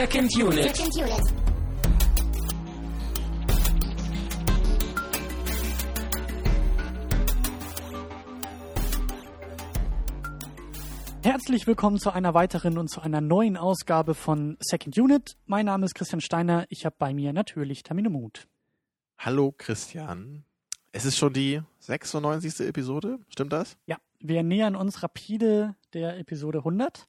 [0.00, 0.74] Second Unit.
[0.74, 1.34] Second Unit.
[11.22, 15.36] Herzlich willkommen zu einer weiteren und zu einer neuen Ausgabe von Second Unit.
[15.44, 16.64] Mein Name ist Christian Steiner.
[16.70, 18.48] Ich habe bei mir natürlich Tamino Mut.
[19.18, 20.46] Hallo Christian.
[20.92, 22.66] Es ist schon die 96.
[22.66, 23.76] Episode, stimmt das?
[23.84, 27.06] Ja, wir nähern uns rapide der Episode 100.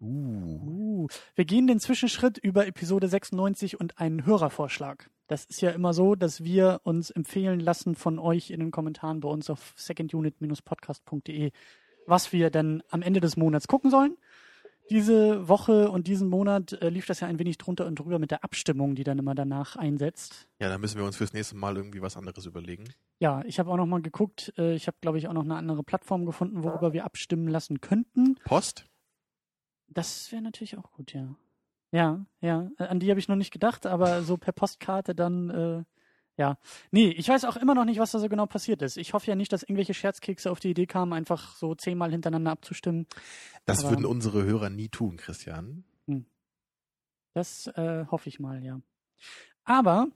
[0.00, 0.60] Uh.
[0.64, 5.10] Uh, wir gehen den Zwischenschritt über Episode 96 und einen Hörervorschlag.
[5.26, 9.20] Das ist ja immer so, dass wir uns empfehlen lassen von euch in den Kommentaren
[9.20, 11.50] bei uns auf secondunit-podcast.de,
[12.06, 14.16] was wir dann am Ende des Monats gucken sollen.
[14.88, 18.30] Diese Woche und diesen Monat äh, lief das ja ein wenig drunter und drüber mit
[18.30, 20.46] der Abstimmung, die dann immer danach einsetzt.
[20.60, 22.84] Ja, da müssen wir uns fürs nächste Mal irgendwie was anderes überlegen.
[23.18, 24.52] Ja, ich habe auch noch mal geguckt.
[24.56, 27.80] Äh, ich habe, glaube ich, auch noch eine andere Plattform gefunden, worüber wir abstimmen lassen
[27.80, 28.36] könnten.
[28.44, 28.86] Post?
[29.88, 31.34] Das wäre natürlich auch gut, ja.
[31.92, 32.70] Ja, ja.
[32.78, 35.84] Äh, An die habe ich noch nicht gedacht, aber so per Postkarte dann, äh,
[36.36, 36.58] ja.
[36.90, 38.96] Nee, ich weiß auch immer noch nicht, was da so genau passiert ist.
[38.98, 42.50] Ich hoffe ja nicht, dass irgendwelche Scherzkekse auf die Idee kamen, einfach so zehnmal hintereinander
[42.50, 43.06] abzustimmen.
[43.64, 45.84] Das Aber- würden unsere Hörer nie tun, Christian.
[47.34, 48.80] Das äh, hoffe ich mal, ja.
[49.64, 50.08] Aber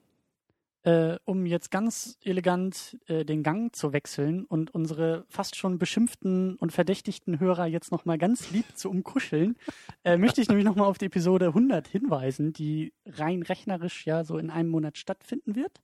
[0.83, 6.56] äh, um jetzt ganz elegant äh, den Gang zu wechseln und unsere fast schon beschimpften
[6.56, 9.56] und verdächtigten Hörer jetzt nochmal ganz lieb zu umkuscheln,
[10.05, 14.39] äh, möchte ich nämlich nochmal auf die Episode 100 hinweisen, die rein rechnerisch ja so
[14.39, 15.81] in einem Monat stattfinden wird.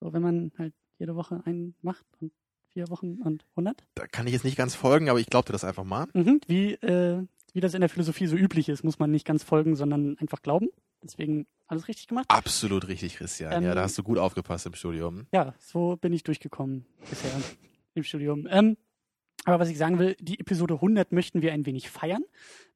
[0.00, 2.32] So, wenn man halt jede Woche einen macht und
[2.68, 3.84] vier Wochen und 100.
[3.94, 6.06] Da kann ich jetzt nicht ganz folgen, aber ich glaubte das einfach mal.
[6.12, 6.40] Mhm.
[6.46, 7.24] Wie, äh,
[7.54, 10.42] wie das in der Philosophie so üblich ist, muss man nicht ganz folgen, sondern einfach
[10.42, 10.68] glauben.
[11.02, 12.26] Deswegen alles richtig gemacht.
[12.28, 13.62] Absolut richtig, Christian.
[13.62, 15.26] ja, Ähm, da hast du gut aufgepasst im Studium.
[15.32, 17.30] Ja, so bin ich durchgekommen bisher
[17.94, 18.46] im Studium.
[18.50, 18.76] Ähm,
[19.46, 22.24] aber was ich sagen will, die Episode 100 möchten wir ein wenig feiern.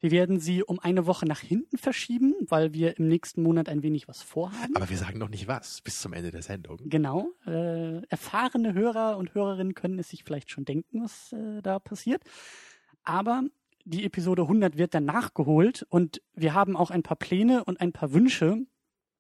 [0.00, 3.82] Wir werden sie um eine Woche nach hinten verschieben, weil wir im nächsten Monat ein
[3.82, 4.76] wenig was vorhaben.
[4.76, 6.78] Aber wir sagen noch nicht was bis zum Ende der Sendung.
[6.84, 7.30] Genau.
[7.46, 12.22] Äh, erfahrene Hörer und Hörerinnen können es sich vielleicht schon denken, was äh, da passiert.
[13.02, 13.42] Aber
[13.88, 17.92] die Episode 100 wird dann nachgeholt und wir haben auch ein paar Pläne und ein
[17.92, 18.58] paar Wünsche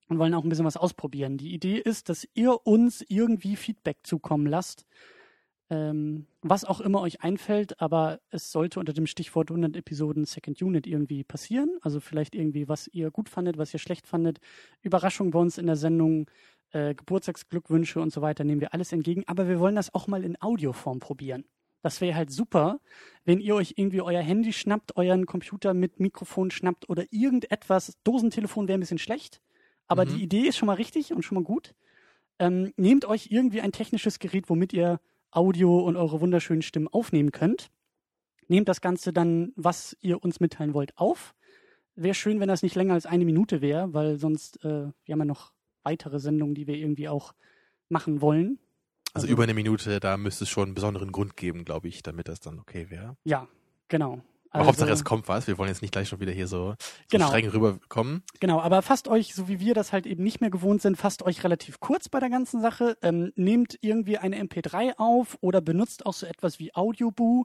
[0.08, 1.38] und wollen auch ein bisschen was ausprobieren.
[1.38, 4.84] Die Idee ist, dass ihr uns irgendwie Feedback zukommen lasst,
[5.70, 10.60] ähm, was auch immer euch einfällt, aber es sollte unter dem Stichwort 100 Episoden Second
[10.62, 11.78] Unit irgendwie passieren.
[11.80, 14.38] Also vielleicht irgendwie, was ihr gut fandet, was ihr schlecht fandet.
[14.82, 16.30] Überraschung bei uns in der Sendung,
[16.72, 19.24] äh, Geburtstagsglückwünsche und so weiter nehmen wir alles entgegen.
[19.26, 21.44] Aber wir wollen das auch mal in Audioform probieren.
[21.82, 22.80] Das wäre halt super,
[23.24, 27.96] wenn ihr euch irgendwie euer Handy schnappt, euren Computer mit Mikrofon schnappt oder irgendetwas.
[28.04, 29.40] Dosentelefon wäre ein bisschen schlecht,
[29.86, 30.08] aber Mhm.
[30.10, 31.74] die Idee ist schon mal richtig und schon mal gut.
[32.38, 35.00] Ähm, nehmt euch irgendwie ein technisches Gerät, womit ihr
[35.30, 37.70] Audio und eure wunderschönen Stimmen aufnehmen könnt.
[38.48, 41.34] Nehmt das Ganze dann, was ihr uns mitteilen wollt, auf.
[41.96, 45.18] Wäre schön, wenn das nicht länger als eine Minute wäre, weil sonst, äh, wir haben
[45.18, 45.52] ja noch
[45.82, 47.34] weitere Sendungen, die wir irgendwie auch
[47.88, 48.58] machen wollen.
[49.14, 52.28] Also über eine Minute, da müsste es schon einen besonderen Grund geben, glaube ich, damit
[52.28, 53.16] das dann okay wäre.
[53.24, 53.48] Ja,
[53.88, 54.20] genau.
[54.50, 55.46] Aber Hauptsache es kommt was.
[55.46, 56.76] Wir wollen jetzt nicht gleich schon wieder hier so, so
[57.10, 57.28] Genau.
[57.28, 58.22] streng rüberkommen.
[58.40, 61.22] Genau, aber fasst euch, so wie wir das halt eben nicht mehr gewohnt sind, fasst
[61.22, 62.96] euch relativ kurz bei der ganzen Sache.
[63.02, 67.44] Ähm, nehmt irgendwie eine MP3 auf oder benutzt auch so etwas wie Audioboo.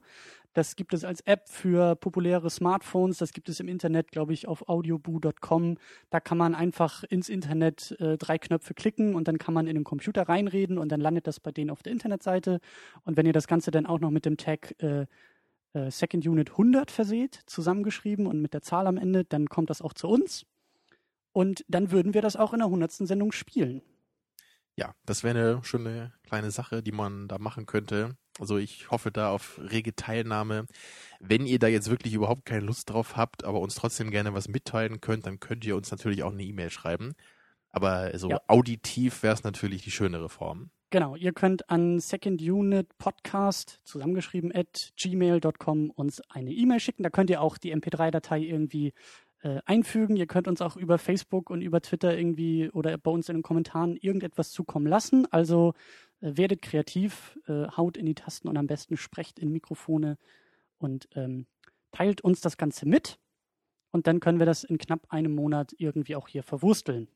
[0.53, 3.17] Das gibt es als App für populäre Smartphones.
[3.17, 5.77] Das gibt es im Internet, glaube ich, auf audioboo.com.
[6.11, 9.75] Da kann man einfach ins Internet äh, drei Knöpfe klicken und dann kann man in
[9.75, 12.59] den Computer reinreden und dann landet das bei denen auf der Internetseite.
[13.03, 15.07] Und wenn ihr das Ganze dann auch noch mit dem Tag äh,
[15.73, 19.81] äh, Second Unit 100 verseht, zusammengeschrieben und mit der Zahl am Ende, dann kommt das
[19.81, 20.45] auch zu uns.
[21.31, 22.91] Und dann würden wir das auch in der 100.
[22.91, 23.81] Sendung spielen.
[24.75, 28.17] Ja, das wäre eine schöne kleine Sache, die man da machen könnte.
[28.39, 30.65] Also ich hoffe da auf rege Teilnahme.
[31.19, 34.47] Wenn ihr da jetzt wirklich überhaupt keine Lust drauf habt, aber uns trotzdem gerne was
[34.47, 37.13] mitteilen könnt, dann könnt ihr uns natürlich auch eine E-Mail schreiben.
[37.69, 38.41] Aber so Ja.
[38.47, 40.69] auditiv wäre es natürlich die schönere Form.
[40.89, 47.01] Genau, ihr könnt an Second Unit Podcast, zusammengeschrieben at gmail.com, uns eine E-Mail schicken.
[47.01, 48.93] Da könnt ihr auch die MP3-Datei irgendwie
[49.41, 50.15] äh, einfügen.
[50.17, 53.41] Ihr könnt uns auch über Facebook und über Twitter irgendwie oder bei uns in den
[53.43, 55.25] Kommentaren irgendetwas zukommen lassen.
[55.31, 55.73] Also
[56.23, 60.17] werdet kreativ, äh, haut in die Tasten und am besten sprecht in Mikrofone
[60.77, 61.45] und ähm,
[61.91, 63.19] teilt uns das Ganze mit.
[63.91, 67.07] Und dann können wir das in knapp einem Monat irgendwie auch hier verwursteln.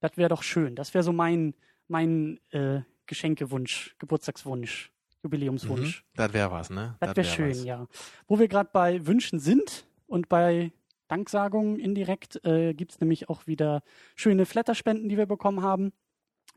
[0.00, 0.74] Das wäre doch schön.
[0.74, 1.54] Das wäre so mein,
[1.86, 4.92] mein äh, Geschenkewunsch, Geburtstagswunsch,
[5.22, 6.02] Jubiläumswunsch.
[6.02, 6.16] Mhm.
[6.16, 6.96] Das wäre was, ne?
[7.00, 7.64] Das wäre wär schön, was.
[7.64, 7.86] ja.
[8.26, 10.72] Wo wir gerade bei Wünschen sind und bei
[11.08, 13.82] Danksagungen indirekt, äh, gibt es nämlich auch wieder
[14.16, 15.92] schöne Flatterspenden, die wir bekommen haben.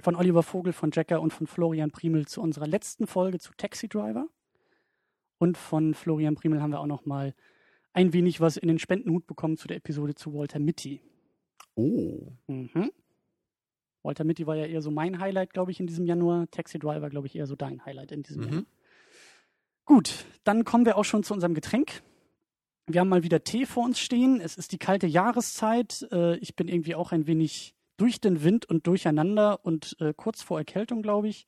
[0.01, 3.88] Von Oliver Vogel, von Jacker und von Florian Primel zu unserer letzten Folge zu Taxi
[3.88, 4.27] Driver.
[5.38, 7.33] Und von Florian Primel haben wir auch noch mal
[7.94, 11.01] ein wenig was in den Spendenhut bekommen zu der Episode zu Walter Mitty.
[11.75, 12.31] Oh.
[12.48, 12.92] Mhm.
[14.03, 16.50] Walter Mitty war ja eher so mein Highlight, glaube ich, in diesem Januar.
[16.50, 18.53] Taxi Driver, glaube ich, eher so dein Highlight in diesem Jahr.
[18.53, 18.65] Mhm.
[19.86, 22.01] Gut, dann kommen wir auch schon zu unserem Getränk.
[22.88, 24.42] Wir haben mal wieder Tee vor uns stehen.
[24.42, 26.07] Es ist die kalte Jahreszeit.
[26.12, 30.42] Äh, ich bin irgendwie auch ein wenig durch den Wind und durcheinander und äh, kurz
[30.42, 31.48] vor Erkältung, glaube ich.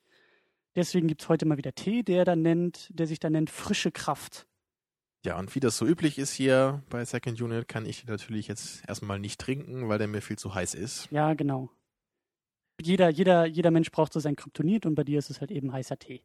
[0.76, 3.90] Deswegen gibt es heute mal wieder Tee, der, dann nennt, der sich dann nennt Frische
[3.90, 4.46] Kraft.
[5.24, 8.86] Ja, und wie das so üblich ist hier bei Second Unit, kann ich natürlich jetzt
[8.86, 11.10] erstmal nicht trinken, weil der mir viel zu heiß ist.
[11.10, 11.70] Ja, genau.
[12.80, 15.72] Jeder, jeder, jeder Mensch braucht so sein Kryptonit und bei dir ist es halt eben
[15.72, 16.22] heißer Tee.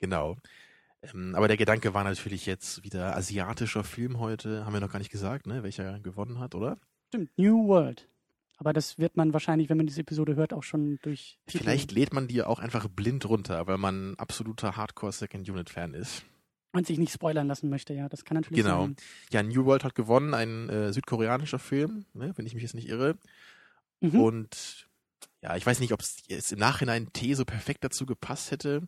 [0.00, 0.36] Genau.
[1.02, 4.64] Ähm, aber der Gedanke war natürlich jetzt wieder asiatischer Film heute.
[4.64, 5.62] Haben wir noch gar nicht gesagt, ne?
[5.62, 6.78] Welcher gewonnen hat, oder?
[7.08, 8.09] Stimmt, New World.
[8.60, 11.38] Aber das wird man wahrscheinlich, wenn man diese Episode hört, auch schon durch.
[11.46, 15.70] Vielleicht lädt man die auch einfach blind runter, weil man ein absoluter Hardcore Second Unit
[15.70, 16.24] Fan ist.
[16.72, 18.10] Und sich nicht spoilern lassen möchte, ja.
[18.10, 18.82] Das kann natürlich Genau.
[18.82, 18.96] sein.
[19.32, 22.86] Ja, New World hat gewonnen, ein äh, südkoreanischer Film, ne, wenn ich mich jetzt nicht
[22.86, 23.16] irre.
[24.00, 24.20] Mhm.
[24.20, 24.88] Und
[25.40, 28.86] ja, ich weiß nicht, ob es jetzt im Nachhinein Tee so perfekt dazu gepasst hätte.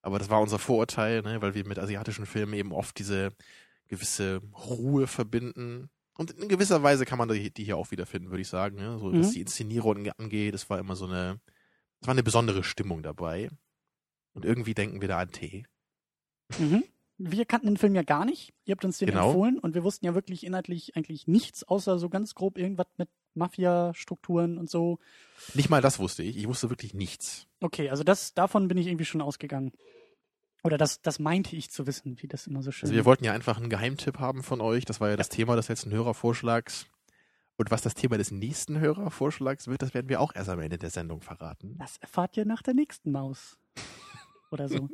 [0.00, 3.34] Aber das war unser Vorurteil, ne, weil wir mit asiatischen Filmen eben oft diese
[3.88, 5.90] gewisse Ruhe verbinden.
[6.20, 8.76] Und in gewisser Weise kann man die, die hier auch wiederfinden, würde ich sagen.
[8.76, 8.98] Ne?
[8.98, 9.32] So, was Mhm.
[9.32, 11.40] die Inszenierung angeht, es war immer so eine,
[12.02, 13.48] es war eine besondere Stimmung dabei.
[14.34, 15.64] Und irgendwie denken wir da an Tee.
[16.58, 16.84] Mhm.
[17.16, 18.52] Wir kannten den Film ja gar nicht.
[18.66, 19.28] Ihr habt uns den Genau.
[19.28, 23.08] empfohlen und wir wussten ja wirklich inhaltlich eigentlich nichts, außer so ganz grob irgendwas mit
[23.34, 24.98] Mafia-Strukturen und so.
[25.54, 26.36] Nicht mal das wusste ich.
[26.36, 27.46] Ich wusste wirklich nichts.
[27.60, 29.72] Okay, also das, davon bin ich irgendwie schon ausgegangen.
[30.62, 33.24] Oder das, das meinte ich zu wissen, wie das immer so schön Also wir wollten
[33.24, 34.84] ja einfach einen Geheimtipp haben von euch.
[34.84, 36.86] Das war ja das Thema des letzten Hörervorschlags.
[37.56, 40.78] Und was das Thema des nächsten Hörervorschlags wird, das werden wir auch erst am Ende
[40.78, 41.76] der Sendung verraten.
[41.78, 43.58] Das erfahrt ihr nach der nächsten Maus.
[44.50, 44.88] Oder so.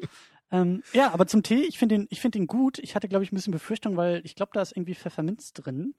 [0.50, 2.78] ähm, ja, aber zum Tee, ich finde den, ich den gut.
[2.80, 5.94] Ich hatte, glaube ich, ein bisschen Befürchtung, weil ich glaube, da ist irgendwie Pfefferminz drin.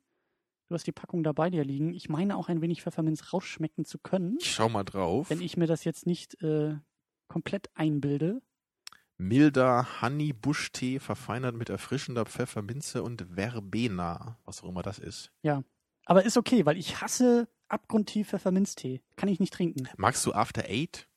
[0.67, 1.93] Du hast die Packung dabei dir liegen.
[1.93, 5.29] Ich meine auch ein wenig Pfefferminz rausschmecken zu können, Ich schau mal drauf.
[5.29, 6.75] wenn ich mir das jetzt nicht äh,
[7.29, 8.41] komplett einbilde.
[9.17, 14.37] Milder Honey-Buschtee verfeinert mit erfrischender Pfefferminze und Verbena.
[14.45, 15.31] Was auch immer das ist.
[16.05, 19.01] Aber ist okay, weil ich hasse abgrundtief Pfefferminztee.
[19.15, 19.89] Kann ich nicht trinken.
[19.97, 21.07] Magst du After Eight?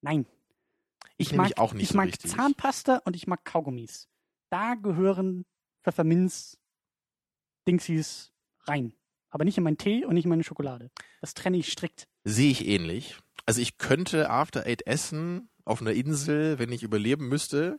[0.00, 0.26] Nein.
[1.16, 2.30] Ich, mag, nämlich auch nicht ich so mag richtig.
[2.30, 4.08] Zahnpasta und ich mag Kaugummis.
[4.50, 5.44] Da gehören
[5.82, 6.58] Pfefferminz
[7.66, 8.92] Dingsies rein.
[9.30, 10.90] Aber nicht in meinen Tee und nicht in meine Schokolade.
[11.20, 12.08] Das trenne ich strikt.
[12.24, 13.18] Sehe ich ähnlich.
[13.44, 17.78] Also ich könnte After Eight essen auf einer Insel, wenn ich überleben müsste.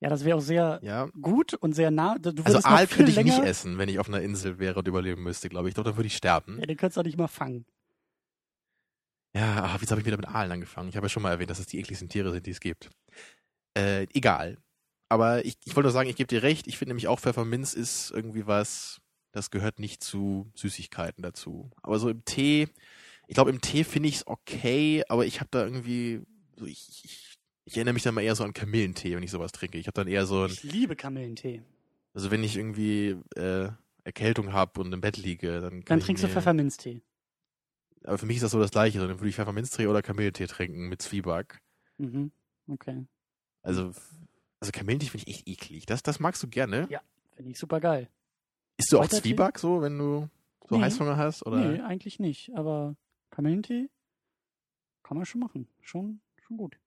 [0.00, 2.16] Ja, das wäre auch sehr Ja, gut und sehr nah.
[2.18, 4.88] Du Also Aal könnte ich länger, nicht essen, wenn ich auf einer Insel wäre und
[4.88, 5.74] überleben müsste, glaube ich.
[5.74, 6.58] Doch, dann würde ich sterben.
[6.58, 7.66] Ja, den könntest du auch nicht mal fangen.
[9.34, 10.88] Ja, ach, jetzt habe ich wieder mit Aalen angefangen.
[10.88, 12.90] Ich habe ja schon mal erwähnt, dass es die ekligsten Tiere sind, die es gibt.
[13.76, 14.56] Äh, egal.
[15.08, 16.66] Aber ich, ich wollte nur sagen, ich gebe dir recht.
[16.66, 19.00] Ich finde nämlich auch Pfefferminz ist irgendwie was,
[19.32, 21.70] das gehört nicht zu Süßigkeiten dazu.
[21.82, 22.68] Aber so im Tee,
[23.28, 26.22] ich glaube, im Tee finde ich es okay, aber ich habe da irgendwie,
[26.56, 27.29] so ich, ich,
[27.64, 29.78] ich erinnere mich dann mal eher so an Kamillentee, wenn ich sowas trinke.
[29.78, 31.62] Ich habe dann eher so ein, Ich liebe Kamillentee.
[32.14, 33.68] also wenn ich irgendwie äh,
[34.04, 37.02] Erkältung habe und im Bett liege, dann kann Dann ich trinkst du Pfefferminztee.
[38.04, 38.98] Aber für mich ist das so das Gleiche.
[38.98, 41.60] Dann würde ich Pfefferminztee oder Kamillentee trinken mit Zwieback.
[41.98, 42.32] Mhm.
[42.66, 43.04] Okay.
[43.62, 43.92] Also,
[44.58, 45.86] also Kamillentee finde ich echt eklig.
[45.86, 46.86] Das, das magst du gerne.
[46.90, 47.02] Ja.
[47.36, 48.08] Finde ich super geil.
[48.78, 49.06] Isst du auch?
[49.06, 50.28] Zwieback so, wenn du
[50.68, 50.82] so Nee.
[50.84, 51.44] Heißhunger hast?
[51.44, 51.58] Oder?
[51.58, 52.52] Nee, eigentlich nicht.
[52.54, 52.96] Aber
[53.30, 53.90] Kamillentee
[55.02, 55.68] kann man schon machen.
[55.82, 56.78] Schon, schon gut.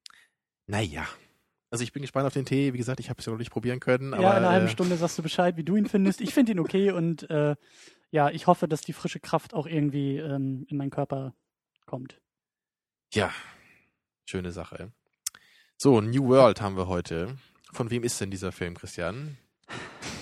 [0.68, 1.08] Naja.
[1.70, 2.74] Also ich bin gespannt auf den Tee.
[2.74, 4.14] Wie gesagt, ich habe es ja noch nicht probieren können.
[4.14, 6.22] Aber, ja, in einer halben äh, Stunde sagst du Bescheid, wie du ihn findest.
[6.22, 7.56] Ich finde ihn okay und äh,
[8.12, 11.34] ja, ich hoffe, dass die frische Kraft auch irgendwie ähm, in meinen Körper
[11.88, 12.22] kommt.
[13.12, 13.32] Ja,
[14.26, 14.92] schöne Sache.
[15.78, 17.36] So, New World haben wir heute.
[17.72, 19.38] Von wem ist denn dieser Film, Christian?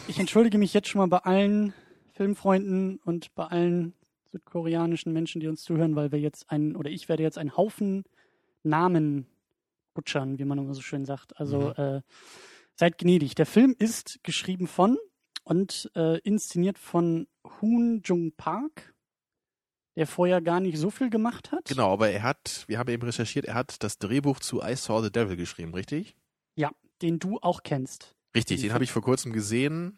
[0.07, 1.73] Ich entschuldige mich jetzt schon mal bei allen
[2.13, 3.93] Filmfreunden und bei allen
[4.31, 8.05] südkoreanischen Menschen, die uns zuhören, weil wir jetzt einen, oder ich werde jetzt einen Haufen
[8.63, 9.27] Namen
[9.93, 11.37] butchern, wie man immer so schön sagt.
[11.39, 12.01] Also äh,
[12.75, 13.35] seid gnädig.
[13.35, 14.97] Der Film ist geschrieben von
[15.43, 17.27] und äh, inszeniert von
[17.59, 18.93] Hoon Jung Park,
[19.95, 21.65] der vorher gar nicht so viel gemacht hat.
[21.65, 25.01] Genau, aber er hat, wir haben eben recherchiert, er hat das Drehbuch zu I Saw
[25.03, 26.15] the Devil geschrieben, richtig?
[27.01, 28.15] Den du auch kennst.
[28.35, 29.97] Richtig, den Fi- habe ich vor kurzem gesehen.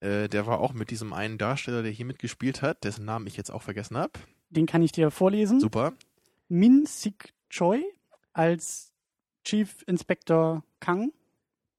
[0.00, 3.38] Äh, der war auch mit diesem einen Darsteller, der hier mitgespielt hat, dessen Namen ich
[3.38, 4.12] jetzt auch vergessen habe.
[4.50, 5.58] Den kann ich dir vorlesen.
[5.58, 5.94] Super.
[6.48, 7.82] Min Sik Choi
[8.34, 8.92] als
[9.48, 11.10] Chief Inspector Kang.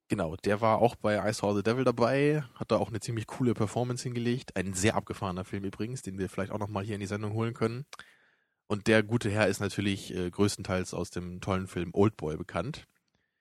[0.07, 3.27] Genau, der war auch bei I Saw the Devil dabei, hat da auch eine ziemlich
[3.27, 4.55] coole Performance hingelegt.
[4.55, 7.53] Ein sehr abgefahrener Film übrigens, den wir vielleicht auch nochmal hier in die Sendung holen
[7.53, 7.85] können.
[8.65, 12.87] Und der gute Herr ist natürlich äh, größtenteils aus dem tollen Film Oldboy bekannt.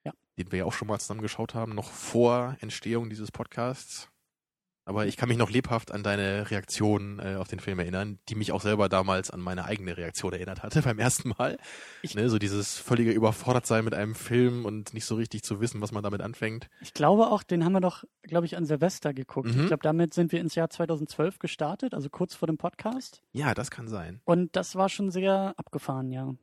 [0.04, 0.12] Ja.
[0.36, 4.10] Den wir ja auch schon mal zusammen geschaut haben, noch vor Entstehung dieses Podcasts.
[4.88, 8.34] Aber ich kann mich noch lebhaft an deine Reaktion äh, auf den Film erinnern, die
[8.34, 11.58] mich auch selber damals an meine eigene Reaktion erinnert hatte beim ersten Mal.
[12.00, 15.82] Ich- ne, so dieses völlige Überfordertsein mit einem Film und nicht so richtig zu wissen,
[15.82, 16.68] was man damit anfängt.
[16.80, 19.54] Ich glaube auch, den haben wir doch, glaube ich, an Silvester geguckt.
[19.54, 19.60] Mhm.
[19.60, 23.22] Ich glaube, damit sind wir ins Jahr 2012 gestartet, also kurz vor dem Podcast.
[23.32, 24.20] Ja, das kann sein.
[24.24, 26.34] Und das war schon sehr abgefahren, ja.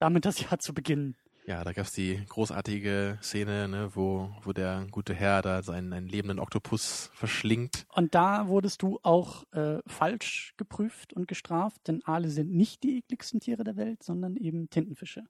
[0.00, 1.14] Damit das Jahr zu beginnen.
[1.46, 6.08] Ja, da gab's die großartige Szene, ne, wo, wo der gute Herr da seinen einen
[6.08, 7.84] lebenden Oktopus verschlingt.
[7.94, 12.98] Und da wurdest du auch äh, falsch geprüft und gestraft, denn Aale sind nicht die
[12.98, 15.24] ekligsten Tiere der Welt, sondern eben Tintenfische.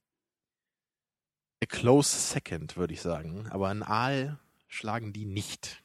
[1.60, 3.48] A close second, würde ich sagen.
[3.50, 5.82] Aber ein Aal schlagen die nicht.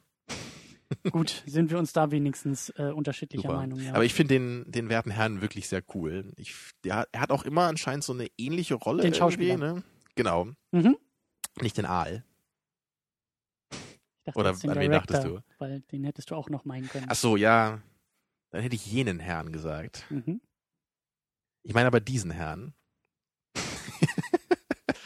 [1.12, 3.58] Gut, sind wir uns da wenigstens äh, unterschiedlicher Super.
[3.58, 3.80] Meinung.
[3.80, 3.94] Ja.
[3.94, 6.34] Aber ich finde den, den werten Herrn wirklich sehr cool.
[6.38, 9.02] Ich, der, er hat auch immer anscheinend so eine ähnliche Rolle.
[9.02, 9.58] Den Schauspieler.
[9.58, 9.84] Ne?
[10.20, 10.50] Genau.
[10.72, 10.98] mhm.
[11.62, 12.26] Nicht den Aal.
[13.72, 13.78] Ich
[14.26, 15.40] dachte, Oder an wen Director, dachtest du?
[15.60, 17.06] Weil den hättest du auch noch meinen können.
[17.10, 17.82] Ach so, ja.
[18.52, 20.06] Dann hätte ich jenen Herrn gesagt.
[20.10, 20.42] Mhm.
[21.64, 22.74] Ich meine aber diesen Herrn.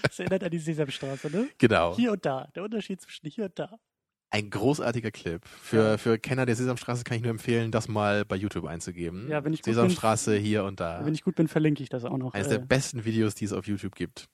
[0.02, 1.48] Das erinnert an die Sesamstraße, ne?
[1.60, 1.96] Genau.
[1.96, 2.50] Hier und da.
[2.56, 3.78] Der Unterschied zwischen hier und da.
[4.32, 5.46] Ein großartiger Clip.
[5.48, 5.98] Für, Ja.
[6.00, 9.30] für Kenner der Sesamstraße kann ich nur empfehlen, das mal bei YouTube einzugeben.
[9.30, 11.06] Ja, wenn ich gut bin- Sesamstraße hier und da.
[11.06, 12.34] Wenn ich gut bin, verlinke ich das auch noch.
[12.34, 14.28] Eines äh, der besten Videos, die es auf YouTube gibt.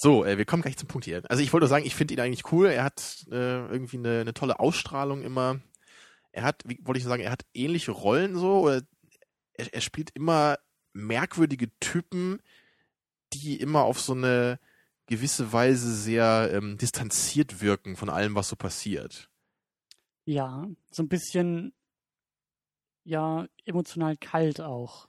[0.00, 1.22] So, äh, wir kommen gleich zum Punkt hier.
[1.28, 2.68] Also ich wollte nur sagen, ich finde ihn eigentlich cool.
[2.68, 3.34] Er hat äh,
[3.66, 5.60] irgendwie eine, eine tolle Ausstrahlung immer.
[6.32, 8.60] Er hat, wie wollte ich sagen, er hat ähnliche Rollen so.
[8.60, 8.82] Oder
[9.54, 10.58] er, er spielt immer
[10.92, 12.40] merkwürdige Typen,
[13.32, 14.60] die immer auf so eine
[15.06, 19.28] gewisse Weise sehr ähm, distanziert wirken von allem, was so passiert.
[20.26, 21.72] ja, so ein bisschen,
[23.04, 25.08] ja, emotional kalt auch.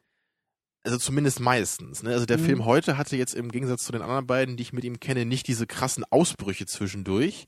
[0.90, 2.02] Also zumindest meistens.
[2.02, 2.10] Ne?
[2.12, 2.46] Also der Mhm.
[2.46, 5.24] Film heute hatte jetzt im Gegensatz zu den anderen beiden, die ich mit ihm kenne,
[5.24, 7.48] nicht diese krassen Ausbrüche zwischendurch.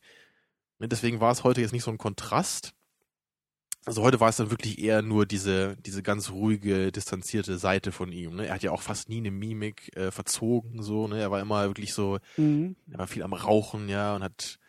[0.77, 0.87] Ne?
[0.87, 2.73] Deswegen war es heute jetzt nicht so ein Kontrast.
[3.83, 8.11] Also heute war es dann wirklich eher nur diese, diese ganz ruhige, distanzierte Seite von
[8.11, 8.35] ihm.
[8.35, 8.45] Ne?
[8.45, 11.19] Er hat ja auch fast nie eine Mimik äh, verzogen, so, ne?
[11.19, 12.75] Er war immer wirklich so, Mhm.
[12.91, 14.59] er war viel am Rauchen, ja, und hat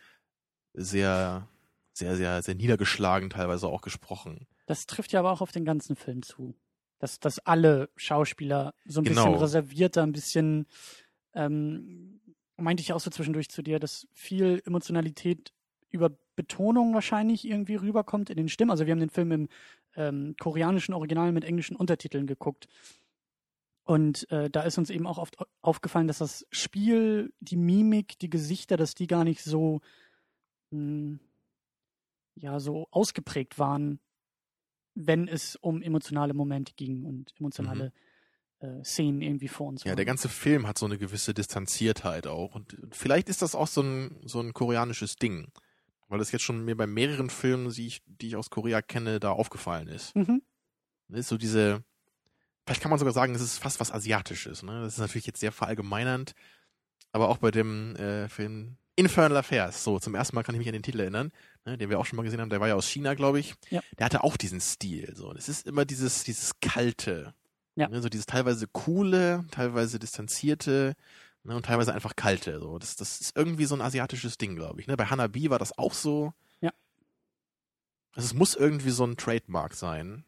[0.73, 1.47] sehr,
[1.93, 4.47] sehr, sehr, sehr niedergeschlagen teilweise auch gesprochen.
[4.65, 6.55] Das trifft ja aber auch auf den ganzen Film zu.
[7.03, 9.41] Dass, dass alle Schauspieler so ein bisschen Genau.
[9.41, 10.67] reservierter, ein bisschen,
[11.35, 12.21] ähm,
[12.57, 15.53] meinte ich auch so zwischendurch zu dir, dass viel Emotionalität
[15.91, 18.71] über Betonung wahrscheinlich irgendwie rüberkommt in den Stimmen.
[18.71, 19.49] Also wir haben den Film im
[19.97, 22.69] ähm, koreanischen Original mit englischen Untertiteln geguckt.
[23.83, 28.31] Und äh, da ist uns eben auch oft aufgefallen, dass das Spiel, die Mimik, die
[28.31, 29.81] Gesichter, dass die gar nicht so,
[30.71, 31.19] mh,
[32.37, 33.99] ja, so ausgeprägt waren,
[34.95, 37.93] wenn es um emotionale Momente ging und emotionale
[38.61, 39.89] äh, Szenen irgendwie vor uns Mhm.
[39.89, 39.97] Ja, waren.
[39.97, 42.55] der ganze Film hat so eine gewisse Distanziertheit auch.
[42.55, 45.49] Und vielleicht ist das auch so ein, so ein koreanisches Ding.
[46.09, 49.19] Weil das jetzt schon mir bei mehreren Filmen, die ich, die ich aus Korea kenne,
[49.19, 50.15] da aufgefallen ist.
[50.15, 50.43] Mhm.
[51.09, 51.83] Das ist so diese,
[52.67, 54.63] vielleicht kann man sogar sagen, es ist fast was Asiatisches.
[54.63, 54.83] Ne?
[54.83, 56.35] Das ist natürlich jetzt sehr verallgemeinernd.
[57.13, 60.69] Aber auch bei dem äh, Film Infernal Affairs, so zum ersten Mal kann ich mich
[60.69, 61.33] an den Titel erinnern,
[61.65, 63.55] ne, den wir auch schon mal gesehen haben, der war ja aus China, glaube ich.
[63.71, 63.81] Ja.
[63.99, 65.15] Der hatte auch diesen Stil.
[65.17, 65.33] So.
[65.33, 67.35] Es ist immer dieses, dieses Kalte.
[67.75, 67.89] Ja.
[67.89, 70.95] Ne, so dieses teilweise coole, teilweise distanzierte
[71.45, 72.61] ne, und teilweise einfach kalte.
[72.61, 72.79] So.
[72.79, 74.87] Das, das ist irgendwie so ein asiatisches Ding, glaube ich.
[74.87, 74.97] Ne?
[74.97, 76.35] Bei Hanabi war das auch so.
[76.61, 76.71] Ja.
[78.13, 80.25] Also es muss irgendwie so ein Trademark sein.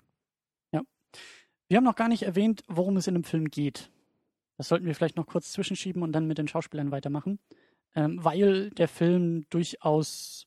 [1.68, 3.90] Wir haben noch gar nicht erwähnt, worum es in dem Film geht.
[4.58, 7.38] Das sollten wir vielleicht noch kurz zwischenschieben und dann mit den Schauspielern weitermachen.
[7.94, 10.46] Ähm, weil der Film durchaus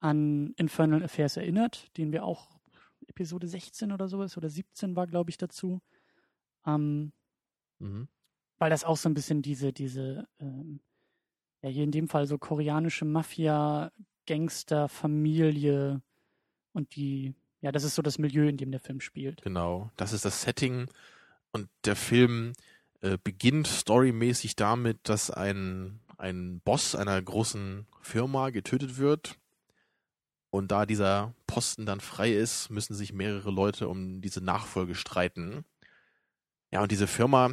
[0.00, 2.60] an Infernal Affairs erinnert, den wir auch
[3.08, 5.80] Episode 16 oder sowas oder 17 war, glaube ich, dazu.
[6.66, 7.12] Ähm,
[7.78, 8.08] Mhm.
[8.58, 10.80] weil das auch so ein bisschen diese, diese, ähm,
[11.62, 13.92] ja, hier in dem Fall so koreanische Mafia,
[14.26, 16.00] Gangster, Familie
[16.72, 19.42] und die, ja, das ist so das Milieu, in dem der Film spielt.
[19.42, 20.88] Genau, das ist das Setting
[21.52, 22.54] und der Film
[23.02, 29.36] äh, beginnt storymäßig damit, dass ein, ein Boss einer großen Firma getötet wird
[30.50, 35.64] und da dieser Posten dann frei ist, müssen sich mehrere Leute um diese Nachfolge streiten.
[36.72, 37.52] Ja, und diese Firma,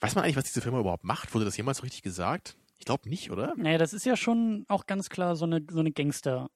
[0.00, 1.34] weiß man eigentlich, was diese Firma überhaupt macht?
[1.34, 2.56] Wurde das jemals richtig gesagt?
[2.76, 3.54] Ich glaube nicht, oder?
[3.56, 6.50] Naja, das ist ja schon auch ganz klar so eine, so eine Gangster.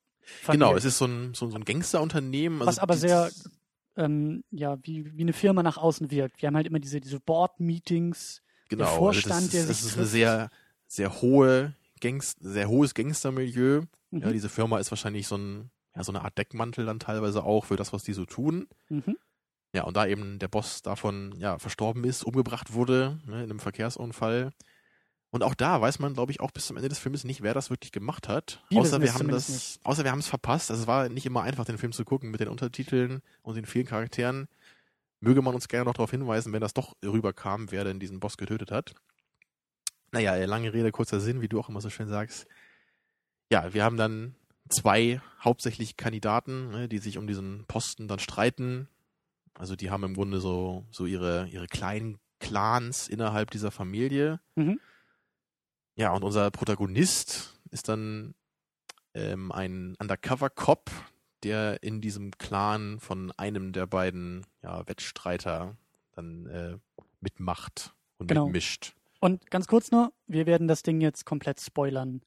[0.46, 2.60] Genau, es ist so ein, so, so ein Gangsterunternehmen.
[2.60, 3.30] Was also aber die- sehr,
[3.96, 6.42] ähm, ja, wie, wie eine Firma nach außen wirkt.
[6.42, 8.42] Wir haben halt immer diese, diese Board-Meetings.
[8.68, 10.50] Genau, also Vorstand, das, der ist- das sich ist eine sehr,
[10.88, 13.82] sehr hohe Gangst, sehr hohes Gangstermilieu.
[14.10, 14.22] Mhm.
[14.22, 17.66] Ja, diese Firma ist wahrscheinlich so ein, ja, so eine Art Deckmantel dann teilweise auch
[17.66, 18.66] für das, was die so tun.
[18.88, 19.16] Mhm.
[19.74, 23.60] Ja, und da eben der Boss davon, ja, verstorben ist, umgebracht wurde, ne, in einem
[23.60, 24.52] Verkehrsunfall.
[25.30, 27.52] Und auch da weiß man, glaube ich, auch bis zum Ende des Films nicht, wer
[27.52, 28.64] das wirklich gemacht hat.
[28.74, 29.80] Außer wir haben das, nicht.
[29.84, 30.70] außer wir haben es verpasst.
[30.70, 33.66] Also es war nicht immer einfach, den Film zu gucken mit den Untertiteln und den
[33.66, 34.48] vielen Charakteren.
[35.20, 38.38] Möge man uns gerne noch darauf hinweisen, wenn das doch rüberkam, wer denn diesen Boss
[38.38, 38.94] getötet hat.
[40.12, 42.46] Naja, äh, lange Rede, kurzer Sinn, wie du auch immer so schön sagst.
[43.50, 44.34] Ja, wir haben dann
[44.68, 48.88] zwei hauptsächlich Kandidaten, ne, die sich um diesen Posten dann streiten.
[49.54, 54.40] Also die haben im Grunde so, so ihre, ihre kleinen Clans innerhalb dieser Familie.
[54.54, 54.78] Mhm.
[55.96, 58.34] Ja, und unser Protagonist ist dann
[59.14, 60.90] ähm, ein Undercover-Cop,
[61.42, 65.76] der in diesem Clan von einem der beiden ja, Wettstreiter
[66.12, 66.78] dann äh,
[67.20, 68.44] mitmacht und Genau.
[68.46, 68.94] mitmischt.
[69.20, 72.22] Und ganz kurz nur, wir werden das Ding jetzt komplett spoilern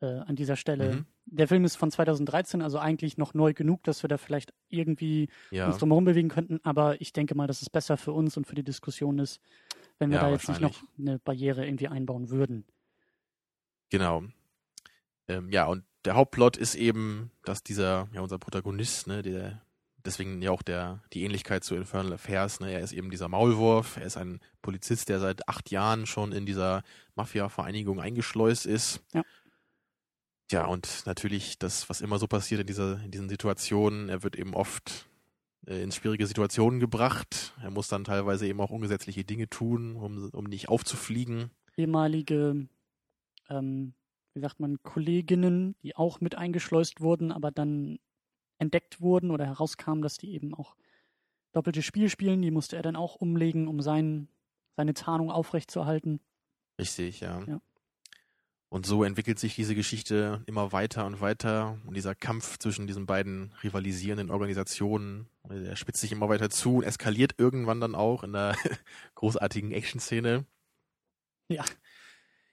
[0.00, 0.96] äh, an dieser Stelle.
[0.96, 1.06] Mhm.
[1.26, 5.28] Der Film ist von 2013, also eigentlich noch neu genug, dass wir da vielleicht irgendwie
[5.50, 6.58] Ja, uns drumherum bewegen könnten.
[6.64, 9.40] Aber ich denke mal, dass es besser für uns und für die Diskussion ist,
[9.98, 12.64] wenn wir Ja, da jetzt nicht noch eine Barriere irgendwie einbauen würden.
[13.90, 14.24] genau.
[15.28, 19.64] Ähm, ja, und der Hauptplot ist eben, dass dieser, ja, unser Protagonist, ne, der,
[20.04, 23.96] deswegen ja auch der, die Ähnlichkeit zu Infernal Affairs, ne, er ist eben dieser Maulwurf,
[23.96, 26.82] er ist ein Polizist, der seit acht Jahren schon in dieser
[27.14, 29.00] Mafia-Vereinigung eingeschleust ist.
[29.12, 29.22] Ja.
[30.50, 34.36] Ja, und natürlich das, was immer so passiert in dieser, in diesen Situationen, er wird
[34.36, 35.08] eben oft
[35.66, 37.54] äh, in schwierige Situationen gebracht.
[37.62, 41.50] Er muss dann teilweise eben auch ungesetzliche Dinge tun, um, um nicht aufzufliegen.
[41.76, 42.68] Ehemalige,
[43.48, 43.94] ähm,
[44.34, 47.98] wie sagt man, Kolleginnen, die auch mit eingeschleust wurden, aber dann
[48.62, 50.74] entdeckt wurden oder herauskam, dass die eben auch
[51.52, 52.40] doppeltes Spiel spielen.
[52.40, 54.28] Die musste er dann auch umlegen, um sein,
[54.76, 56.20] seine Tarnung aufrechtzuerhalten.
[56.78, 57.42] Richtig, ja.
[57.46, 57.60] Ja.
[58.70, 61.78] Und so entwickelt sich diese Geschichte immer weiter und weiter.
[61.84, 66.84] Und dieser Kampf zwischen diesen beiden rivalisierenden Organisationen, der spitzt sich immer weiter zu und
[66.84, 68.56] eskaliert irgendwann dann auch in der
[69.14, 70.46] großartigen Action-Szene.
[71.48, 71.66] Ja.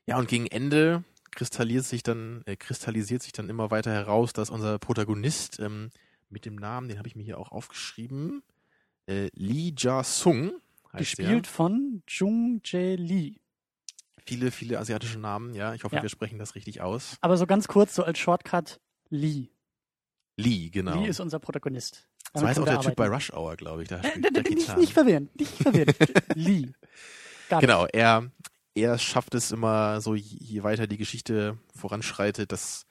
[0.08, 4.50] Ja, und gegen Ende kristallisiert sich dann, äh, kristallisiert sich dann immer weiter heraus, dass
[4.50, 5.90] unser Protagonist ähm,
[6.30, 8.44] mit dem Namen, den habe ich mir hier auch aufgeschrieben,
[9.08, 10.52] äh, Lee Ja-sung
[10.94, 11.26] heißt der.
[11.26, 13.36] Gespielt von Jung Jae Lee.
[14.26, 15.74] Viele, viele asiatische Namen, ja.
[15.74, 16.02] Ich hoffe, Ja.
[16.04, 17.18] wir sprechen das richtig aus.
[17.22, 19.48] Aber so ganz kurz, so als Shortcut, Lee.
[20.38, 21.02] Lee, genau.
[21.02, 22.08] Lee ist unser Protagonist.
[22.34, 23.16] das war jetzt auch der wir Typ bei arbeiten.
[23.16, 23.90] Rush Hour, glaube ich.
[23.90, 25.94] Da spielt nicht, nicht verwirren, nicht verwirren.
[26.36, 26.72] Lee.
[27.50, 28.30] Gar Genau, er,
[28.76, 32.86] er schafft es immer so, je weiter die Geschichte voranschreitet, dass,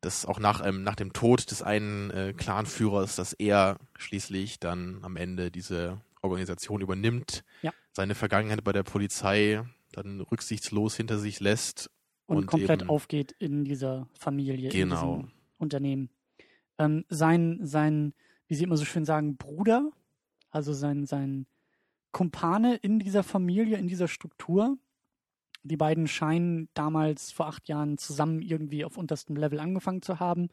[0.00, 5.00] dass auch nach, ähm, nach dem Tod des einen äh, Clanführers, dass er schließlich dann
[5.02, 7.72] am Ende diese Organisation übernimmt, Ja.
[7.92, 11.90] seine Vergangenheit bei der Polizei dann rücksichtslos hinter sich lässt.
[12.26, 15.16] und, und komplett eben- aufgeht in dieser Familie, in Genau.
[15.16, 16.10] diesem Unternehmen.
[16.78, 18.14] Ähm, sein, sein,
[18.46, 19.90] wie sie immer so schön sagen, Bruder,
[20.50, 21.46] also sein, sein
[22.12, 24.78] Kumpane in dieser Familie, in dieser Struktur.
[25.62, 30.48] Die beiden scheinen damals vor acht Jahren zusammen irgendwie auf unterstem Level angefangen zu haben.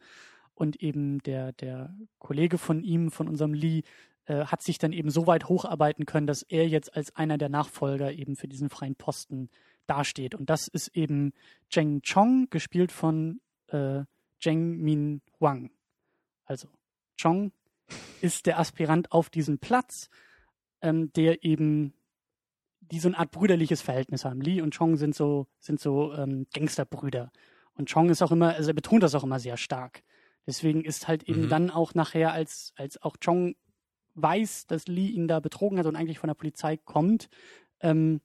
[0.54, 3.82] Und eben der, der Kollege von ihm, von unserem Lee,
[4.26, 7.48] äh, hat sich dann eben so weit hocharbeiten können, dass er jetzt als einer der
[7.48, 9.48] Nachfolger eben für diesen freien Posten
[9.86, 10.34] dasteht.
[10.34, 11.32] Und das ist eben
[11.70, 14.02] Zheng Chong, gespielt von äh,
[14.40, 15.70] Zheng Min Huang.
[16.44, 16.68] Also
[17.20, 17.52] Chong
[18.20, 20.10] ist der Aspirant auf diesen Platz,
[20.82, 21.94] ähm, der eben
[22.80, 24.40] die so eine Art brüderliches Verhältnis haben.
[24.40, 27.30] Lee und Chong sind so, sind so ähm, Gangsterbrüder.
[27.74, 30.02] Und Chong ist auch immer, also er betont das auch immer sehr stark.
[30.46, 31.48] Deswegen ist halt eben Mhm.
[31.48, 33.56] dann auch nachher, als, als auch Chong
[34.14, 37.28] weiß, dass Lee ihn da betrogen hat und eigentlich von der Polizei kommt,
[37.80, 38.20] ähm,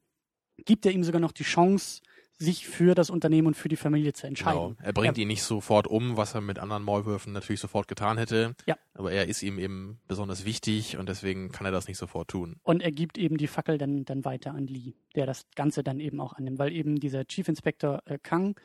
[0.65, 2.01] gibt er ihm sogar noch die Chance,
[2.37, 4.75] sich für das Unternehmen und für die Familie zu entscheiden.
[4.75, 4.87] Genau.
[4.87, 8.55] Er bringt ihn nicht sofort um, was er mit anderen Maulwürfen natürlich sofort getan hätte.
[8.65, 8.77] Ja.
[8.93, 12.57] Aber er ist ihm eben besonders wichtig und deswegen kann er das nicht sofort tun.
[12.63, 15.99] Und er gibt eben die Fackel dann, dann weiter an Lee, der das Ganze dann
[15.99, 18.55] eben auch annimmt, weil eben dieser Chief Inspector äh, Kang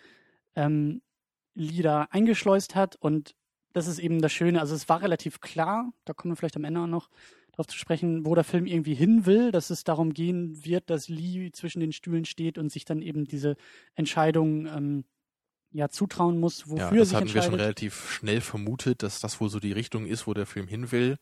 [0.57, 1.02] ähm,
[1.54, 3.35] Lee da eingeschleust hat und
[3.72, 4.61] das ist eben das Schöne.
[4.61, 7.11] Also es war relativ klar, da kommen wir vielleicht am Ende auch noch
[7.58, 11.08] drauf zu sprechen, wo der Film irgendwie hin will, dass es darum gehen wird, dass
[11.08, 13.56] Lee zwischen den Stühlen steht und sich dann eben diese
[13.96, 15.04] Entscheidung ähm,
[15.72, 19.40] ja zutrauen muss, wofür ja, das sich hatten wir schon relativ schnell vermutet, dass das
[19.40, 21.18] wohl so die Richtung ist, wo der Film hin will.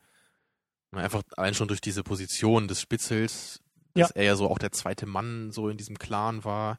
[0.93, 3.61] Einfach allein schon durch diese Position des Spitzels,
[3.95, 4.15] dass Ja.
[4.17, 6.79] er ja so auch der zweite Mann so in diesem Clan war.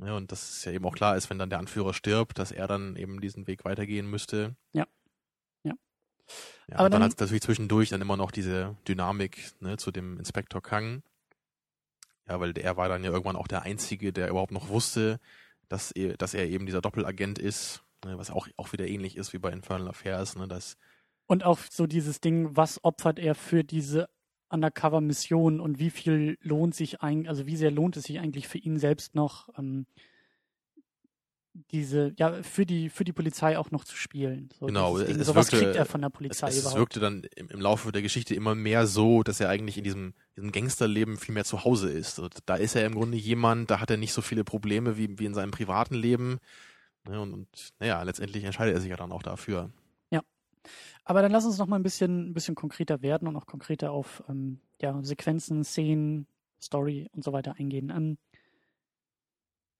[0.00, 2.52] Ja, und dass es ja eben auch klar ist, wenn dann der Anführer stirbt, dass
[2.52, 4.54] er dann eben diesen Weg weitergehen müsste.
[4.72, 4.86] Ja.
[6.68, 9.90] Ja, Aber dann dann- hat es natürlich zwischendurch dann immer noch diese Dynamik ne, zu
[9.90, 11.02] dem Inspektor Kang.
[12.28, 15.18] Ja, weil er war dann ja irgendwann auch der Einzige, der überhaupt noch wusste,
[15.68, 19.32] dass er, dass er eben dieser Doppelagent ist, ne, was auch, auch wieder ähnlich ist
[19.32, 20.76] wie bei Infernal Affairs, ne, dass
[21.26, 24.08] Und auch so dieses Ding, was opfert er für diese
[24.50, 28.58] Undercover-Mission und wie viel lohnt sich eigentlich, also wie sehr lohnt es sich eigentlich für
[28.58, 29.86] ihn selbst noch, ähm,
[31.70, 34.48] diese, ja, für die, für die Polizei auch noch zu spielen.
[34.58, 36.64] So, genau, es, so was kriegt er von der Polizei es.
[36.64, 39.84] Es wirkte dann im, im, Laufe der Geschichte immer mehr so, dass er eigentlich in
[39.84, 42.18] diesem, diesem Gangsterleben viel mehr zu Hause ist.
[42.18, 45.18] Also da ist er im Grunde jemand, da hat er nicht so viele Probleme wie,
[45.18, 46.38] wie in seinem privaten Leben.
[47.08, 49.70] Ne, und, und naja, letztendlich entscheidet er sich ja dann auch dafür.
[50.10, 50.22] Ja.
[51.04, 53.90] Aber dann lass uns noch mal ein bisschen, ein bisschen konkreter werden und auch konkreter
[53.90, 56.26] auf ähm, ja, Sequenzen, Szenen,
[56.60, 57.90] Story und so weiter eingehen.
[57.90, 58.18] Ähm,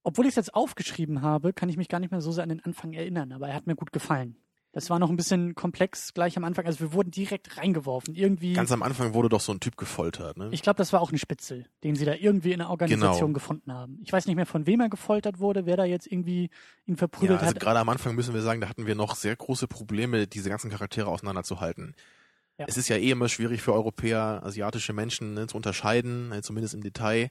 [0.02, 2.48] obwohl ich es jetzt aufgeschrieben habe, kann ich mich gar nicht mehr so sehr an
[2.48, 4.36] den Anfang erinnern, aber er hat mir gut gefallen.
[4.72, 6.66] Das war noch ein bisschen komplex gleich am Anfang.
[6.66, 8.14] Also wir wurden direkt reingeworfen.
[8.14, 8.52] Irgendwie.
[8.52, 10.50] Ganz am Anfang wurde doch so ein Typ gefoltert, ne?
[10.52, 13.32] Ich glaube, das war auch ein Spitzel, den sie da irgendwie in der Organisation genau.
[13.32, 13.98] gefunden haben.
[14.04, 16.50] Ich weiß nicht mehr, von wem er gefoltert wurde, wer da jetzt irgendwie
[16.84, 17.60] ihn verprügelt ja, also hat.
[17.60, 20.70] Gerade am Anfang müssen wir sagen, da hatten wir noch sehr große Probleme, diese ganzen
[20.70, 21.94] Charaktere auseinanderzuhalten.
[22.58, 22.66] Ja.
[22.68, 26.74] Es ist ja eh immer schwierig für Europäer, asiatische Menschen ne, zu unterscheiden, ne, zumindest
[26.74, 27.30] im Detail.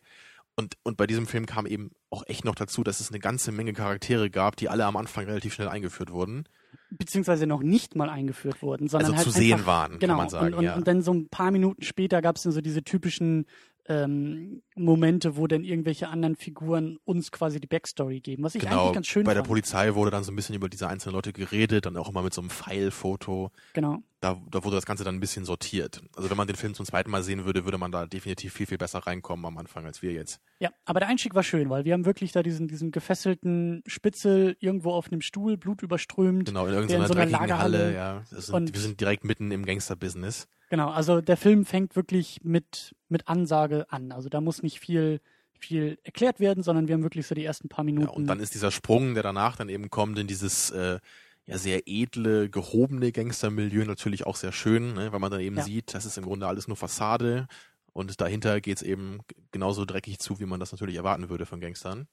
[0.59, 3.51] Und, und bei diesem Film kam eben auch echt noch dazu, dass es eine ganze
[3.51, 6.45] Menge Charaktere gab, die alle am Anfang relativ schnell eingeführt wurden.
[6.89, 10.29] Beziehungsweise noch nicht mal eingeführt wurden, sondern also halt zu sehen waren, genau, kann man
[10.29, 10.47] sagen.
[10.47, 10.75] Und, und, ja.
[10.75, 13.45] und dann so ein paar Minuten später gab es dann so diese typischen
[13.87, 18.83] ähm, Momente, wo dann irgendwelche anderen Figuren uns quasi die Backstory geben, was ich genau,
[18.83, 19.45] eigentlich ganz schön bei fand.
[19.45, 22.21] der Polizei wurde dann so ein bisschen über diese einzelnen Leute geredet, dann auch immer
[22.21, 23.51] mit so einem Pfeilfoto.
[23.73, 24.01] Genau.
[24.19, 26.01] Da, da wurde das Ganze dann ein bisschen sortiert.
[26.15, 28.65] Also wenn man den Film zum zweiten Mal sehen würde, würde man da definitiv viel,
[28.65, 30.41] viel besser reinkommen am Anfang als wir jetzt.
[30.59, 34.57] Ja, aber der Einstieg war schön, weil wir haben wirklich da diesen, diesen gefesselten Spitzel
[34.59, 36.47] irgendwo auf einem Stuhl, blutüberströmt.
[36.47, 37.77] Genau, in irgendeiner in so dreckigen Lagerhalle.
[37.77, 38.23] Halle, ja.
[38.31, 40.47] Sind, Und- wir sind direkt mitten im Gangster-Business.
[40.69, 44.11] Genau, also der Film fängt wirklich mit, mit Ansage an.
[44.11, 45.21] Also da muss nicht viel,
[45.57, 48.07] viel erklärt werden, sondern wir haben wirklich so die ersten paar Minuten.
[48.07, 50.99] Ja, und dann ist dieser Sprung, der danach dann eben kommt, in dieses äh,
[51.45, 55.11] ja sehr edle, gehobene Gangstermilieu natürlich auch sehr schön, ne?
[55.13, 55.63] weil man dann eben Ja.
[55.63, 57.47] sieht, das ist im Grunde alles nur Fassade
[57.93, 61.59] und dahinter geht's eben g- genauso dreckig zu, wie man das natürlich erwarten würde von
[61.61, 62.07] Gangstern.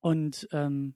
[0.00, 0.94] Und ähm,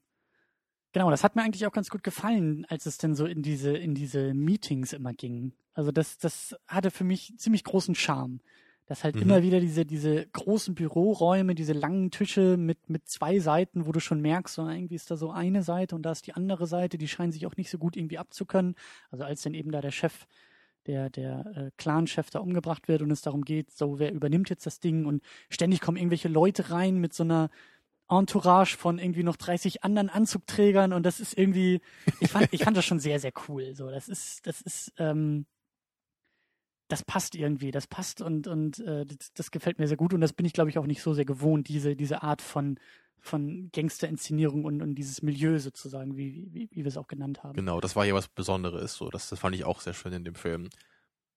[0.92, 3.74] genau, das hat mir eigentlich auch ganz gut gefallen, als es dann so in diese,
[3.74, 5.54] in diese Meetings immer ging.
[5.72, 8.40] Also das, das hatte für mich ziemlich großen Charme.
[8.88, 9.22] Dass halt Mhm.
[9.22, 14.00] immer wieder diese, diese großen Büroräume, diese langen Tische mit, mit zwei Seiten, wo du
[14.00, 16.98] schon merkst, so irgendwie ist da so eine Seite und da ist die andere Seite,
[16.98, 18.74] die scheinen sich auch nicht so gut irgendwie abzukönnen.
[19.10, 20.26] Also als dann eben da der Chef,
[20.86, 24.64] der, der äh, Clan-Chef da umgebracht wird und es darum geht, so wer übernimmt jetzt
[24.64, 27.50] das Ding und ständig kommen irgendwelche Leute rein mit so einer
[28.08, 31.82] Entourage von irgendwie noch 30 anderen Anzugträgern und das ist irgendwie,
[32.20, 33.74] ich fand, ich fand das schon sehr, sehr cool.
[33.74, 35.44] So, das ist, das ist, ähm,
[36.88, 40.20] das passt irgendwie, das passt und, und äh, das, das gefällt mir sehr gut und
[40.20, 42.78] das bin ich, glaube ich, auch nicht so sehr gewohnt, diese, diese Art von,
[43.20, 47.54] von Gangster-Inszenierung und, und dieses Milieu sozusagen, wie, wie, wie wir es auch genannt haben.
[47.54, 48.94] Genau, das war ja was Besonderes.
[48.94, 50.70] So, das, das fand ich auch sehr schön in dem Film.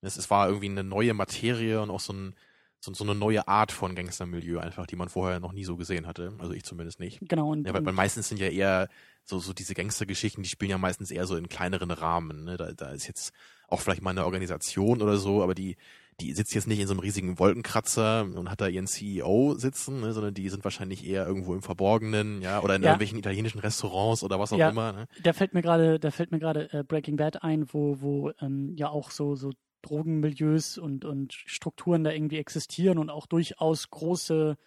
[0.02, 2.36] Es, es war irgendwie eine neue Materie und auch so, ein,
[2.80, 6.08] so, so eine neue Art von Gangstermilieu einfach, die man vorher noch nie so gesehen
[6.08, 6.34] hatte.
[6.40, 7.20] Also ich zumindest nicht.
[7.22, 8.88] Genau, und, Ja, weil, weil meistens sind ja eher
[9.26, 12.46] so, so diese Gangstergeschichten, die spielen ja meistens eher so in kleineren Rahmen.
[12.46, 12.58] Ne?
[12.58, 13.34] Da, da ist jetzt
[13.72, 15.78] auch vielleicht mal eine Organisation oder so, aber die,
[16.20, 20.02] die sitzt jetzt nicht in so einem riesigen Wolkenkratzer und hat da ihren CEO sitzen,
[20.02, 20.14] ne?
[20.14, 22.90] sondern die sind wahrscheinlich eher irgendwo im Verborgenen, ja, oder in Ja.
[22.90, 24.70] irgendwelchen italienischen Restaurants oder was auch Ja.
[24.70, 24.92] immer.
[24.94, 25.08] Ne?
[25.24, 28.76] da fällt mir gerade, da fällt mir gerade äh, Breaking Bad ein, wo, wo ähm,
[28.76, 34.58] ja auch so, so Drogenmilieus und, und Strukturen da irgendwie existieren und auch durchaus große,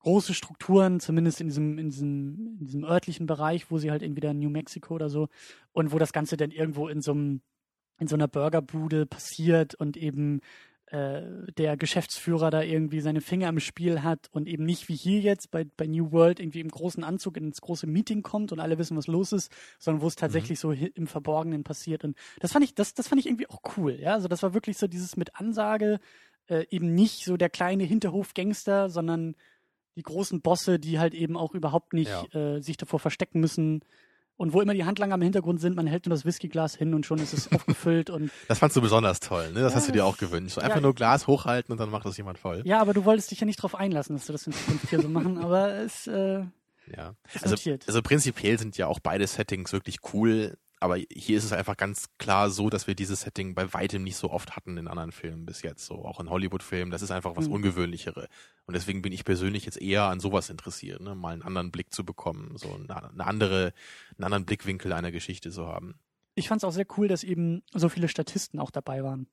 [0.00, 4.30] große Strukturen, zumindest in diesem, in diesem, in diesem örtlichen Bereich, wo sie halt entweder
[4.30, 5.28] in New Mexico oder so,
[5.72, 7.40] und wo das Ganze dann irgendwo in so einem,
[7.98, 10.40] in so einer Burgerbude passiert und eben
[10.88, 11.22] äh,
[11.56, 15.50] der Geschäftsführer da irgendwie seine Finger im Spiel hat und eben nicht wie hier jetzt
[15.50, 18.96] bei, bei New World irgendwie im großen Anzug ins große Meeting kommt und alle wissen,
[18.96, 22.04] was los ist, sondern wo es tatsächlich so hi- im Verborgenen passiert.
[22.04, 24.12] Und das fand ich, das, das fand ich irgendwie auch cool, ja.
[24.14, 25.98] Also das war wirklich so dieses mit Ansage,
[26.48, 29.34] äh, eben nicht so der kleine Hinterhof-Gangster, sondern
[29.96, 33.80] die großen Bosse, die halt eben auch überhaupt nicht äh, sich davor verstecken müssen.
[34.38, 37.06] Und wo immer die Handlanger im Hintergrund sind, man hält nur das Whiskyglas hin und
[37.06, 39.60] schon ist es aufgefüllt und Das fandst du besonders toll, ne?
[39.60, 40.56] Das Ja, hast du dir auch gewünscht.
[40.56, 40.82] So Einfach ja.
[40.82, 42.62] nur Glas hochhalten und dann macht das jemand voll.
[42.66, 45.00] ja, aber du wolltest dich ja nicht drauf einlassen, dass wir das in Zukunft hier
[45.00, 46.44] so machen, aber es äh,
[46.94, 47.14] Ja.
[47.42, 51.76] Also, also prinzipiell sind ja auch beide Settings wirklich cool, aber hier ist es einfach
[51.76, 55.12] ganz klar so, dass wir dieses Setting bei weitem nicht so oft hatten in anderen
[55.12, 56.90] Filmen bis jetzt, so auch in Hollywood-Filmen.
[56.90, 57.54] Das ist einfach was Mhm.
[57.54, 58.28] Ungewöhnlichere.
[58.66, 61.14] Und deswegen bin ich persönlich jetzt eher an sowas interessiert, ne?
[61.14, 63.72] mal einen anderen Blick zu bekommen, so eine, eine andere,
[64.16, 65.94] einen anderen Blickwinkel einer Geschichte zu haben.
[66.34, 69.26] Ich fand es auch sehr cool, dass eben so viele Statisten auch dabei waren.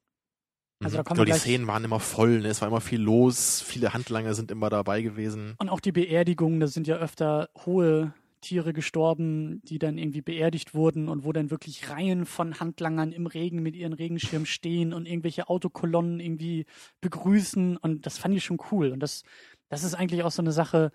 [0.82, 0.97] Also Mhm.
[0.97, 2.47] da kommen wir die Szenen waren immer voll, ne?
[2.47, 5.56] es war immer viel los, viele Handlanger sind immer dabei gewesen.
[5.58, 10.75] Und auch die Beerdigungen, das sind ja öfter hohe Tiere gestorben, die dann irgendwie beerdigt
[10.75, 15.08] wurden und wo dann wirklich Reihen von Handlangern im Regen mit ihren Regenschirmen stehen und
[15.08, 16.65] irgendwelche Autokolonnen irgendwie
[17.01, 17.77] begrüßen.
[17.77, 18.91] Und das fand ich schon cool.
[18.91, 19.23] Und das,
[19.69, 20.91] das ist eigentlich auch so eine Sache,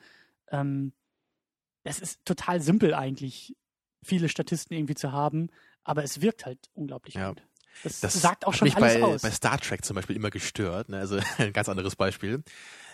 [0.51, 0.93] ähm,
[1.85, 3.57] das ist total simpel eigentlich,
[4.05, 5.49] viele Statisten irgendwie zu haben,
[5.85, 7.31] aber es wirkt halt unglaublich Ja.
[7.31, 7.43] gut.
[7.85, 9.23] Das, Das sagt auch schon mich alles bei, aus.
[9.23, 10.89] bei Star Trek zum Beispiel immer gestört.
[10.89, 10.99] Ne?
[10.99, 12.43] Also ein ganz anderes Beispiel.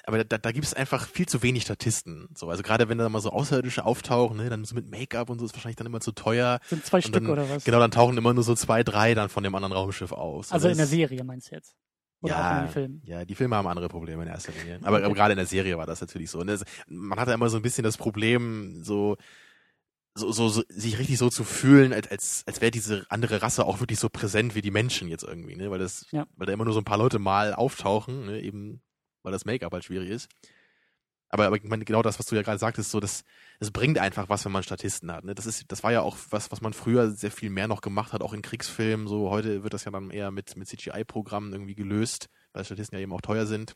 [0.06, 2.28] Aber da, da gibt es einfach viel zu wenig Statisten.
[2.34, 5.38] So, also gerade wenn da mal so Außerirdische auftauchen, ne, dann so mit Make-up und
[5.38, 6.60] so ist wahrscheinlich dann immer zu teuer.
[6.68, 7.64] Sind zwei Und Stück dann, oder was?
[7.64, 10.46] Genau, dann tauchen immer nur so zwei, drei dann von dem anderen Raumschiff auf.
[10.46, 11.74] So, also in der Serie meinst du jetzt?
[12.20, 13.02] Oder auch in ja, den Filmen?
[13.04, 14.78] ja, die Filme haben andere Probleme in erster Linie.
[14.82, 15.04] Aber, Okay.
[15.06, 16.42] aber gerade in der Serie war das natürlich so.
[16.44, 19.16] Das, man hatte immer so ein bisschen das Problem, so,
[20.14, 23.64] so, so, so sich richtig so zu fühlen, als, als, als wäre diese andere Rasse
[23.64, 25.70] auch wirklich so präsent wie die Menschen jetzt irgendwie, ne?
[25.70, 26.26] Weil das, Ja.
[26.36, 28.40] weil da immer nur so ein paar Leute mal auftauchen, ne?
[28.40, 28.80] eben
[29.24, 30.28] weil das Make-up halt schwierig ist.
[31.30, 33.24] Aber, aber ich meine, genau das, was du ja gerade sagtest, so das,
[33.58, 35.24] das bringt einfach was, wenn man Statisten hat.
[35.24, 35.34] Ne?
[35.34, 38.12] Das ist, das war ja auch was, was man früher sehr viel mehr noch gemacht
[38.12, 39.08] hat, auch in Kriegsfilmen.
[39.08, 43.02] So heute wird das ja dann eher mit, mit CGI-Programmen irgendwie gelöst, weil Statisten ja
[43.02, 43.74] eben auch teuer sind.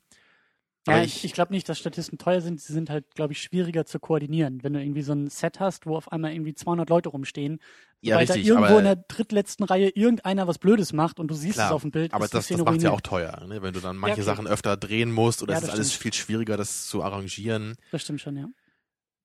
[0.87, 2.61] Ja, ich, ich glaube nicht, dass Statisten teuer sind.
[2.61, 4.63] Sie sind halt, glaube ich, schwieriger zu koordinieren.
[4.63, 7.61] Wenn du irgendwie so ein Set hast, wo auf einmal irgendwie 200 Leute rumstehen,
[8.01, 11.29] ja, weil da richtig, irgendwo aber, in der drittletzten Reihe irgendeiner was Blödes macht und
[11.29, 13.61] du siehst Klar, es auf dem Bild, aber das, das macht ja auch teuer, ne?
[13.61, 14.23] wenn du dann manche okay.
[14.23, 16.03] Sachen öfter drehen musst oder Ja, es ist das alles stimmt.
[16.03, 17.75] viel schwieriger, das zu arrangieren.
[17.91, 18.49] Das stimmt schon, ja.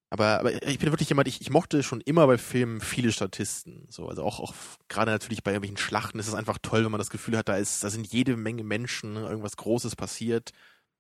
[0.10, 3.88] Aber, aber ich bin wirklich jemand, ich, ich mochte schon immer bei Filmen viele Statisten.
[3.90, 4.54] So, also auch, auch
[4.88, 7.58] gerade natürlich bei irgendwelchen Schlachten ist es einfach toll, wenn man das Gefühl hat, da
[7.58, 10.52] ist, da sind jede Menge Menschen, ne, irgendwas Großes passiert.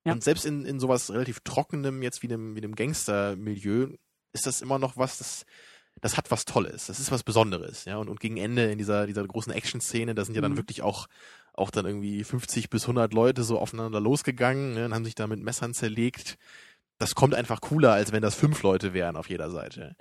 [0.05, 0.13] Ja.
[0.13, 3.89] Und selbst in, in sowas relativ Trockenem, jetzt wie dem, wie dem Gangster-Milieu,
[4.33, 5.45] ist das immer noch was, das,
[6.01, 6.87] das hat was Tolles.
[6.87, 7.97] Das ist was Besonderes, ja.
[7.97, 10.57] Und, und gegen Ende in dieser, dieser großen Action-Szene, da sind ja dann Mhm.
[10.57, 11.07] wirklich auch,
[11.53, 15.27] auch dann irgendwie 50 bis 100 Leute so aufeinander losgegangen, ne, und haben sich da
[15.27, 16.37] mit Messern zerlegt.
[16.97, 19.95] Das kommt einfach cooler, als wenn das fünf Leute wären auf jeder Seite.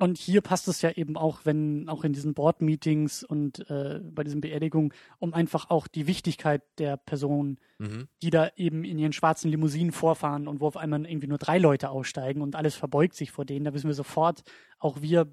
[0.00, 4.24] Und hier passt es ja eben auch, wenn auch in diesen Board-Meetings und äh, bei
[4.24, 8.08] diesen Beerdigungen, um einfach auch die Wichtigkeit der Person, Mhm.
[8.22, 11.58] die da eben in ihren schwarzen Limousinen vorfahren und wo auf einmal irgendwie nur drei
[11.58, 14.42] Leute aussteigen und alles verbeugt sich vor denen, da wissen wir sofort,
[14.78, 15.32] auch wir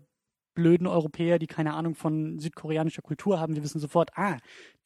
[0.58, 4.38] blöden Europäer, die keine Ahnung von südkoreanischer Kultur haben, wir wissen sofort, ah,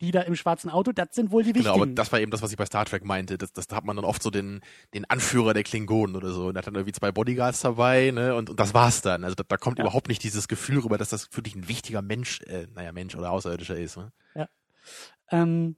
[0.01, 1.83] die da im schwarzen Auto, das sind wohl die Genau, Wichtigen.
[1.83, 3.37] aber das war eben das, was ich bei Star Trek meinte.
[3.37, 4.59] Das, das da hat man dann oft so den,
[4.93, 6.47] den Anführer der Klingonen oder so.
[6.47, 8.35] Und hat dann irgendwie zwei Bodyguards dabei, ne?
[8.35, 9.23] Und, und das war's dann.
[9.23, 9.85] Also da, da kommt Ja.
[9.85, 13.31] überhaupt nicht dieses Gefühl rüber, dass das wirklich ein wichtiger Mensch, äh, naja, Mensch oder
[13.31, 13.97] Außerirdischer ist.
[13.97, 14.11] Ne?
[15.29, 15.77] Ähm,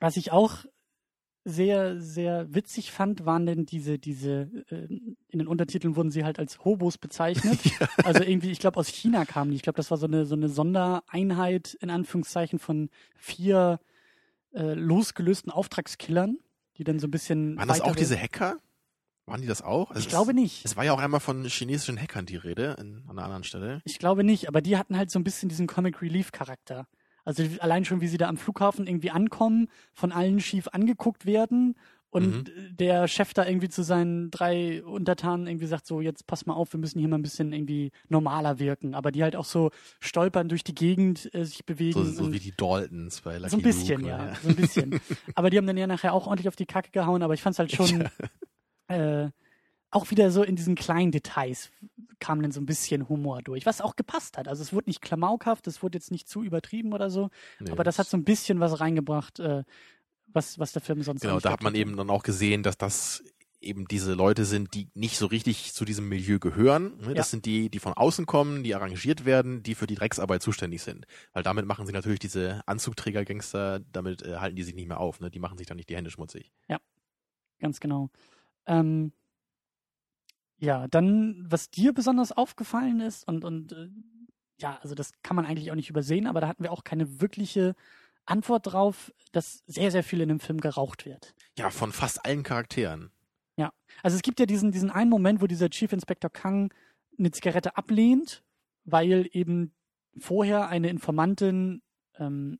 [0.00, 0.66] was ich auch
[1.48, 4.86] sehr, sehr witzig fand, waren denn diese, diese, äh,
[5.28, 7.58] in den Untertiteln wurden sie halt als Hobos bezeichnet.
[8.04, 9.56] Also irgendwie, ich glaube, aus China kamen die.
[9.56, 13.80] Ich glaube, das war so eine, so eine Sondereinheit, in Anführungszeichen, von vier
[14.54, 16.38] äh, losgelösten Auftragskillern,
[16.78, 17.56] die dann so ein bisschen.
[17.56, 18.58] Waren das auch diese Hacker?
[19.26, 19.90] Waren die das auch?
[19.90, 20.64] Also Ich es- glaube nicht.
[20.64, 23.80] Es war ja auch einmal von chinesischen Hackern die Rede in, an einer anderen Stelle.
[23.84, 26.86] Ich glaube nicht, aber die hatten halt so ein bisschen diesen Comic Relief Charakter.
[27.26, 31.74] Also allein schon, wie sie da am Flughafen irgendwie ankommen, von allen schief angeguckt werden
[32.16, 36.54] und der Chef da irgendwie zu seinen drei Untertanen irgendwie sagt so, jetzt pass mal
[36.54, 38.94] auf, wir müssen hier mal ein bisschen irgendwie normaler wirken.
[38.94, 41.92] Aber die halt auch so stolpern durch die Gegend äh, sich bewegen.
[41.92, 44.36] So, so wie die Daltons bei Lucky so ein bisschen, Luke, ja, ne?
[44.42, 45.00] so ein bisschen.
[45.34, 47.58] aber die haben dann ja nachher auch ordentlich auf die Kacke gehauen, aber ich fand's
[47.58, 48.08] halt schon
[48.88, 49.28] äh,
[49.96, 51.70] auch wieder so in diesen kleinen Details
[52.20, 54.46] kam dann so ein bisschen Humor durch, was auch gepasst hat.
[54.48, 57.30] Also es wurde nicht klamaukhaft, es wurde jetzt nicht zu übertrieben oder so,
[57.60, 59.64] Nee, aber das hat so ein bisschen was reingebracht, äh,
[60.26, 63.24] was, was der Film sonst Genau, da hat man eben dann auch gesehen, dass das
[63.60, 66.98] eben diese Leute sind, die nicht so richtig zu diesem Milieu gehören.
[66.98, 67.14] Ne?
[67.14, 67.30] Das Ja.
[67.30, 71.06] sind die, die von außen kommen, die arrangiert werden, die für die Drecksarbeit zuständig sind.
[71.32, 75.20] Weil damit machen sie natürlich diese Anzugträger-Gangster, damit äh, halten die sich nicht mehr auf.
[75.20, 75.30] Ne?
[75.30, 76.52] Die machen sich dann nicht die Hände schmutzig.
[77.58, 78.10] Ganz genau.
[78.66, 79.12] Ähm,
[80.58, 83.88] ja, dann, was dir besonders aufgefallen ist und, und äh,
[84.58, 87.20] ja, also das kann man eigentlich auch nicht übersehen, aber da hatten wir auch keine
[87.20, 87.74] wirkliche
[88.24, 91.34] Antwort drauf, dass sehr, sehr viel in dem Film geraucht wird.
[91.58, 93.10] Ja, von fast allen Charakteren.
[94.02, 96.72] Also es gibt ja diesen, diesen einen Moment, wo dieser Chief Inspector Kang
[97.18, 98.42] eine Zigarette ablehnt,
[98.84, 99.72] weil eben
[100.18, 101.82] vorher eine Informantin
[102.18, 102.58] ähm,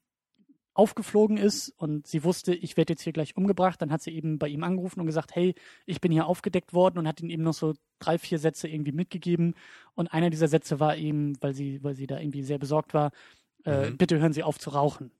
[0.77, 3.81] aufgeflogen ist und sie wusste, ich werde jetzt hier gleich umgebracht.
[3.81, 5.55] Dann hat sie eben bei ihm angerufen und gesagt, hey,
[5.87, 8.93] ich bin hier aufgedeckt worden und hat ihm eben noch so drei, vier Sätze irgendwie
[8.93, 9.55] mitgegeben.
[9.95, 13.11] Und einer dieser Sätze war eben, weil sie, weil sie da irgendwie sehr besorgt war,
[13.65, 13.97] äh, Mhm.
[13.97, 15.11] bitte hören Sie auf zu rauchen.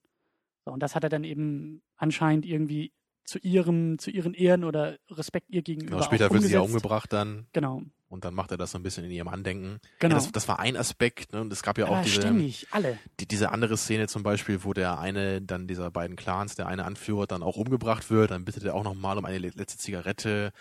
[0.64, 2.92] So, und das hat er dann eben anscheinend irgendwie
[3.26, 7.12] zu ihrem, zu ihren Ehren oder Respekt ihr gegenüber Genau, später wird sie ja umgebracht
[7.12, 9.78] dann Genau, und dann macht er das so ein bisschen in ihrem Andenken.
[9.98, 10.14] genau.
[10.14, 11.32] Ja, das, das war ein Aspekt.
[11.32, 11.40] Ne?
[11.40, 12.98] Und es gab ja auch ja, diese, ständig, alle.
[13.18, 16.84] die, diese andere Szene zum Beispiel, wo der eine dann dieser beiden Clans, der eine
[16.84, 20.52] Anführer dann auch umgebracht wird, dann bittet er auch nochmal um eine le- letzte Zigarette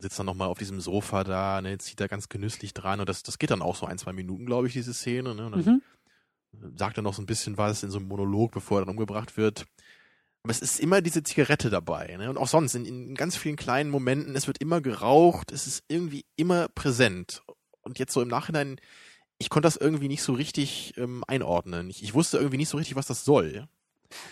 [0.00, 3.22] sitzt dann nochmal auf diesem Sofa da, ne, zieht da ganz genüsslich dran und das,
[3.22, 5.46] das geht dann auch so ein, zwei Minuten, glaube ich, diese Szene, ne?
[5.46, 5.82] Und dann
[6.62, 6.76] Mhm.
[6.76, 9.36] sagt er noch so ein bisschen was in so einem Monolog, bevor er dann umgebracht
[9.36, 9.64] wird.
[10.44, 12.30] Aber es ist immer diese Zigarette dabei, ne?
[12.30, 15.82] Und auch sonst, in, in ganz vielen kleinen Momenten, es wird immer geraucht, es ist
[15.88, 17.42] irgendwie immer präsent.
[17.82, 18.80] Und jetzt so im Nachhinein,
[19.38, 21.90] ich konnte das irgendwie nicht so richtig ähm, einordnen.
[21.90, 23.66] Ich, ich wusste irgendwie nicht so richtig, was das soll.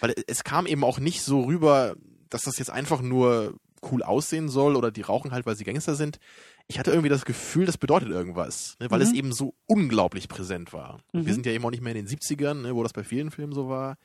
[0.01, 1.97] Weil es kam eben auch nicht so rüber,
[2.31, 3.55] dass das jetzt einfach nur
[3.91, 6.19] cool aussehen soll oder die rauchen halt, weil sie Gangster sind.
[6.67, 8.91] Ich hatte irgendwie das Gefühl, das bedeutet irgendwas, ne?
[8.91, 9.05] weil Mhm.
[9.05, 10.99] es eben so unglaublich präsent war.
[11.13, 11.27] Mhm.
[11.27, 13.31] Wir sind ja eben auch nicht mehr in den 70ern, ne, wo das bei vielen
[13.31, 13.97] Filmen so war.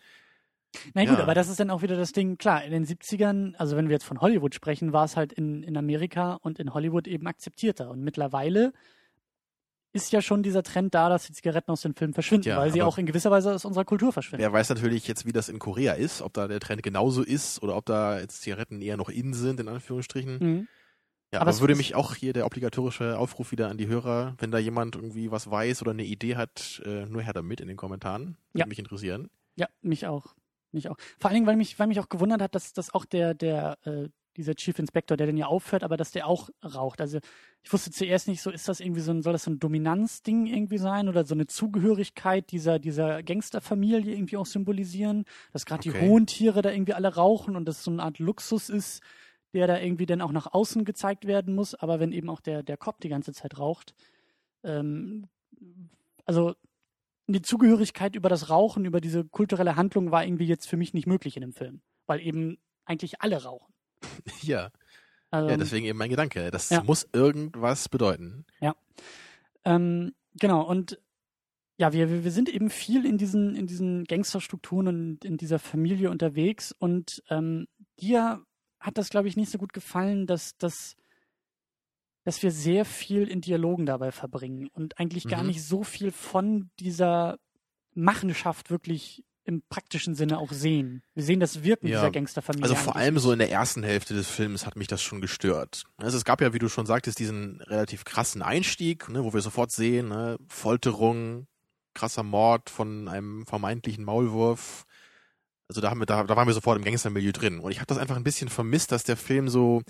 [0.93, 1.23] Na gut, Ja.
[1.23, 3.93] aber das ist dann auch wieder das Ding, klar, in den 70ern, also wenn wir
[3.93, 7.89] jetzt von Hollywood sprechen, war es halt in, in Amerika und in Hollywood eben akzeptierter.
[7.89, 8.71] Und mittlerweile
[9.93, 12.71] ist ja schon dieser Trend da, dass die Zigaretten aus den Filmen verschwinden, Ja, weil
[12.71, 14.41] sie auch in gewisser Weise aus unserer Kultur verschwinden.
[14.41, 17.61] Wer weiß natürlich jetzt, wie das in Korea ist, ob da der Trend genauso ist
[17.61, 20.37] oder ob da jetzt Zigaretten eher noch in sind, in Anführungsstrichen.
[20.39, 20.67] Mhm.
[21.33, 24.35] Ja, Aber aber, es würde mich auch hier der obligatorische Aufruf wieder an die Hörer,
[24.39, 27.67] wenn da jemand irgendwie was weiß oder eine Idee hat, äh, nur her damit in
[27.67, 28.37] den Kommentaren.
[28.53, 28.65] Würde Ja.
[28.65, 29.29] mich interessieren.
[29.57, 30.33] Ja, mich auch.
[30.71, 30.97] Mich auch.
[31.19, 33.77] Vor allen Dingen, weil mich, weil mich auch gewundert hat, dass, dass auch der, der,
[33.85, 37.01] äh, dieser Chief Inspector, der den ja aufhört, aber dass der auch raucht.
[37.01, 37.19] Also
[37.63, 40.45] ich wusste zuerst nicht so, ist das irgendwie so ein, soll das so ein Dominanzding
[40.45, 45.99] irgendwie sein oder so eine Zugehörigkeit dieser, dieser Gangsterfamilie irgendwie auch symbolisieren, dass gerade Okay.
[45.99, 49.01] die hohen Tiere da irgendwie alle rauchen und das so eine Art Luxus ist,
[49.53, 52.63] der da irgendwie dann auch nach außen gezeigt werden muss, aber wenn eben auch der,
[52.63, 53.93] der Cop die ganze Zeit raucht,
[54.63, 55.27] ähm,
[56.25, 56.55] also
[57.33, 61.07] die Zugehörigkeit über das Rauchen, über diese kulturelle Handlung war irgendwie jetzt für mich nicht
[61.07, 63.73] möglich in dem Film, weil eben eigentlich alle rauchen.
[64.41, 64.69] Ja,
[65.29, 66.51] Also, ja, deswegen eben mein Gedanke.
[66.51, 66.83] Das ja.
[66.83, 68.45] muss irgendwas bedeuten.
[69.63, 70.99] ähm, genau, und
[71.77, 76.11] ja, wir, wir sind eben viel in diesen, in diesen Gangsterstrukturen und in dieser Familie
[76.11, 77.67] unterwegs und ähm,
[77.99, 78.43] dir
[78.79, 80.95] hat das, glaube ich, nicht so gut gefallen, dass, dass,
[82.23, 85.47] dass wir sehr viel in Dialogen dabei verbringen und eigentlich gar Mhm.
[85.47, 87.37] nicht so viel von dieser
[87.93, 91.01] Machenschaft wirklich im praktischen Sinne auch sehen.
[91.15, 92.63] Wir sehen das Wirken Ja, dieser Gangsterfamilie.
[92.63, 95.19] Also vor eigentlich allem so in der ersten Hälfte des Films hat mich das schon
[95.19, 95.83] gestört.
[95.97, 99.41] Also es gab ja, wie du schon sagtest, diesen relativ krassen Einstieg, ne, wo wir
[99.41, 101.47] sofort sehen, ne, Folterung,
[101.95, 104.85] krasser Mord von einem vermeintlichen Maulwurf.
[105.67, 107.59] Also da haben wir, da, da waren wir sofort im Gangstermilieu drin.
[107.59, 109.81] Und ich habe das einfach ein bisschen vermisst, dass der Film so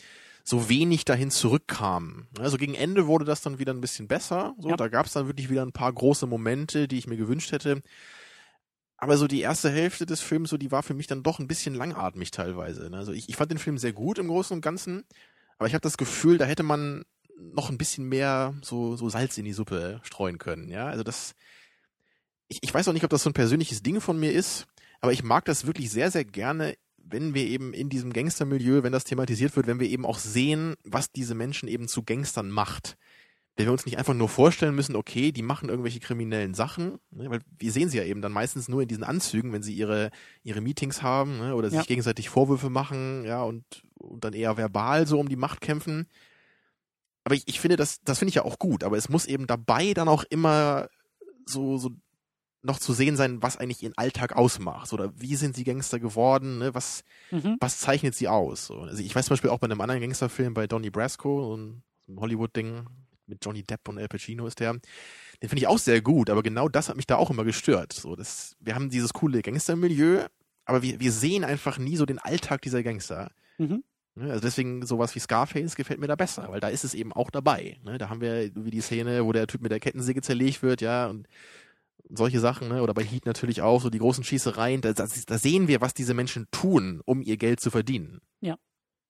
[0.44, 2.28] so wenig dahin zurückkam.
[2.40, 4.56] Also gegen Ende wurde das dann wieder ein bisschen besser.
[4.60, 4.76] So, Ja.
[4.76, 7.82] da gab es dann wirklich wieder ein paar große Momente, die ich mir gewünscht hätte.
[8.98, 11.48] Aber so die erste Hälfte des Films, so die war für mich dann doch ein
[11.48, 12.90] bisschen langatmig teilweise.
[12.90, 12.98] ne?
[12.98, 15.04] Also ich, ich fand den Film sehr gut im Großen und Ganzen,
[15.58, 17.04] aber ich habe das Gefühl, da hätte man
[17.38, 20.70] noch ein bisschen mehr so, so Salz in die Suppe streuen können.
[20.70, 21.34] Ja, also das.
[22.48, 24.68] Ich, ich weiß auch nicht, ob das so ein persönliches Ding von mir ist,
[25.00, 28.92] aber ich mag das wirklich sehr, sehr gerne, wenn wir eben in diesem Gangstermilieu, wenn
[28.94, 32.98] das thematisiert wird, wenn wir eben auch sehen, was diese Menschen eben zu Gangstern macht
[33.58, 37.30] wenn wir uns nicht einfach nur vorstellen müssen, okay, die machen irgendwelche kriminellen Sachen, ne,
[37.30, 40.10] weil wir sehen sie ja eben dann meistens nur in diesen Anzügen, wenn sie ihre
[40.44, 41.80] ihre Meetings haben ne, oder Ja.
[41.80, 43.64] sich gegenseitig Vorwürfe machen, ja und
[43.96, 46.08] und dann eher verbal so um die Macht kämpfen.
[47.24, 49.48] Aber ich, ich finde das das finde ich ja auch gut, aber es muss eben
[49.48, 50.88] dabei dann auch immer
[51.46, 51.92] so so
[52.64, 56.60] noch zu sehen sein, was eigentlich ihren Alltag ausmacht oder wie sind sie Gangster geworden,
[56.60, 57.58] ne, was Mhm.
[57.60, 58.68] was zeichnet sie aus?
[58.68, 61.58] So, Also ich weiß zum Beispiel auch bei einem anderen Gangsterfilm bei Donnie Brasco, so
[61.58, 61.84] ein,
[62.20, 62.86] Hollywood-Ding
[63.28, 64.74] mit Johnny Depp und Al Pacino ist der.
[64.74, 67.94] Den finde ich auch sehr gut, aber genau das hat mich da auch immer gestört.
[67.94, 70.26] So, das, wir haben dieses coole Gangstermilieu,
[70.66, 73.32] aber wir, wir sehen einfach nie so den Alltag dieser Gangster.
[73.58, 73.84] Mhm.
[74.16, 77.14] Ne, Also deswegen sowas wie Scarface gefällt mir da besser, weil da ist es eben
[77.14, 77.78] auch dabei.
[77.86, 77.98] Ne?
[77.98, 81.08] Da haben wir wie die Szene, wo der Typ mit der Kettensäge zerlegt wird, ja,
[81.08, 81.28] und
[82.14, 82.82] solche Sachen, ne?
[82.82, 85.94] oder bei Heat natürlich auch, so die großen Schießereien, da, da, da sehen wir, was
[85.94, 88.22] diese Menschen tun, um ihr Geld zu verdienen.
[88.42, 88.58] Ja.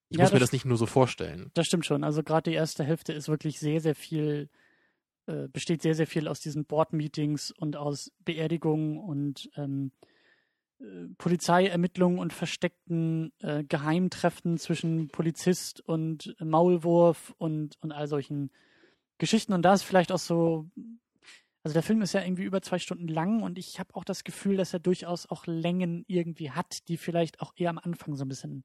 [0.10, 1.52] Ich Ja, muss mir das- nicht nur so vorstellen.
[1.54, 2.04] Das stimmt schon.
[2.04, 4.50] Also gerade die erste Hälfte ist wirklich sehr, sehr viel,
[5.28, 9.92] äh, besteht sehr, sehr viel aus diesen Board-Meetings und aus Beerdigungen und ähm,
[10.80, 10.84] äh,
[11.18, 18.52] Polizeiermittlungen und versteckten äh, Geheimtreffen zwischen Polizist und Maulwurf und, und all solchen
[19.18, 19.54] Geschichten.
[19.54, 20.68] Und da ist vielleicht auch so,
[21.64, 24.24] also der Film ist ja irgendwie über zwei Stunden lang und ich habe auch das
[24.24, 28.26] Gefühl, dass er durchaus auch Längen irgendwie hat, die vielleicht auch eher am Anfang so
[28.26, 28.64] ein bisschen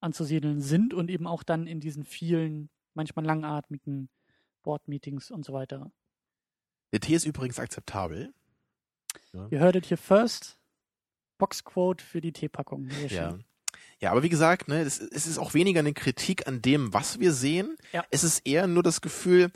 [0.00, 4.08] anzusiedeln sind und eben auch dann in diesen vielen, manchmal langatmigen
[4.62, 5.92] Board-Meetings und so weiter.
[6.92, 8.34] Der Tee ist übrigens akzeptabel.
[9.50, 10.58] Ihr hörtet hier first
[11.38, 12.88] Boxquote für die Teepackung.
[13.08, 13.38] Ja.
[13.98, 17.18] Ja, aber wie gesagt, ne, es, es ist auch weniger eine Kritik an dem, was
[17.18, 17.76] wir sehen.
[17.92, 18.04] Ja.
[18.10, 19.50] Es ist eher nur das Gefühl,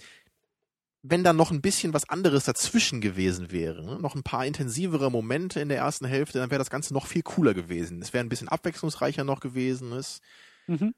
[1.03, 5.11] wenn da noch ein bisschen was anderes dazwischen gewesen wäre, ne, noch ein paar intensivere
[5.11, 8.03] Momente in der ersten Hälfte, dann wäre das Ganze noch viel cooler gewesen.
[8.03, 9.93] Es wäre ein bisschen abwechslungsreicher noch gewesen.
[9.93, 10.21] Es,
[10.67, 10.95] Mhm.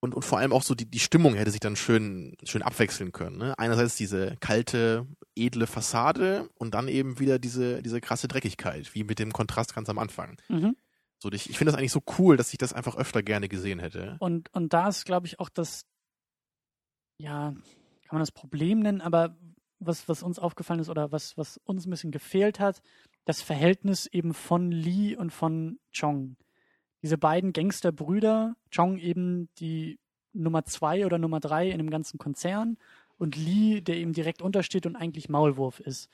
[0.00, 3.12] und, und vor allem auch so die, die Stimmung hätte sich dann schön, schön abwechseln
[3.12, 3.38] können.
[3.38, 3.58] Ne?
[3.58, 9.18] Einerseits diese kalte, edle Fassade und dann eben wieder diese, diese krasse Dreckigkeit, wie mit
[9.18, 10.36] dem Kontrast ganz am Anfang.
[10.48, 10.76] Mhm.
[11.18, 13.78] So, ich, ich finde das eigentlich so cool, dass ich das einfach öfter gerne gesehen
[13.78, 14.16] hätte.
[14.20, 15.84] Und, und da ist, glaube ich, auch das,
[17.18, 17.54] ja,
[18.10, 19.36] kann man das Problem nennen, aber
[19.78, 22.82] was, was uns aufgefallen ist oder was, was uns ein bisschen gefehlt hat,
[23.24, 26.36] das Verhältnis eben von Lee und von Chong.
[27.02, 30.00] Diese beiden Gangsterbrüder, Chong eben die
[30.32, 32.78] Nummer zwei oder Nummer drei in dem ganzen Konzern
[33.16, 36.10] und Lee, der eben direkt untersteht und eigentlich Maulwurf ist.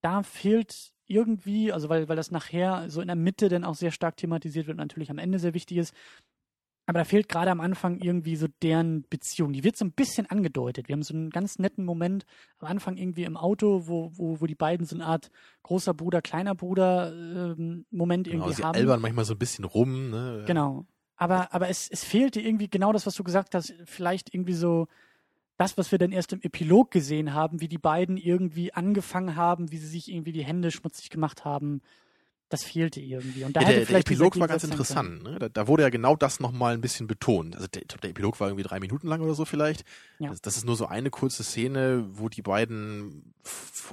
[0.00, 3.90] Da fehlt irgendwie, also weil, weil das nachher so in der Mitte dann auch sehr
[3.90, 5.94] stark thematisiert wird und natürlich am Ende sehr wichtig ist,
[6.86, 9.52] aber da fehlt gerade am Anfang irgendwie so deren Beziehung.
[9.52, 10.86] Die wird so ein bisschen angedeutet.
[10.88, 12.24] Wir haben so einen ganz netten Moment
[12.60, 15.30] am Anfang irgendwie im Auto, wo, wo, wo die beiden so eine Art
[15.64, 18.76] großer Bruder, kleiner Bruder ähm, Moment Genau, irgendwie sie haben.
[18.76, 20.10] albern manchmal so ein bisschen rum.
[20.10, 20.44] Ne?
[20.46, 20.86] Genau.
[21.16, 24.86] Aber, aber es, es fehlte irgendwie genau das, was du gesagt hast, vielleicht irgendwie so
[25.56, 29.72] das, was wir dann erst im Epilog gesehen haben, wie die beiden irgendwie angefangen haben,
[29.72, 31.80] wie sie sich irgendwie die Hände schmutzig gemacht haben.
[32.48, 33.42] Das fehlte irgendwie.
[33.42, 35.24] Und da Ja, hätte der, der Epilog war ganz interessant.
[35.24, 35.36] Ne?
[35.40, 37.56] Da, da wurde ja genau das nochmal ein bisschen betont.
[37.56, 39.84] Also der, der Epilog war irgendwie drei Minuten lang oder so vielleicht.
[40.20, 40.30] Ja.
[40.30, 43.34] Das, das ist nur so eine kurze Szene, wo die beiden,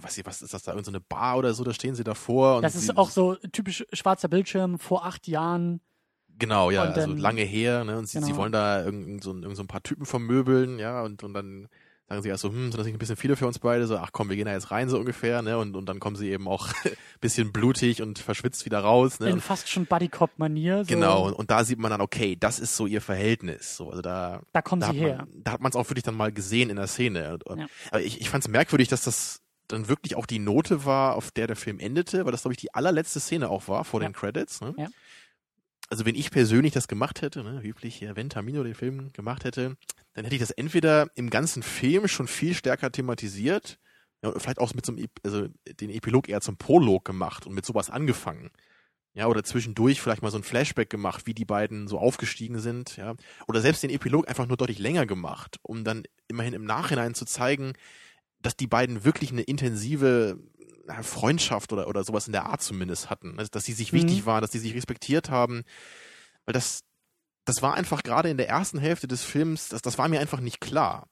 [0.01, 2.03] weiß ich, was ist das da, irgendeine so eine Bar oder so, da stehen sie
[2.03, 2.57] davor.
[2.57, 5.81] Und Das sie, ist auch so typisch schwarzer Bildschirm vor acht Jahren.
[6.37, 7.97] Genau, ja, also dann- lange her, ne?
[7.97, 8.37] Und sie, sie Genau.
[8.37, 11.69] wollen da irgend so, irgend so ein paar Typen vermöbeln, ja, und, und dann
[12.13, 13.85] sagen sie erst so, hm, sind das nicht ein bisschen viele für uns beide?
[13.87, 15.57] So, ach komm, wir gehen da jetzt rein, so ungefähr, ne?
[15.57, 16.69] Und, und dann kommen sie eben auch
[17.21, 19.29] bisschen blutig und verschwitzt wieder raus, ne?
[19.29, 20.85] In fast schon Bodycop-Manier.
[20.85, 23.75] So, genau, und, und da sieht man dann, okay, das ist so ihr Verhältnis.
[23.77, 25.17] So, also da, Da kommen da sie her.
[25.17, 27.37] man, da hat man es auch wirklich dann mal gesehen in der Szene.
[27.45, 27.65] Und- Ja.
[27.91, 31.31] Aber ich, ich fand es merkwürdig, dass das dann wirklich auch die Note war, auf
[31.31, 34.07] der der Film endete, weil das, glaube ich, die allerletzte Szene auch war vor Ja.
[34.09, 34.61] den Credits.
[34.61, 34.73] Ne?
[34.77, 34.87] Ja.
[35.89, 39.11] Also wenn ich persönlich das gemacht hätte, ne, wie üblich, ja, wenn Tamino den Film
[39.13, 39.75] gemacht hätte,
[40.13, 43.79] dann hätte ich das entweder im ganzen Film schon viel stärker thematisiert,
[44.23, 45.47] ja, vielleicht auch mit so einem, also
[45.79, 48.51] den Epilog eher zum Prolog gemacht und mit sowas angefangen.
[49.15, 52.97] Ja, oder zwischendurch vielleicht mal so ein Flashback gemacht, wie die beiden so aufgestiegen sind,
[52.97, 53.15] ja.
[53.47, 57.25] Oder selbst den Epilog einfach nur deutlich länger gemacht, um dann immerhin im Nachhinein zu
[57.25, 57.73] zeigen,
[58.39, 60.39] dass die beiden wirklich eine intensive
[61.01, 63.39] Freundschaft oder, oder sowas in der Art zumindest hatten.
[63.39, 63.97] Also, dass sie sich Mhm.
[63.97, 65.63] wichtig waren, dass sie sich respektiert haben.
[66.45, 66.81] Weil das,
[67.45, 70.39] das war einfach gerade in der ersten Hälfte des Films, das, das war mir einfach
[70.39, 71.07] nicht klar.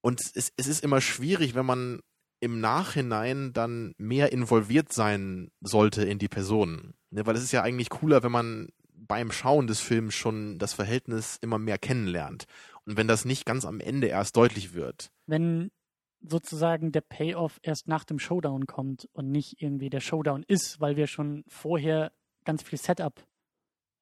[0.00, 2.00] Und es, es ist immer schwierig, wenn man
[2.40, 6.94] im Nachhinein dann mehr involviert sein sollte in die Personen.
[7.10, 10.72] Ne, weil es ist ja eigentlich cooler, wenn man beim Schauen des Films schon das
[10.72, 12.46] Verhältnis immer mehr kennenlernt.
[12.84, 15.12] Und wenn das nicht ganz am Ende erst deutlich wird.
[15.26, 15.70] Wenn
[16.20, 20.96] sozusagen der Payoff erst nach dem Showdown kommt und nicht irgendwie der Showdown ist, weil
[20.96, 22.12] wir schon vorher
[22.44, 23.24] ganz viel Setup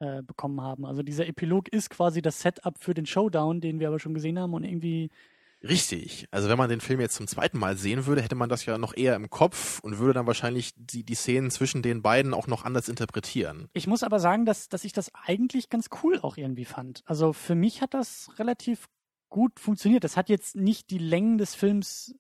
[0.01, 0.85] äh, bekommen haben.
[0.85, 4.39] Also dieser Epilog ist quasi das Setup für den Showdown, den wir aber schon gesehen
[4.39, 5.11] haben und irgendwie
[5.63, 6.27] Richtig.
[6.31, 8.79] Also wenn man den Film jetzt zum zweiten Mal sehen würde, hätte man das ja
[8.79, 12.47] noch eher im Kopf und würde dann wahrscheinlich die, die Szenen zwischen den beiden auch
[12.47, 13.69] noch anders interpretieren.
[13.75, 17.03] Ich muss aber sagen, dass, dass ich das eigentlich ganz cool auch irgendwie fand.
[17.05, 18.89] Also für mich hat das relativ
[19.29, 20.03] gut funktioniert.
[20.03, 22.15] Das hat jetzt nicht die Längen des Films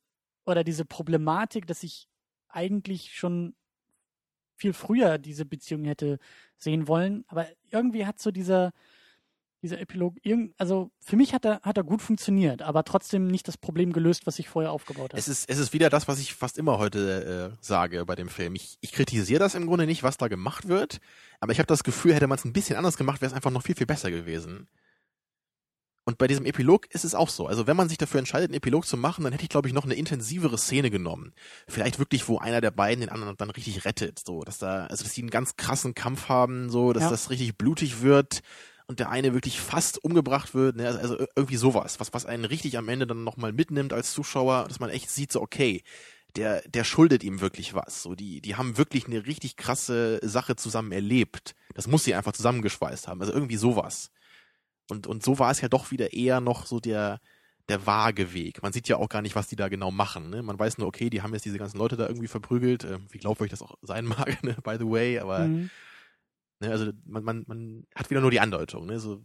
[0.44, 2.08] oder diese Problematik, dass ich
[2.48, 3.54] eigentlich schon
[4.60, 6.18] viel früher diese Beziehung hätte
[6.58, 7.24] sehen wollen.
[7.28, 8.72] Aber irgendwie hat so dieser,
[9.62, 13.48] dieser Epilog, irgend, also für mich hat er, hat er gut funktioniert, aber trotzdem nicht
[13.48, 15.18] das Problem gelöst, was ich vorher aufgebaut habe.
[15.18, 18.28] Es ist, es ist wieder das, was ich fast immer heute äh, sage bei dem
[18.28, 18.54] Film.
[18.54, 21.00] Ich, ich kritisiere das im Grunde nicht, was da gemacht wird,
[21.40, 23.50] aber ich habe das Gefühl, hätte man es ein bisschen anders gemacht, wäre es einfach
[23.50, 24.68] noch viel, viel besser gewesen.
[26.04, 27.46] Und bei diesem Epilog ist es auch so.
[27.46, 29.74] Also wenn man sich dafür entscheidet, einen Epilog zu machen, dann hätte ich, glaube ich,
[29.74, 31.34] noch eine intensivere Szene genommen.
[31.68, 34.18] Vielleicht wirklich, wo einer der beiden den anderen dann richtig rettet.
[34.26, 37.10] So, dass da, also dass die einen ganz krassen Kampf haben, so, dass Ja.
[37.10, 38.40] das richtig blutig wird
[38.86, 40.76] und der eine wirklich fast umgebracht wird.
[40.76, 40.88] Ne?
[40.88, 44.80] Also irgendwie sowas, was, was einen richtig am Ende dann nochmal mitnimmt als Zuschauer, dass
[44.80, 45.82] man echt sieht, so, okay,
[46.36, 48.02] der, der schuldet ihm wirklich was.
[48.02, 51.54] So, die, die haben wirklich eine richtig krasse Sache zusammen erlebt.
[51.74, 53.20] Das muss sie einfach zusammengeschweißt haben.
[53.20, 54.10] Also irgendwie sowas.
[54.90, 57.20] Und, und so war es ja doch wieder eher noch so der,
[57.68, 58.62] der vage Weg.
[58.62, 60.30] Man sieht ja auch gar nicht, was die da genau machen.
[60.30, 60.42] Ne?
[60.42, 62.84] Man weiß nur, okay, die haben jetzt diese ganzen Leute da irgendwie verprügelt.
[62.84, 64.56] Äh, wie glaubwürdig das auch sein mag, ne?
[64.62, 65.18] by the way.
[65.18, 65.70] Aber Mhm.
[66.60, 68.86] ne, also man, man, man hat wieder nur die Andeutung.
[68.86, 68.98] Ne?
[68.98, 69.22] So,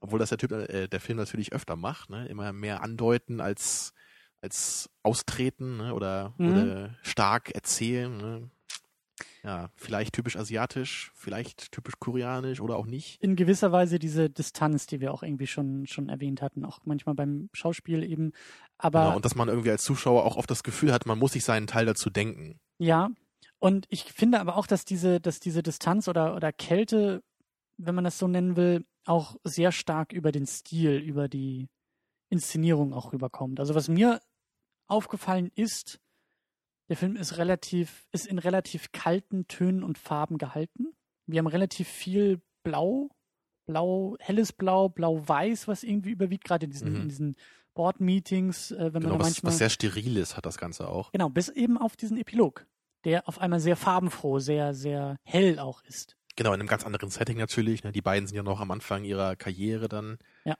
[0.00, 2.10] obwohl das der Typ, äh, der Film natürlich öfter macht.
[2.10, 2.26] Ne?
[2.28, 3.92] Immer mehr andeuten als,
[4.42, 5.94] als austreten ne?
[5.94, 6.48] oder, Mhm.
[6.48, 8.16] oder stark erzählen.
[8.16, 8.50] Ne?
[9.48, 13.20] Ja, vielleicht typisch asiatisch, vielleicht typisch koreanisch oder auch nicht.
[13.22, 17.14] in gewisser Weise diese Distanz, die wir auch irgendwie schon, schon erwähnt hatten, auch manchmal
[17.14, 18.32] beim Schauspiel eben.
[18.76, 21.32] Aber Genau, und dass man irgendwie als Zuschauer auch oft das Gefühl hat, man muss
[21.32, 22.60] sich seinen Teil dazu denken.
[22.78, 23.08] ja,
[23.60, 27.22] und ich finde aber auch, dass diese, dass diese Distanz oder, oder Kälte
[27.78, 31.68] wenn man das so nennen will, auch sehr stark über den Stil, über die
[32.28, 33.60] Inszenierung auch rüberkommt.
[33.60, 34.20] Also was mir
[34.86, 36.00] aufgefallen ist,
[36.88, 40.88] der Film ist relativ, ist in relativ kalten Tönen und Farben gehalten.
[41.26, 43.10] Wir haben relativ viel Blau,
[43.66, 47.02] Blau, helles Blau, Blau-Weiß, was irgendwie überwiegt, gerade in diesen, mhm.
[47.02, 47.36] in diesen
[47.74, 49.52] Board-Meetings, äh, wenn genau, man was, manchmal.
[49.52, 51.12] Was sehr steril ist, hat das Ganze auch.
[51.12, 52.66] Genau, bis eben auf diesen Epilog,
[53.04, 56.16] der auf einmal sehr farbenfroh, sehr, sehr hell auch ist.
[56.36, 57.84] Genau, in einem ganz anderen Setting natürlich.
[57.84, 57.92] Ne?
[57.92, 60.18] Die beiden sind ja noch am Anfang ihrer Karriere dann.
[60.44, 60.56] Ja.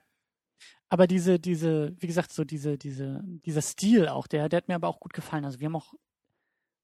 [0.89, 4.75] Aber diese, diese, wie gesagt, so diese, diese, dieser Stil auch, der, der hat mir
[4.75, 5.45] aber auch gut gefallen.
[5.45, 5.93] Also wir haben auch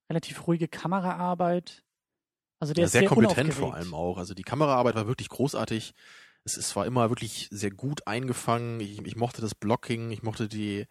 [0.10, 1.84] relativ ruhige Kameraarbeit.
[2.60, 4.18] Also der ja, ist sehr, sehr kompetent vor allem auch.
[4.18, 5.93] Also die Kameraarbeit war wirklich großartig.
[6.43, 8.80] Es, es war immer wirklich sehr gut eingefangen.
[8.80, 10.86] Ich, ich mochte das Blocking, ich mochte die,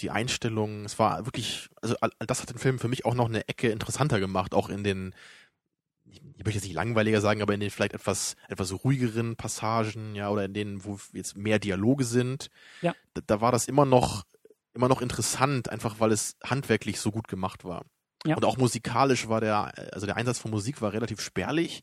[0.00, 0.84] die Einstellungen.
[0.84, 4.20] Es war wirklich, also das hat den Film für mich auch noch eine Ecke interessanter
[4.20, 5.14] gemacht, auch in den,
[6.06, 10.14] ich ich möchte jetzt nicht langweiliger sagen, aber in den vielleicht etwas, etwas ruhigeren Passagen,
[10.14, 12.50] ja, oder in denen, wo jetzt mehr Dialoge sind.
[12.80, 12.94] Ja.
[13.14, 14.24] Da, da war das immer noch,
[14.72, 17.84] immer noch interessant, einfach weil es handwerklich so gut gemacht war.
[18.26, 18.36] Ja.
[18.36, 21.82] Und auch musikalisch war der, also der Einsatz von Musik war relativ spärlich.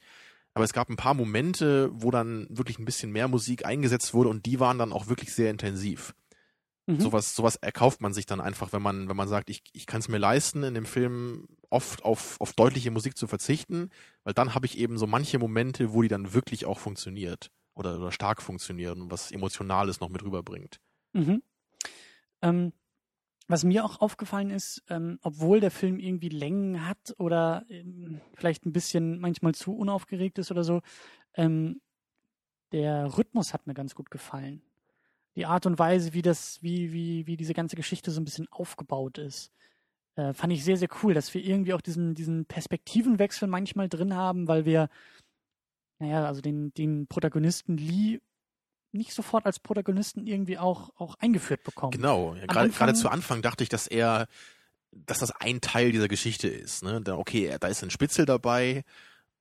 [0.53, 4.29] Aber es gab ein paar Momente, wo dann wirklich ein bisschen mehr Musik eingesetzt wurde
[4.29, 6.15] und die waren dann auch wirklich sehr intensiv.
[6.87, 6.99] Mhm.
[6.99, 9.99] Sowas, sowas erkauft man sich dann einfach, wenn man, wenn man sagt, ich, ich kann
[9.99, 13.89] es mir leisten, in dem Film oft auf, auf deutliche Musik zu verzichten,
[14.23, 17.99] weil dann habe ich eben so manche Momente, wo die dann wirklich auch funktioniert oder,
[17.99, 20.79] oder stark funktioniert und was Emotionales noch mit rüberbringt.
[21.13, 21.43] Mhm.
[22.41, 22.73] Ähm,
[23.47, 28.65] was mir auch aufgefallen ist, ähm, obwohl der Film irgendwie Längen hat oder ähm, vielleicht
[28.65, 30.81] ein bisschen manchmal zu unaufgeregt ist oder so,
[31.33, 31.81] ähm,
[32.73, 34.61] der Rhythmus hat mir ganz gut gefallen.
[35.35, 38.47] Die Art und Weise, wie das, wie, wie, wie diese ganze Geschichte so ein bisschen
[38.51, 39.51] aufgebaut ist,
[40.15, 44.15] äh, fand ich sehr, sehr cool, dass wir irgendwie auch diesen, diesen Perspektivenwechsel manchmal drin
[44.15, 44.89] haben, weil wir,
[45.99, 48.19] naja, also den, den Protagonisten Lee
[48.97, 51.91] nicht sofort als Protagonisten irgendwie auch, auch eingeführt bekommen.
[51.91, 52.35] Genau.
[52.35, 54.27] Ja, gerade, Anfang- gerade zu Anfang dachte ich, dass er,
[54.91, 56.83] dass das ein Teil dieser Geschichte ist.
[56.83, 57.01] Ne?
[57.01, 58.83] Da, okay, da ist ein Spitzel dabei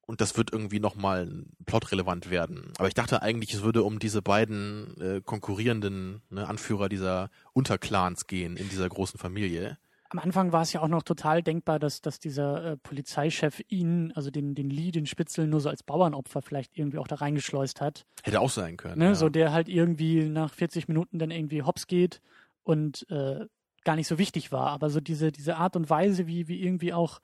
[0.02, 2.72] und das wird irgendwie nochmal plotrelevant werden.
[2.78, 8.26] Aber ich dachte eigentlich, es würde um diese beiden äh, konkurrierenden ne, Anführer dieser Unterclans
[8.28, 9.78] gehen in dieser großen Familie.
[10.10, 14.12] Am Anfang war es ja auch noch total denkbar, dass, dass dieser äh, Polizeichef ihn,
[14.14, 17.80] also den, den Lee, den Spitzel, nur so als Bauernopfer vielleicht irgendwie auch da reingeschleust
[17.80, 18.06] hat.
[18.22, 18.98] Hätte auch sein können.
[18.98, 19.06] Ne?
[19.06, 19.14] ja.
[19.14, 22.20] So der halt irgendwie nach 40 Minuten dann irgendwie hops geht
[22.62, 23.46] und äh,
[23.84, 24.68] gar nicht so wichtig war.
[24.68, 27.20] Aber so diese, diese Art und Weise, wie, wie irgendwie auch,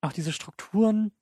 [0.00, 1.12] auch diese Strukturen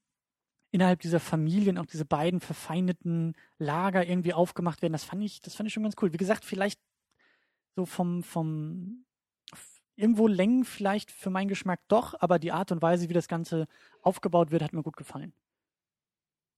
[0.70, 5.54] innerhalb dieser Familien, auch diese beiden verfeindeten Lager irgendwie aufgemacht werden, das fand ich, das
[5.54, 6.12] fand ich schon ganz cool.
[6.12, 6.80] Wie gesagt, vielleicht
[7.76, 9.03] so vom, vom
[9.96, 13.66] irgendwo Längen vielleicht für meinen Geschmack doch, aber die Art und Weise, wie das Ganze
[14.02, 15.32] aufgebaut wird, hat mir gut gefallen.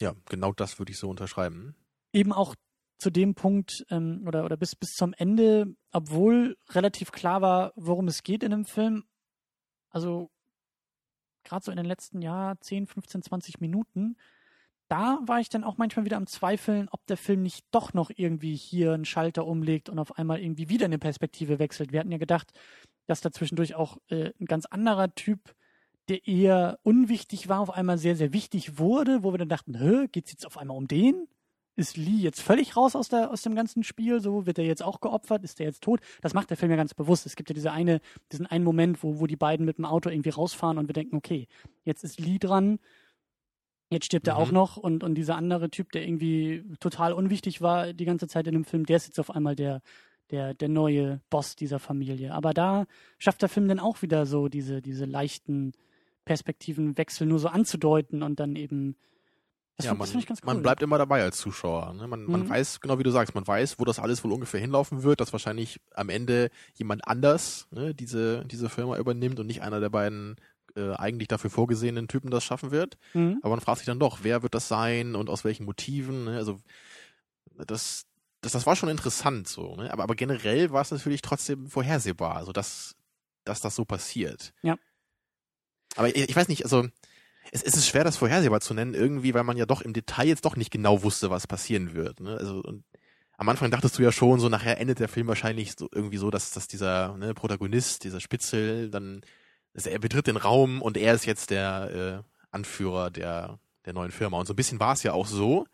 [0.01, 1.75] ja, genau das würde ich so unterschreiben.
[2.13, 2.55] eben auch
[2.99, 8.09] zu dem Punkt ähm, oder, oder bis, bis zum Ende, obwohl relativ klar war, worum
[8.09, 9.05] es geht in dem Film,
[9.91, 10.31] also
[11.45, 14.17] gerade so in den letzten Jahr 10, 15, 20 Minuten,
[14.89, 18.11] da war ich dann auch manchmal wieder am Zweifeln, ob der Film nicht doch noch
[18.15, 21.93] irgendwie hier einen Schalter umlegt und auf einmal irgendwie wieder eine Perspektive wechselt.
[21.93, 22.53] Wir hatten ja gedacht,
[23.07, 25.55] dass da zwischendurch auch äh, ein ganz anderer Typ,
[26.09, 30.07] der eher unwichtig war, auf einmal sehr, sehr wichtig wurde, wo wir dann dachten, hä,
[30.11, 31.29] geht's jetzt auf einmal um den?
[31.79, 34.21] Ist Lee jetzt völlig raus aus, der, aus dem ganzen Spiel?
[34.21, 35.45] So wird er jetzt auch geopfert?
[35.45, 36.01] Ist er jetzt tot?
[36.23, 37.27] Das macht der Film ja ganz bewusst.
[37.27, 38.01] Es gibt ja diese eine,
[38.33, 41.17] diesen einen Moment, wo, wo die beiden mit dem Auto irgendwie rausfahren und wir denken,
[41.17, 41.49] okay,
[41.85, 42.79] jetzt ist Lee dran,
[43.91, 44.41] jetzt stirbt er Mhm.
[44.41, 48.47] auch noch und, und dieser andere Typ, der irgendwie total unwichtig war die ganze Zeit
[48.47, 49.83] in dem Film, der ist jetzt auf einmal der,
[50.31, 52.35] der, der neue Boss dieser Familie.
[52.35, 52.87] Aber da
[53.19, 55.73] schafft der Film dann auch wieder so diese, diese leichten
[56.25, 58.97] Perspektivenwechsel nur so anzudeuten und dann eben.
[59.77, 60.47] Das, ja, find- man, das ich ganz cool.
[60.47, 61.93] man bleibt immer dabei als Zuschauer.
[61.93, 62.07] Ne?
[62.09, 62.49] Man, man Mhm.
[62.49, 65.33] weiß, genau wie du sagst, man weiß, wo das alles wohl ungefähr hinlaufen wird, dass
[65.33, 70.37] wahrscheinlich am Ende jemand anders ne, diese, diese Firma übernimmt und nicht einer der beiden
[70.77, 72.97] äh, eigentlich dafür vorgesehenen Typen das schaffen wird.
[73.13, 73.39] Mhm.
[73.43, 76.25] Aber man fragt sich dann doch, wer wird das sein und aus welchen Motiven?
[76.25, 76.37] Ne?
[76.39, 76.59] Also
[77.67, 78.06] das,
[78.47, 79.77] das, das war schon interessant so.
[79.77, 79.93] Ne?
[79.93, 82.97] Aber, aber generell war es natürlich trotzdem vorhersehbar, also dass,
[83.45, 84.55] dass das so passiert.
[84.63, 84.77] Ja.
[85.97, 86.87] Aber ich, ich weiß nicht, also
[87.53, 90.29] es, es ist schwer, das vorhersehbar zu nennen, irgendwie, weil man ja doch im Detail
[90.29, 92.21] jetzt doch nicht genau wusste, was passieren wird.
[92.21, 92.37] Ne?
[92.37, 92.85] Also und
[93.39, 96.31] am Anfang dachtest du ja schon, so nachher endet der Film wahrscheinlich so irgendwie so,
[96.31, 99.21] dass, dass dieser ne, Protagonist, dieser Spitzel, dann
[99.75, 104.11] also er betritt den Raum und er ist jetzt der äh, Anführer der, der neuen
[104.11, 104.39] Firma.
[104.39, 105.67] Und so ein bisschen war es ja auch so.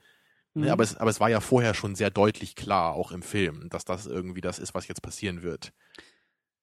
[0.54, 0.62] Mhm.
[0.64, 3.68] Ne, aber, es, aber es war ja vorher schon sehr deutlich klar, auch im Film,
[3.70, 5.72] dass das irgendwie das ist, was jetzt passieren wird.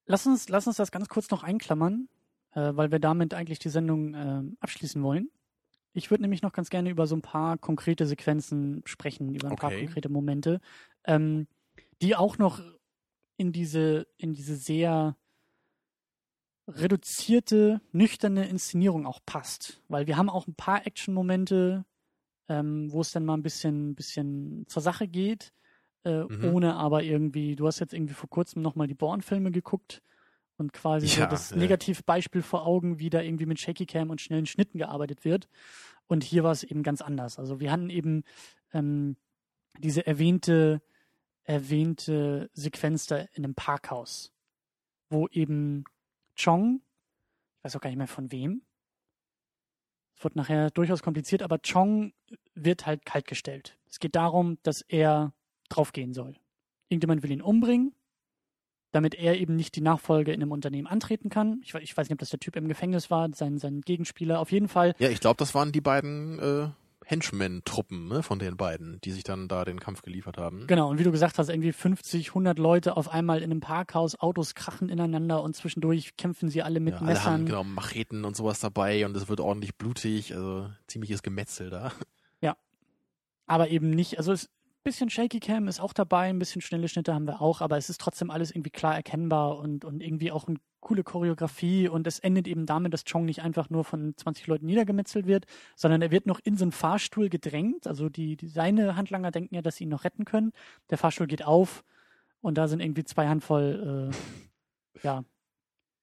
[0.06, 2.08] Lass uns, lass uns das ganz kurz noch einklammern,
[2.52, 5.30] äh, weil wir damit eigentlich die Sendung äh, abschließen wollen.
[5.92, 9.56] Ich würde nämlich noch ganz gerne über so ein paar konkrete Sequenzen sprechen, über ein
[9.56, 9.86] paar Okay.
[9.86, 10.60] konkrete Momente,
[11.04, 11.48] ähm,
[12.00, 12.60] die auch noch
[13.36, 15.16] in diese, in diese sehr
[16.68, 19.82] reduzierte, nüchterne Inszenierung auch passt.
[19.88, 21.84] Weil wir haben auch ein paar Action-Momente,
[22.50, 25.52] ähm, wo es dann mal ein bisschen, bisschen zur Sache geht,
[26.04, 26.52] äh, Mhm.
[26.52, 30.02] ohne aber irgendwie, du hast jetzt irgendwie vor kurzem nochmal die Bourne-Filme geguckt
[30.56, 31.56] und quasi so Ja, das äh.
[31.56, 35.48] Negativbeispiel vor Augen, wie da irgendwie mit Shaky Cam und schnellen Schnitten gearbeitet wird.
[36.08, 37.38] Und hier war es eben ganz anders.
[37.38, 38.24] Also wir hatten eben
[38.72, 39.16] ähm,
[39.78, 40.82] diese erwähnte,
[41.44, 44.32] erwähnte Sequenz da in einem Parkhaus,
[45.08, 45.84] wo eben
[46.36, 46.80] Chong,
[47.58, 48.62] ich weiß auch gar nicht mehr von wem,
[50.24, 52.12] wird nachher durchaus kompliziert, aber Chong
[52.54, 53.78] wird halt kaltgestellt.
[53.88, 55.32] Es geht darum, dass er
[55.68, 56.36] draufgehen soll.
[56.88, 57.94] Irgendjemand will ihn umbringen,
[58.92, 61.60] damit er eben nicht die Nachfolge in einem Unternehmen antreten kann.
[61.62, 64.40] Ich, ich weiß nicht, ob das der Typ im Gefängnis war, sein, sein Gegenspieler.
[64.40, 66.68] Auf jeden Fall Ja, ich glaube, das waren die beiden äh,
[67.10, 70.66] Henchmen-Truppen ne, von den beiden, die sich dann da den Kampf geliefert haben.
[70.66, 74.18] Genau, und wie du gesagt hast, irgendwie 50, 100 Leute auf einmal in einem Parkhaus,
[74.18, 77.32] Autos krachen ineinander und zwischendurch kämpfen sie alle mit Ja, alle Messern.
[77.32, 81.92] haben genau Macheten und sowas dabei und es wird ordentlich blutig, also ziemliches Gemetzel da.
[83.50, 84.48] aber eben nicht, also es
[84.82, 87.90] bisschen Shaky Cam ist auch dabei, ein bisschen schnelle Schnitte haben wir auch, aber es
[87.90, 92.18] ist trotzdem alles irgendwie klar erkennbar und, und irgendwie auch eine coole Choreografie und es
[92.18, 96.10] endet eben damit, dass Chong nicht einfach nur von 20 Leuten niedergemetzelt wird, sondern er
[96.10, 97.86] wird noch in so einen Fahrstuhl gedrängt.
[97.86, 100.52] Also die, die seine Handlanger denken ja, dass sie ihn noch retten können.
[100.88, 101.84] Der Fahrstuhl geht auf
[102.40, 105.24] und da sind irgendwie zwei Handvoll äh, ja,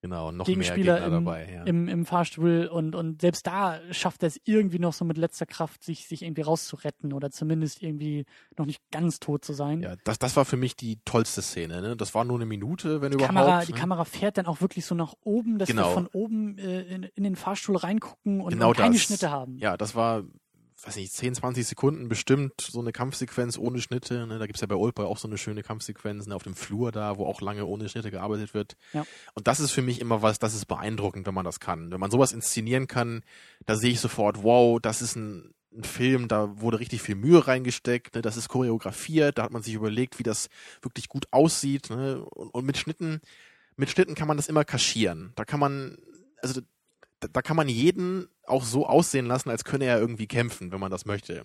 [0.02, 1.52] Genau, noch mehr Gegenspieler Gegner im, dabei.
[1.52, 1.64] Ja.
[1.64, 5.48] im, im Fahrstuhl und, und selbst da schafft er es irgendwie noch so mit letzter
[5.48, 8.26] Kraft, sich, sich irgendwie rauszuretten oder zumindest irgendwie
[8.58, 9.82] noch nicht ganz tot zu sein.
[9.82, 11.82] ja, das, das war für mich die tollste Szene.
[11.82, 11.98] Ne?
[11.98, 13.36] Das war nur eine Minute, wenn die überhaupt.
[13.36, 13.80] Kamera, die ne?
[13.80, 15.92] Kamera fährt dann auch wirklich so nach oben, dass wir Genau.
[15.94, 19.02] von oben äh, in, in den Fahrstuhl reingucken und, Genau und keine das.
[19.02, 19.58] Schnitte haben.
[19.58, 20.24] Ja, das war,
[20.86, 24.28] weiß nicht, 10, 20 Sekunden bestimmt so eine Kampfsequenz ohne Schnitte.
[24.28, 24.38] Ne?
[24.38, 26.36] Da gibt's ja bei Oldboy auch so eine schöne Kampfsequenz ne?
[26.36, 28.78] auf dem Flur da, wo auch lange ohne Schnitte gearbeitet wird.
[28.94, 29.06] Ja.
[29.34, 31.92] Und das ist für mich immer was, das ist beeindruckend, wenn man das kann.
[31.92, 33.24] Wenn man sowas inszenieren kann,
[33.66, 37.48] da sehe ich sofort, wow, das ist ein, ein Film, da wurde richtig viel Mühe
[37.48, 38.22] reingesteckt, ne?
[38.22, 40.48] das ist choreografiert, da hat man sich überlegt, wie das
[40.84, 41.90] wirklich gut aussieht.
[41.90, 42.24] Ne?
[42.24, 43.22] Und, und mit Schnitten,
[43.78, 45.34] mit Schnitten kann man das immer kaschieren.
[45.36, 45.98] Da kann man,
[46.42, 46.62] also
[47.20, 50.92] da, kann man jeden auch so aussehen lassen, als könne er irgendwie kämpfen, wenn man
[50.92, 51.44] das möchte.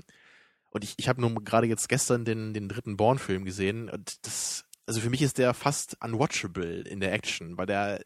[0.70, 4.64] Und ich, ich habe nur gerade jetzt gestern den, den dritten Bourne-Film gesehen und das,
[4.86, 8.02] also für mich ist der fast unwatchable in der Action, weil der,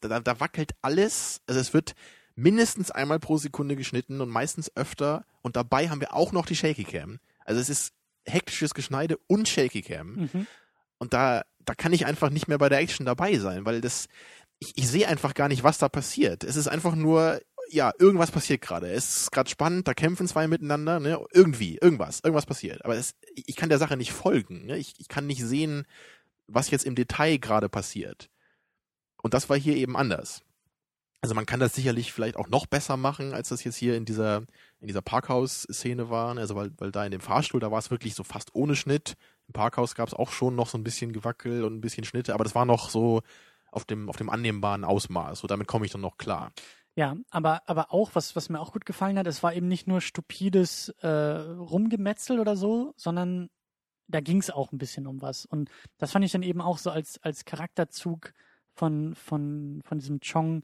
[0.00, 1.94] da, da wackelt alles, also es wird
[2.34, 6.56] mindestens einmal pro Sekunde geschnitten und meistens öfter und dabei haben wir auch noch die
[6.56, 7.20] Shaky Cam.
[7.44, 10.28] Also es ist hektisches Geschneide und Shaky Cam.
[10.32, 10.46] Mhm.
[10.98, 14.08] Und da, da kann ich einfach nicht mehr bei der Action dabei sein, weil das,
[14.64, 16.44] ich, ich sehe einfach gar nicht, was da passiert.
[16.44, 17.40] Es ist einfach nur,
[17.70, 18.90] ja, irgendwas passiert gerade.
[18.90, 21.20] Es ist gerade spannend, da kämpfen zwei miteinander, ne?
[21.32, 22.84] Irgendwie, irgendwas, irgendwas passiert.
[22.84, 24.66] Aber es, ich kann der Sache nicht folgen.
[24.66, 24.78] Ne?
[24.78, 25.86] Ich, ich kann nicht sehen,
[26.46, 28.30] was jetzt im Detail gerade passiert.
[29.22, 30.42] Und das war hier eben anders.
[31.22, 34.04] Also man kann das sicherlich vielleicht auch noch besser machen, als das jetzt hier in
[34.04, 34.42] dieser,
[34.80, 36.34] in dieser Parkhaus-Szene war.
[36.34, 36.42] ne?
[36.42, 39.14] Also weil, weil da in dem Fahrstuhl, da war es wirklich so fast ohne Schnitt.
[39.46, 42.34] Im Parkhaus gab es auch schon noch so ein bisschen Gewackel und ein bisschen Schnitte,
[42.34, 43.22] aber das war noch so
[43.74, 45.40] auf dem, auf dem annehmbaren Ausmaß.
[45.40, 46.52] So damit komme ich dann noch klar.
[46.96, 49.88] Ja, aber, aber auch, was, was mir auch gut gefallen hat, es war eben nicht
[49.88, 53.50] nur stupides äh, Rumgemetzel oder so, sondern
[54.06, 55.44] da ging es auch ein bisschen um was.
[55.44, 58.32] Und das fand ich dann eben auch so als, als Charakterzug
[58.74, 60.62] von, von, von diesem Chong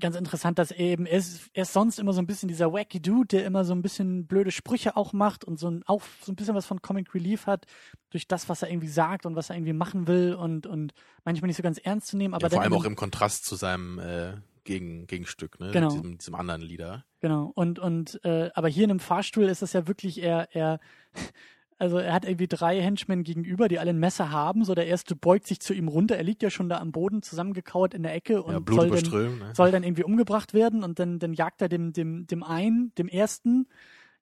[0.00, 2.72] ganz interessant, dass er eben, er ist, er ist sonst immer so ein bisschen dieser
[2.72, 6.02] wacky Dude, der immer so ein bisschen blöde Sprüche auch macht und so ein, auch
[6.22, 7.66] so ein bisschen was von Comic Relief hat,
[8.10, 10.92] durch das, was er irgendwie sagt und was er irgendwie machen will und, und
[11.24, 13.56] manchmal nicht so ganz ernst zu nehmen, aber ja, vor allem auch im Kontrast zu
[13.56, 14.34] seinem äh,
[14.64, 15.70] Gegen, Gegenstück, ne?
[15.72, 15.90] Genau.
[15.90, 17.04] Diesem, diesem anderen Lieder.
[17.20, 17.52] Genau.
[17.54, 20.80] Und, und, äh, aber hier in einem Fahrstuhl ist das ja wirklich eher, er,
[21.78, 24.64] also er hat irgendwie drei Henchmen gegenüber, die alle ein Messer haben.
[24.64, 26.16] So der erste beugt sich zu ihm runter.
[26.16, 29.38] Er liegt ja schon da am Boden zusammengekauert in der Ecke und ja, soll, dann.
[29.38, 29.50] Ne?
[29.54, 33.08] soll dann irgendwie umgebracht werden und dann, dann jagt er dem, dem, dem einen, dem
[33.08, 33.66] ersten,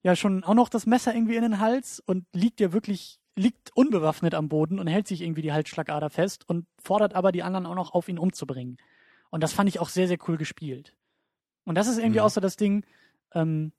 [0.03, 3.71] ja schon auch noch das Messer irgendwie in den Hals und liegt ja wirklich, liegt
[3.77, 7.67] unbewaffnet am Boden und hält sich irgendwie die Halsschlagader fest und fordert aber die anderen
[7.67, 8.79] auch noch auf, ihn umzubringen.
[9.31, 10.95] Und das fand ich auch sehr, sehr cool gespielt.
[11.65, 12.25] Und das ist irgendwie Mhm.
[12.25, 12.85] auch so das Ding,
[13.35, 13.73] ähm,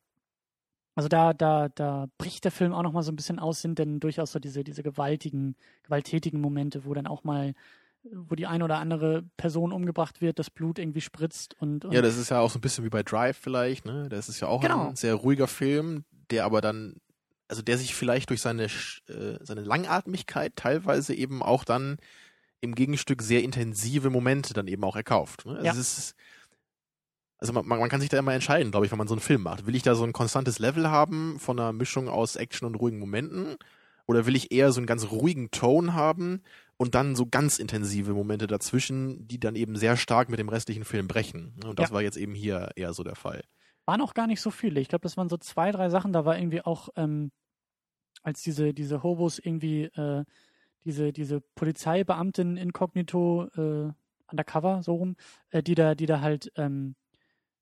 [0.95, 3.79] also da, da, da bricht der Film auch noch mal so ein bisschen aus, sind
[3.79, 7.53] denn durchaus so diese, diese gewaltigen, gewalttätigen Momente, wo dann auch mal,
[8.11, 12.01] wo die eine oder andere Person umgebracht wird, das Blut irgendwie spritzt und, und Ja,
[12.01, 14.07] das ist ja auch so ein bisschen wie bei Drive vielleicht, ne?
[14.09, 14.89] Das ist ja auch Genau.
[14.89, 16.95] ein sehr ruhiger Film, der aber dann,
[17.47, 21.97] also der sich vielleicht durch seine, äh, seine Langatmigkeit teilweise eben auch dann
[22.61, 25.45] im Gegenstück sehr intensive Momente dann eben auch erkauft.
[25.45, 25.53] Ne?
[25.53, 25.71] Also Ja.
[25.71, 26.15] es ist,
[27.43, 29.41] also man, man kann sich da immer entscheiden, glaube ich, wenn man so einen Film
[29.43, 29.65] macht.
[29.67, 32.99] Will ich da so ein konstantes Level haben von einer Mischung aus Action und ruhigen
[32.99, 33.57] Momenten?
[34.07, 36.41] Oder will ich eher so einen ganz ruhigen Ton haben
[36.77, 40.85] und dann so ganz intensive Momente dazwischen, die dann eben sehr stark mit dem restlichen
[40.85, 41.53] Film brechen?
[41.65, 41.95] Und das Ja.
[41.95, 43.43] war jetzt eben hier eher so der Fall.
[43.85, 44.79] Waren auch gar nicht so viele.
[44.79, 46.13] Ich glaube, das waren so zwei, drei Sachen.
[46.13, 47.31] Da war irgendwie auch, ähm,
[48.21, 50.23] als diese, diese Hobos irgendwie, äh,
[50.85, 53.91] diese, diese Polizeibeamtin inkognito, äh,
[54.31, 55.17] undercover, so rum,
[55.49, 56.95] äh, die da, die da halt, ähm,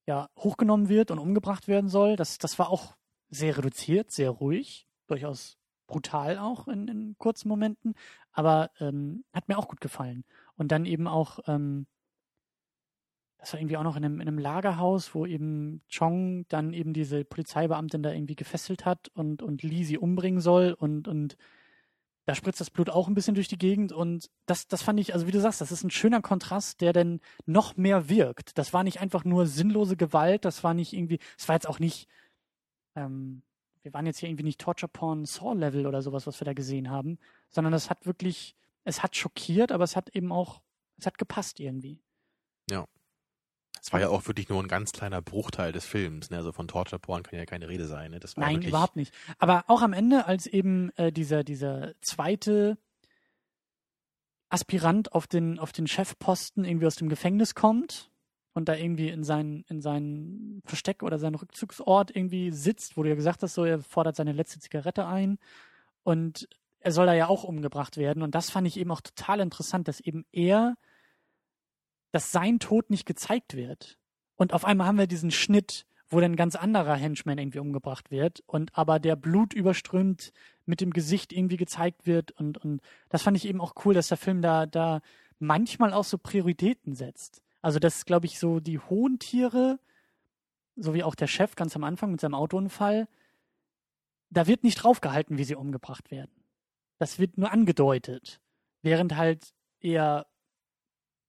[0.06, 2.16] ja, hochgenommen wird und umgebracht werden soll.
[2.16, 2.96] Das, das war auch
[3.30, 7.94] sehr reduziert, sehr ruhig, durchaus brutal auch in, in kurzen Momenten,
[8.32, 10.24] aber ähm, hat mir auch gut gefallen.
[10.56, 11.86] Und dann eben auch, ähm,
[13.38, 16.92] das war irgendwie auch noch in einem, in einem Lagerhaus, wo eben Chong dann eben
[16.92, 21.36] diese Polizeibeamtin da irgendwie gefesselt hat und, und Lee sie umbringen soll und, und
[22.24, 25.12] da spritzt das Blut auch ein bisschen durch die Gegend und das, das fand ich,
[25.12, 28.56] also wie du sagst, das ist ein schöner Kontrast, der dann noch mehr wirkt.
[28.58, 31.80] Das war nicht einfach nur sinnlose Gewalt, das war nicht irgendwie, es war jetzt auch
[31.80, 32.08] nicht,
[32.94, 33.42] ähm,
[33.82, 36.52] wir waren jetzt hier irgendwie nicht Torture Porn Saw Level oder sowas, was wir da
[36.52, 37.18] gesehen haben,
[37.48, 38.54] sondern das hat wirklich,
[38.84, 40.62] es hat schockiert, aber es hat eben auch,
[40.98, 42.00] es hat gepasst irgendwie.
[43.80, 46.30] Es war ja auch wirklich nur ein ganz kleiner Bruchteil des Films.
[46.30, 46.36] Ne?
[46.36, 48.12] Also von Torture Porn kann ja keine Rede sein.
[48.12, 48.20] Ne?
[48.20, 49.12] Das war Nein, überhaupt nicht.
[49.38, 52.78] Aber auch am Ende, als eben äh, dieser, dieser zweite
[54.48, 58.10] Aspirant auf den, auf den Chefposten irgendwie aus dem Gefängnis kommt
[58.52, 63.08] und da irgendwie in sein, in sein Versteck oder seinen Rückzugsort irgendwie sitzt, wo du
[63.08, 65.38] ja gesagt hast, so er fordert seine letzte Zigarette ein
[66.02, 66.48] und
[66.80, 68.22] er soll da ja auch umgebracht werden.
[68.22, 70.76] Und das fand ich eben auch total interessant, dass eben er,
[72.12, 73.98] dass sein Tod nicht gezeigt wird.
[74.36, 78.10] Und auf einmal haben wir diesen Schnitt, wo dann ein ganz anderer Henchman irgendwie umgebracht
[78.10, 80.32] wird und aber der Blut überströmt
[80.66, 84.08] mit dem Gesicht irgendwie gezeigt wird und, und das fand ich eben auch cool, dass
[84.08, 85.00] der Film da, da
[85.38, 87.42] manchmal auch so Prioritäten setzt.
[87.62, 89.80] Also dass, glaube ich, so die hohen Tiere,
[90.76, 93.08] so wie auch der Chef ganz am Anfang mit seinem Autounfall,
[94.30, 96.44] da wird nicht draufgehalten, wie sie umgebracht werden.
[96.98, 98.40] Das wird nur angedeutet.
[98.82, 100.26] Während halt eher,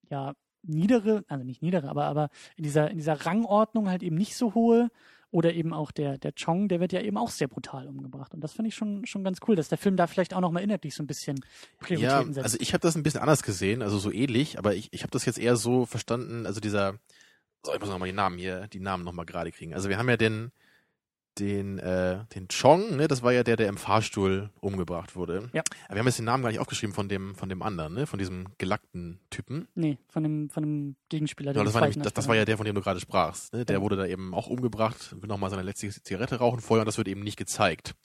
[0.09, 4.35] ja, niedere, also nicht niedere, aber, aber in dieser, in dieser Rangordnung halt eben nicht
[4.35, 4.89] so hohe
[5.31, 8.33] oder eben auch der, der Chong, der wird ja eben auch sehr brutal umgebracht.
[8.35, 10.61] Und das finde ich schon, schon ganz cool, dass der Film da vielleicht auch nochmal
[10.61, 12.43] inhaltlich so ein bisschen Ja, Prioritäten setzt.
[12.43, 15.11] also ich habe das ein bisschen anders gesehen, also so ähnlich, aber ich, ich habe
[15.11, 16.99] das jetzt eher so verstanden, also dieser,
[17.65, 19.73] so, ich muss nochmal die Namen hier, die Namen nochmal gerade kriegen.
[19.73, 20.51] Also wir haben ja den,
[21.39, 25.49] den, äh, den Chong, ne, das war ja der, der im Fahrstuhl umgebracht wurde.
[25.53, 25.63] Ja.
[25.87, 28.05] Aber wir haben jetzt den Namen gar nicht aufgeschrieben von dem, von dem anderen, ne,
[28.07, 29.67] von diesem gelackten Typen.
[29.75, 31.53] nee, von dem, von dem Gegenspieler.
[31.53, 33.53] Genau, das war, nämlich, das, das war ja der, von dem du gerade sprachst.
[33.53, 33.65] Ne?
[33.65, 33.81] Der Ja.
[33.81, 37.07] wurde da eben auch umgebracht, will nochmal seine letzte Zigarette rauchen vorher und das wird
[37.07, 37.95] eben nicht gezeigt.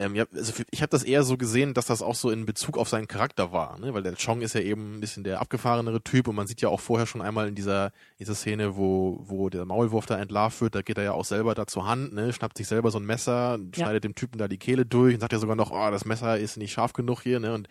[0.00, 2.78] Ähm, ja, also ich habe das eher so gesehen, dass das auch so in Bezug
[2.78, 3.92] auf seinen Charakter war, ne?
[3.94, 6.68] weil der Chong ist ja eben ein bisschen der abgefahrenere Typ und man sieht ja
[6.68, 7.90] auch vorher schon einmal in dieser,
[8.20, 11.56] dieser Szene, wo, wo der Maulwurf da entlarvt wird, da geht er ja auch selber
[11.56, 12.32] da zur Hand, ne?
[12.32, 13.84] schnappt sich selber so ein Messer, Ja.
[13.84, 16.38] schneidet dem Typen da die Kehle durch und sagt ja sogar noch, oh, das Messer
[16.38, 17.52] ist nicht scharf genug hier, ne?
[17.54, 17.68] Und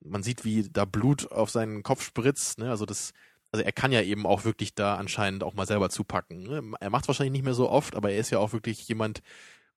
[0.00, 2.70] man sieht, wie da Blut auf seinen Kopf spritzt, ne?
[2.70, 3.12] Also das,
[3.52, 6.42] also er kann ja eben auch wirklich da anscheinend auch mal selber zupacken.
[6.42, 6.62] Ne?
[6.80, 9.20] Er macht es wahrscheinlich nicht mehr so oft, aber er ist ja auch wirklich jemand,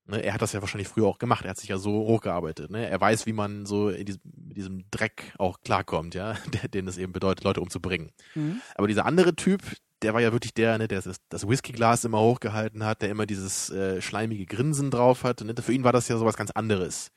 [0.09, 0.23] ne?
[0.23, 2.71] er hat das ja wahrscheinlich früher auch gemacht, er hat sich ja so hochgearbeitet.
[2.71, 2.89] Ne?
[2.89, 6.87] Er weiß, wie man so in diesem, mit diesem Dreck auch klarkommt, ja, der, den
[6.87, 8.11] es eben bedeutet, Leute umzubringen.
[8.35, 8.61] Mhm.
[8.75, 9.61] Aber dieser andere Typ,
[10.01, 13.25] der war ja wirklich der, ne, der das, das Whiskyglas immer hochgehalten hat, der immer
[13.25, 15.41] dieses äh, schleimige Grinsen drauf hat.
[15.41, 15.53] Ne?
[15.61, 17.11] Für ihn war das ja sowas ganz anderes.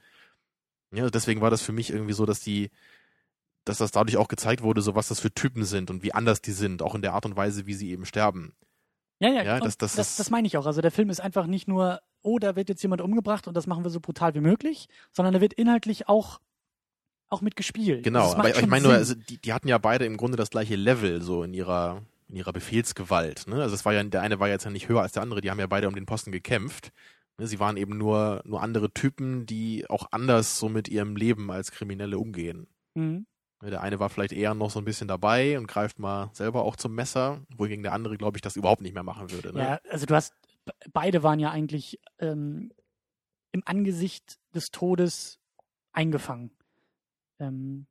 [0.93, 2.71] Ja, deswegen war das für mich irgendwie so, dass die,
[3.65, 6.43] dass das dadurch auch gezeigt wurde, so was das für Typen sind und wie anders
[6.43, 8.55] die sind, auch in der Art und Weise, wie sie eben sterben.
[9.23, 10.67] Ja, ja, Ja, das- das das, das meine ich auch.
[10.67, 13.67] Also der Film ist einfach nicht nur, oh, da wird jetzt jemand umgebracht und das
[13.67, 16.41] machen wir so brutal wie möglich, sondern da wird inhaltlich auch,
[17.29, 18.03] auch mit gespielt.
[18.05, 20.77] Genau, aber ich meine nur, also die, die hatten ja beide im Grunde das gleiche
[20.77, 23.47] Level so in ihrer in ihrer Befehlsgewalt.
[23.47, 23.57] Ne?
[23.61, 25.41] Also es war ja der eine war jetzt ja nicht höher als der andere.
[25.43, 26.91] Die haben ja beide um den Posten gekämpft.
[27.39, 27.47] Ne?
[27.47, 31.71] Sie waren eben nur nur andere Typen, die auch anders so mit ihrem Leben als
[31.73, 32.67] Kriminelle umgehen.
[32.95, 33.27] Mhm.
[33.71, 36.77] Der eine war vielleicht eher noch so ein bisschen dabei und greift mal selber auch
[36.77, 39.53] zum Messer, wohingegen der andere, glaube ich, das überhaupt nicht mehr machen würde.
[39.53, 39.61] Ne?
[39.61, 40.35] Ja, also du hast,
[40.65, 42.73] be- beide waren ja eigentlich ähm,
[43.53, 45.39] im Angesicht des Todes
[45.93, 46.51] eingefangen.
[47.39, 47.87] Ähm,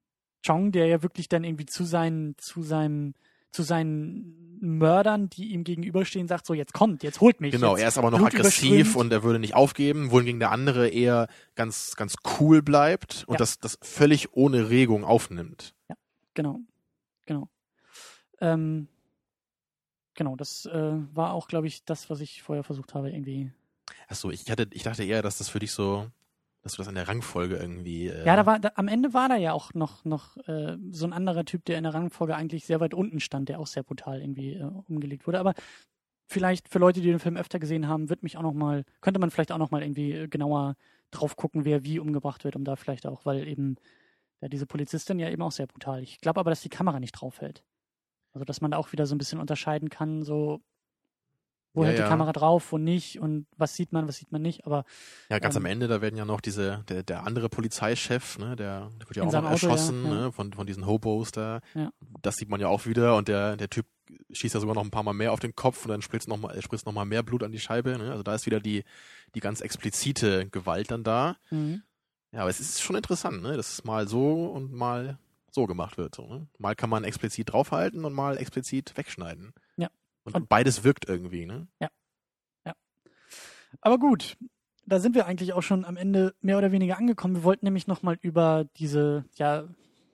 [0.45, 3.13] Chong, der ja wirklich dann irgendwie zu seinen, zu seinem,
[3.52, 7.52] zu seinen Mördern, die ihm gegenüberstehen, sagt so, jetzt kommt, jetzt holt mich.
[7.52, 10.88] Genau, er ist aber noch Blut aggressiv und er würde nicht aufgeben, wohingegen der andere
[10.88, 13.38] eher ganz, ganz cool bleibt und Ja.
[13.39, 15.74] das, das völlig ohne Regung aufnimmt.
[16.34, 16.62] Genau,
[17.26, 17.49] genau.
[18.39, 18.88] Ähm,
[20.14, 23.52] genau, das äh, war auch, glaube ich, das, was ich vorher versucht habe, irgendwie.
[24.08, 26.08] Achso, ich hatte, ich dachte eher, dass das für dich so,
[26.62, 28.07] dass du das an der Rangfolge irgendwie.
[28.07, 31.05] Äh, Ja, da war, da, am Ende war da ja auch noch, noch äh, so
[31.05, 33.84] ein anderer Typ, der in der Rangfolge eigentlich sehr weit unten stand, der auch sehr
[33.84, 35.39] brutal irgendwie äh, umgelegt wurde.
[35.39, 35.53] Aber
[36.28, 39.20] vielleicht für Leute, die den Film öfter gesehen haben, wird mich auch noch mal, könnte
[39.20, 40.76] man vielleicht auch noch mal irgendwie äh, genauer
[41.09, 43.76] drauf gucken, wer wie umgebracht wird, um da vielleicht auch, weil eben
[44.41, 46.01] ja, diese Polizistin ja eben auch sehr brutal.
[46.01, 47.64] Ich glaube aber, dass die Kamera nicht drauf fällt.
[48.34, 50.62] Also, dass man da auch wieder so ein bisschen unterscheiden kann, so,
[51.74, 52.05] wo Ja, hält ja.
[52.05, 54.65] die Kamera drauf, wo nicht und was sieht man, was sieht man nicht.
[54.65, 54.86] Aber
[55.30, 58.55] Ja, ganz Ähm, am Ende, da werden ja noch diese, der, der andere Polizeichef, ne,
[58.55, 60.09] der, der wird ja auch noch Auto, erschossen, ja.
[60.13, 61.61] ne, von, von diesen Hobos da.
[61.74, 61.91] Ja.
[62.22, 63.86] Das sieht man ja auch wieder und der, der Typ
[64.32, 66.38] schießt ja sogar noch ein paar Mal mehr auf den Kopf und dann spritzt noch
[66.38, 68.11] mal, spritzt noch mal mehr Blut an die Scheibe, ne?
[68.11, 68.84] Also da ist wieder die,
[69.36, 71.38] die ganz explizite Gewalt dann da.
[71.49, 71.84] mhm.
[72.34, 75.17] Ja, aber es ist schon interessant, ne, dass es mal so und mal
[75.51, 76.47] so gemacht wird, so, ne?
[76.59, 79.53] Mal kann man explizit draufhalten und mal explizit wegschneiden.
[80.26, 80.32] Ja.
[80.32, 81.67] Und, Und- beides wirkt irgendwie, ne?
[83.80, 84.38] Aber gut,
[84.86, 87.36] da sind wir eigentlich auch schon am Ende mehr oder weniger angekommen.
[87.36, 89.67] Wir wollten nämlich nochmal über diese, ja,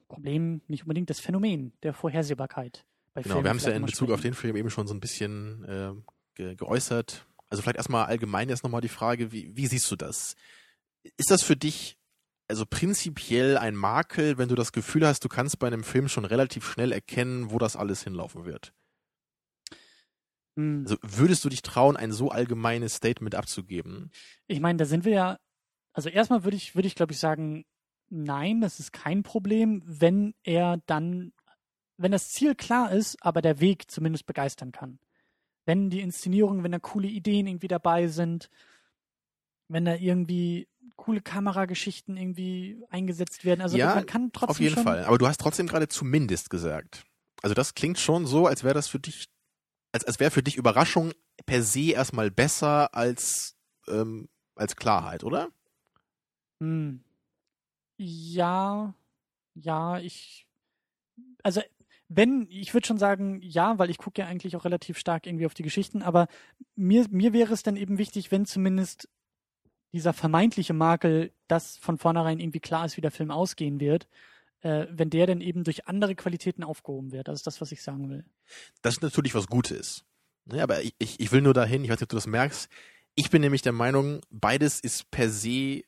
[0.08, 3.86] Problem, nicht unbedingt das Phänomen der Vorhersehbarkeit bei Genau, Filmen wir haben es ja in
[3.86, 5.92] Bezug auf den Film eben schon so ein bisschen äh,
[6.36, 7.26] ge geäußert.
[7.50, 10.36] Also vielleicht erstmal allgemein jetzt nochmal die Frage, wie, wie siehst du das?
[11.18, 11.98] Ist das für dich
[12.48, 16.24] also prinzipiell ein Makel, wenn du das Gefühl hast, du kannst bei einem Film schon
[16.24, 18.74] relativ schnell erkennen, wo das alles hinlaufen wird?
[20.58, 20.82] Hm.
[20.84, 24.12] Also würdest du dich trauen, ein so allgemeines Statement abzugeben?
[24.48, 25.40] Ich meine, da sind wir ja,
[25.94, 27.64] also erstmal würde ich, würde ich glaube ich sagen,
[28.10, 31.32] nein, das ist kein Problem, wenn er dann,
[31.98, 35.00] wenn das Ziel klar ist, aber der Weg zumindest begeistern kann.
[35.66, 38.50] Wenn die Inszenierung, wenn da coole Ideen irgendwie dabei sind,
[39.68, 43.62] wenn da irgendwie coole Kamerageschichten irgendwie eingesetzt werden.
[43.62, 45.04] Also Ja, man kann trotzdem Auf jeden Fall.
[45.04, 47.04] Aber du hast trotzdem gerade zumindest gesagt.
[47.44, 49.28] Also das klingt schon so, als wäre das für dich,
[49.98, 51.12] als, als wäre für dich Überraschung
[51.48, 55.50] per se erstmal besser als, ähm, als Klarheit, oder?
[56.62, 57.04] Hm.
[57.98, 58.94] Ja,
[59.56, 60.48] ja, ich,
[61.42, 61.62] also
[62.10, 65.48] wenn, ich würde schon sagen, ja, weil ich gucke ja eigentlich auch relativ stark irgendwie
[65.48, 66.28] auf die Geschichten, aber
[66.76, 69.10] mir, mir wäre es dann eben wichtig, wenn zumindest
[69.94, 74.08] dieser vermeintliche Makel, dass von vornherein irgendwie klar ist, wie der Film ausgehen wird,
[74.62, 77.28] äh, wenn der dann eben durch andere Qualitäten aufgehoben wird.
[77.28, 78.26] Das ist das, was ich sagen will.
[78.82, 80.04] Das ist natürlich was Gutes.
[80.46, 82.70] Ne, aber ich, ich, ich will nur dahin, ich weiß nicht, ob du das merkst.
[83.16, 85.82] Ich bin nämlich der Meinung, beides ist per se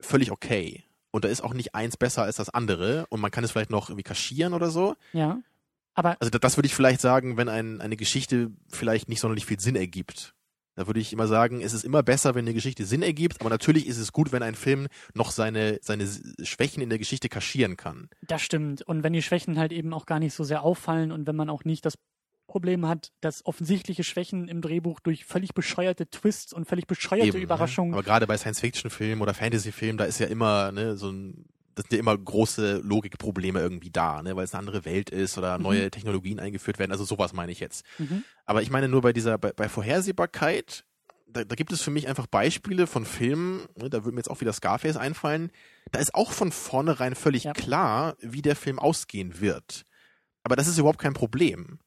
[0.00, 0.84] völlig okay.
[1.10, 3.06] Und da ist auch nicht eins besser als das andere.
[3.08, 4.94] Und man kann es vielleicht noch irgendwie kaschieren oder so.
[5.12, 5.40] Ja.
[5.94, 9.46] Aber Also da- das würde ich vielleicht sagen, wenn ein, eine Geschichte vielleicht nicht sonderlich
[9.46, 10.34] viel Sinn ergibt.
[10.78, 13.50] Da würde ich immer sagen, es ist immer besser, wenn eine Geschichte Sinn ergibt, aber
[13.50, 16.08] natürlich ist es gut, wenn ein Film noch seine, seine
[16.44, 18.08] Schwächen in der Geschichte kaschieren kann.
[18.22, 18.82] Das stimmt.
[18.82, 21.50] Und wenn die Schwächen halt eben auch gar nicht so sehr auffallen und wenn man
[21.50, 21.98] auch nicht das
[22.46, 27.42] Problem hat, dass offensichtliche Schwächen im Drehbuch durch völlig bescheuerte Twists und völlig bescheuerte Eben,
[27.42, 27.90] Überraschungen.
[27.90, 27.96] Ne?
[27.96, 31.46] Aber gerade bei Science-Fiction-Filmen oder Fantasy-Filmen, da ist ja immer ne, so ein,
[31.78, 35.38] das sind ja immer große Logikprobleme irgendwie da, ne, weil es eine andere Welt ist
[35.38, 35.62] oder Mhm.
[35.64, 36.92] neue Technologien eingeführt werden.
[36.92, 37.84] Also sowas meine ich jetzt.
[37.98, 38.24] Mhm.
[38.44, 40.84] Aber ich meine nur bei dieser, bei, bei Vorhersehbarkeit,
[41.26, 44.30] da, da gibt es für mich einfach Beispiele von Filmen, ne, da würde mir jetzt
[44.30, 45.50] auch wieder Scarface einfallen,
[45.92, 47.52] da ist auch von vornherein völlig Ja.
[47.52, 49.84] klar, wie der Film ausgehen wird.
[50.42, 51.78] Aber das ist überhaupt kein Problem.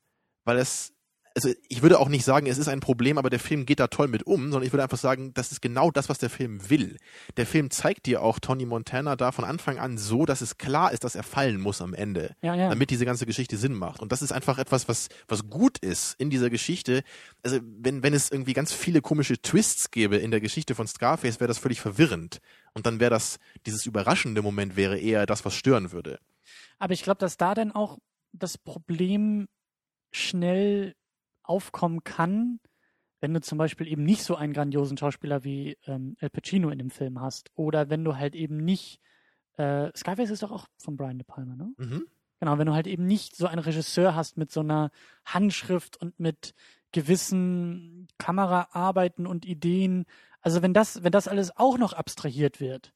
[0.43, 0.93] Weil es,
[1.35, 3.87] also ich würde auch nicht sagen, es ist ein Problem, aber der Film geht da
[3.87, 6.69] toll mit um, sondern ich würde einfach sagen, das ist genau das, was der Film
[6.69, 6.97] will.
[7.37, 10.91] Der Film zeigt dir auch Tony Montana da von Anfang an so, dass es klar
[10.91, 12.69] ist, dass er fallen muss am Ende Ja, ja.
[12.69, 14.01] damit diese ganze Geschichte Sinn macht.
[14.01, 17.03] Und das ist einfach etwas, was, was gut ist in dieser Geschichte.
[17.43, 21.39] Also, wenn, wenn es irgendwie ganz viele komische Twists gäbe in der Geschichte von Scarface,
[21.39, 22.39] wäre das völlig verwirrend.
[22.73, 26.19] Und dann wäre das, dieses überraschende Moment wäre eher das, was stören würde.
[26.79, 27.99] Aber ich glaube, dass da dann auch
[28.33, 29.47] das Problem
[30.11, 30.95] schnell
[31.43, 32.59] aufkommen kann,
[33.19, 36.79] wenn du zum Beispiel eben nicht so einen grandiosen Schauspieler wie ähm, El Pacino in
[36.79, 37.51] dem Film hast.
[37.55, 38.99] Oder wenn du halt eben nicht
[39.57, 41.73] äh, Scarface ist doch auch von Brian De Palma, ne?
[41.77, 42.07] Mhm.
[42.39, 44.89] Genau, wenn du halt eben nicht so einen Regisseur hast mit so einer
[45.25, 46.55] Handschrift und mit
[46.91, 50.05] gewissen Kameraarbeiten und Ideen.
[50.41, 52.93] Also wenn das, wenn das alles auch noch abstrahiert wird.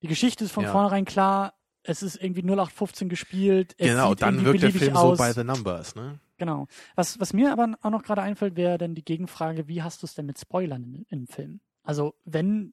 [0.00, 0.72] Die Geschichte ist von Ja.
[0.72, 1.52] vornherein klar,
[1.84, 3.74] es ist irgendwie 0815 gespielt.
[3.78, 5.18] es Genau, dann wirkt der Film aus.
[5.18, 6.20] so by the numbers, ne?
[6.38, 6.66] Genau.
[6.96, 10.06] Was, was mir aber auch noch gerade einfällt, wäre dann die Gegenfrage, wie hast du
[10.06, 11.60] es denn mit Spoilern im Film?
[11.84, 12.72] Also, wenn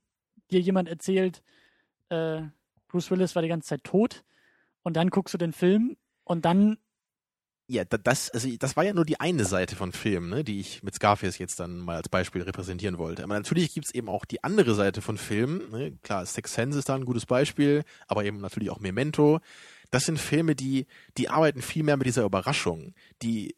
[0.51, 1.43] dir jemand erzählt,
[2.09, 2.41] äh,
[2.87, 4.23] Bruce Willis war die ganze Zeit tot
[4.83, 6.77] und dann guckst du den Film und dann,
[7.71, 10.59] Ja, da- das, also das war ja nur die eine Seite von Filmen, ne, die
[10.59, 13.23] ich mit Scarface jetzt dann mal als Beispiel repräsentieren wollte.
[13.23, 15.69] Aber natürlich gibt's eben auch die andere Seite von Filmen.
[15.71, 15.93] Ne?
[16.01, 19.39] Klar, Sex Sense ist da ein gutes Beispiel, aber eben natürlich auch Memento.
[19.91, 22.95] Das sind Filme, die, die arbeiten viel mehr mit dieser Überraschung.
[23.21, 23.53] Die,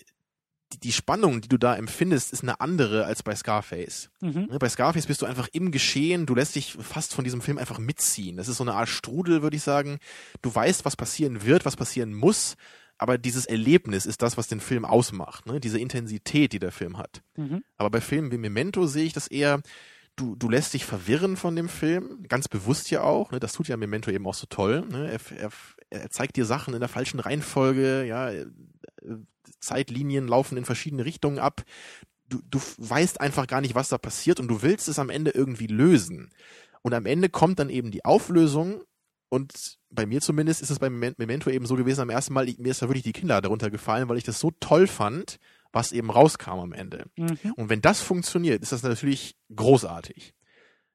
[0.73, 4.09] die, die Spannung, die du da empfindest, ist eine andere als bei Scarface.
[4.19, 7.41] mhm, Ne, Bei Scarface bist du einfach im Geschehen, du lässt dich fast von diesem
[7.41, 8.35] Film einfach mitziehen.
[8.37, 9.99] Das ist so eine Art Strudel, würde ich sagen.
[10.41, 12.55] Du weißt, was passieren wird, was passieren muss,
[13.01, 15.59] aber dieses Erlebnis ist das, was den Film ausmacht, ne?
[15.59, 17.23] diese Intensität, die der Film hat.
[17.35, 17.63] Mhm.
[17.77, 19.63] Aber bei Filmen wie Memento sehe ich das eher,
[20.15, 23.39] du, du lässt dich verwirren von dem Film, ganz bewusst ja auch, ne?
[23.39, 24.85] das tut ja Memento eben auch so toll.
[24.87, 25.11] Ne?
[25.11, 25.49] Er, er,
[25.89, 28.45] er zeigt dir Sachen in der falschen Reihenfolge, ja, äh,
[29.59, 31.63] Zeitlinien laufen in verschiedene Richtungen ab.
[32.29, 35.31] Du, du weißt einfach gar nicht, was da passiert und du willst es am Ende
[35.31, 36.29] irgendwie lösen.
[36.83, 38.83] Und am Ende kommt dann eben die Auflösung
[39.31, 42.71] und bei mir zumindest ist es beim Memento eben so gewesen, am ersten Mal, mir
[42.71, 45.39] ist da wirklich die Kinnlade runtergefallen, weil ich das so toll fand,
[45.71, 47.05] was eben rauskam am Ende.
[47.15, 47.53] Mhm.
[47.55, 50.33] Und wenn das funktioniert, ist das natürlich großartig.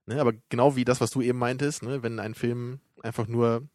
[0.05, 3.67] Ne, aber genau wie das, was du eben meintest, ne, wenn ein Film einfach nur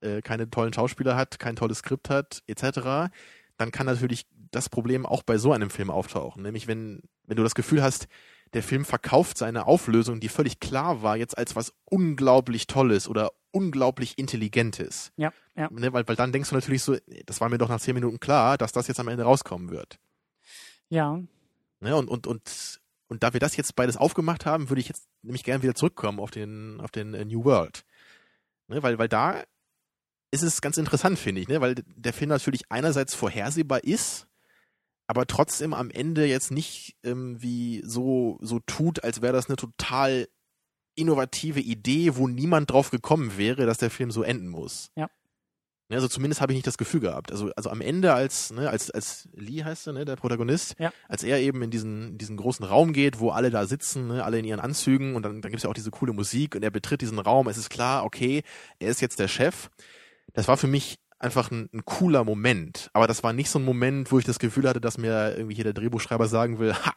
[0.00, 3.12] äh, keine tollen Schauspieler hat, kein tolles Skript hat, etc.,
[3.56, 6.42] dann kann natürlich das Problem auch bei so einem Film auftauchen.
[6.42, 8.08] Nämlich wenn, wenn du das Gefühl hast,
[8.52, 13.30] der Film verkauft seine Auflösung, die völlig klar war, jetzt als was unglaublich Tolles oder
[13.50, 15.12] unglaublich Intelligentes.
[15.16, 15.68] Ja, ja.
[15.70, 16.96] Ne, weil, weil dann denkst du natürlich so,
[17.26, 19.98] das war mir doch nach zehn Minuten klar, dass das jetzt am Ende rauskommen wird.
[20.88, 21.20] Ja.
[21.80, 25.08] Ne, und, und, und, und da wir das jetzt beides aufgemacht haben, würde ich jetzt
[25.22, 27.84] nämlich gerne wieder zurückkommen auf den, auf den äh, New World.
[28.68, 29.42] Ne, weil, weil da
[30.30, 34.26] ist es ganz interessant, finde ich, ne, weil der Film natürlich einerseits vorhersehbar ist,
[35.06, 40.28] aber trotzdem am Ende jetzt nicht irgendwie so, so tut, als wäre das eine total
[40.98, 44.90] innovative Idee, wo niemand drauf gekommen wäre, dass der Film so enden muss.
[44.96, 45.08] Ja.
[45.90, 47.32] Ne, Also zumindest habe ich nicht das Gefühl gehabt.
[47.32, 50.92] Also, also am Ende, als, ne, als, als Lee heißt er, ne, der Protagonist, Ja.
[51.08, 54.38] als er eben in diesen, diesen großen Raum geht, wo alle da sitzen, ne, alle
[54.38, 56.70] in ihren Anzügen und dann, dann gibt es ja auch diese coole Musik und er
[56.70, 58.42] betritt diesen Raum, es ist klar, okay,
[58.78, 59.70] er ist jetzt der Chef.
[60.34, 62.90] Das war für mich einfach ein, ein cooler Moment.
[62.92, 65.54] Aber das war nicht so ein Moment, wo ich das Gefühl hatte, dass mir irgendwie
[65.54, 66.92] hier der Drehbuchschreiber sagen will, ha,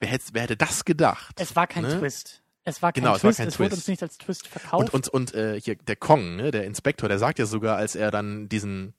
[0.00, 1.40] wer hätte, wer hätte das gedacht?
[1.40, 1.98] Es war kein Ne?
[2.00, 2.42] Twist.
[2.66, 3.38] Es war kein Genau, es war Twist.
[3.38, 3.80] kein es wurde Twist.
[3.82, 4.92] uns nicht als Twist verkauft.
[4.92, 7.94] Und, und, und äh, hier der Kong, ne, der Inspektor, der sagt ja sogar, als
[7.94, 8.92] er dann diesen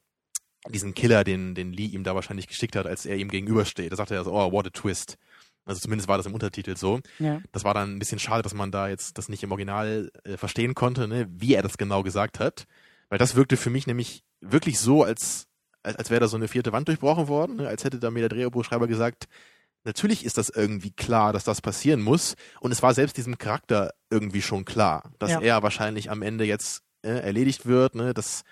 [0.69, 3.95] diesen Killer, den, den Lee ihm da wahrscheinlich geschickt hat, als er ihm gegenübersteht, da
[3.95, 5.17] sagt er so, oh, what a twist.
[5.65, 6.99] Also zumindest war das im Untertitel so.
[7.19, 7.41] ja.
[7.51, 10.37] Das war dann ein bisschen schade, dass man da jetzt das nicht im Original äh,
[10.37, 12.65] verstehen konnte, ne, wie er das genau gesagt hat.
[13.09, 15.47] Weil das wirkte für mich nämlich wirklich so, als,
[15.83, 18.21] als, als wäre da so eine vierte Wand durchbrochen worden, ne, als hätte da mir
[18.21, 19.27] der Drehbuchschreiber gesagt,
[19.83, 22.35] natürlich ist das irgendwie klar, dass das passieren muss.
[22.59, 25.41] Und es war selbst diesem Charakter irgendwie schon klar, dass Ja.
[25.41, 28.43] er wahrscheinlich am Ende jetzt äh, erledigt wird, ne, dass,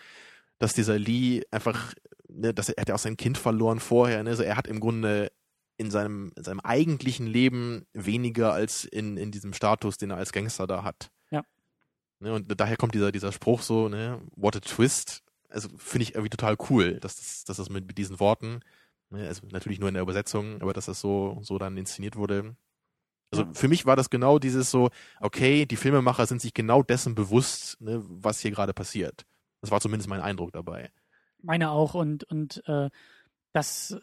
[0.60, 1.94] dass dieser Lee einfach,
[2.30, 4.68] ne, dass er, er hat ja auch sein Kind verloren vorher, ne, also er hat
[4.68, 5.32] im Grunde
[5.78, 10.32] in seinem, in seinem eigentlichen Leben weniger als in, in diesem Status, den er als
[10.32, 11.10] Gangster da hat.
[11.32, 11.44] Ja.
[12.20, 15.22] Ne, und daher kommt dieser, dieser Spruch so, ne, what a twist.
[15.50, 18.62] Also finde ich irgendwie total cool, dass das, dass das mit, mit diesen Worten,
[19.18, 22.56] also natürlich nur in der Übersetzung, aber dass das so, so dann inszeniert wurde.
[23.32, 24.90] Also für mich war das genau dieses so,
[25.20, 29.26] okay, die Filmemacher sind sich genau dessen bewusst, ne, was hier gerade passiert.
[29.62, 30.92] Das war zumindest mein Eindruck dabei.
[31.42, 32.90] Meine auch und und äh,
[33.52, 33.98] das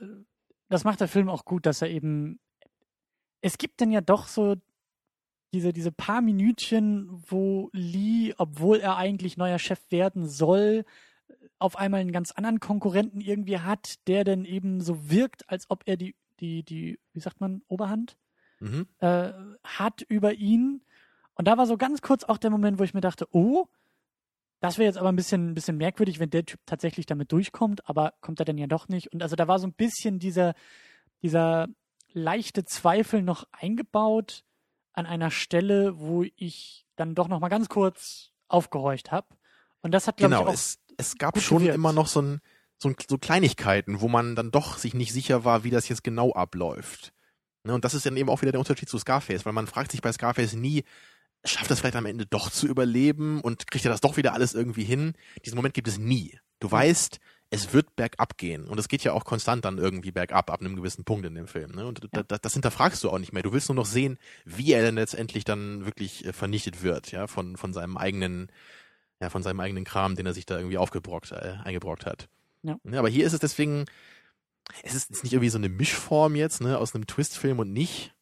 [0.69, 2.41] das macht der Film auch gut, dass er eben
[3.41, 4.57] es gibt dann ja doch so
[5.53, 10.85] diese diese paar Minütchen, wo Lee, obwohl er eigentlich neuer Chef werden soll,
[11.63, 15.83] auf einmal einen ganz anderen Konkurrenten irgendwie hat, der dann eben so wirkt, als ob
[15.87, 18.17] er die die die wie sagt man Oberhand
[18.61, 18.87] Mhm.
[19.01, 19.33] äh,
[19.65, 20.83] hat über ihn.
[21.35, 23.67] Und da war so ganz kurz auch der Moment, wo ich mir dachte, oh,
[24.61, 27.89] das wäre jetzt aber ein bisschen, ein bisschen merkwürdig, wenn der Typ tatsächlich damit durchkommt,
[27.89, 29.13] aber kommt er denn ja doch nicht.
[29.13, 30.55] Und also da war so ein bisschen dieser,
[31.23, 31.67] dieser
[32.13, 34.45] leichte Zweifel noch eingebaut
[34.93, 39.27] an einer Stelle, wo ich dann doch noch mal ganz kurz aufgehorcht habe.
[39.81, 41.75] Und das hat, glaube Genau, ich, auch es, es gab gut schon gewirkt.
[41.75, 42.41] immer noch so, ein,
[42.79, 46.33] so, so Kleinigkeiten, wo man dann doch sich nicht sicher war, wie das jetzt genau
[46.33, 47.13] abläuft.
[47.65, 49.93] Ne, und das ist dann eben auch wieder der Unterschied zu Scarface, weil man fragt
[49.93, 50.85] sich bei Scarface nie,
[51.45, 54.55] schafft das vielleicht am Ende doch zu überleben und kriegt er das doch wieder alles
[54.55, 55.15] irgendwie hin?
[55.45, 56.39] Diesen Moment gibt es nie.
[56.61, 57.19] Du weißt,
[57.51, 60.75] es wird bergab gehen und es geht ja auch konstant dann irgendwie bergab ab einem
[60.75, 61.73] gewissen Punkt in dem Film.
[61.73, 61.85] Ne?
[61.87, 62.23] Und Ja.
[62.23, 63.43] das, das hinterfragst du auch nicht mehr.
[63.43, 67.27] Du willst nur noch sehen, wie er denn letztendlich dann wirklich äh, vernichtet wird, ja,
[67.27, 68.49] von, von seinem eigenen,
[69.23, 72.29] ja, von seinem eigenen Kram, den er sich da irgendwie aufgebrockt, äh, eingebrockt hat.
[72.65, 72.77] Ja.
[72.93, 73.87] aber hier ist es deswegen,
[74.83, 78.15] es ist, ist nicht irgendwie so eine Mischform jetzt, ne, aus einem Twistfilm und nicht.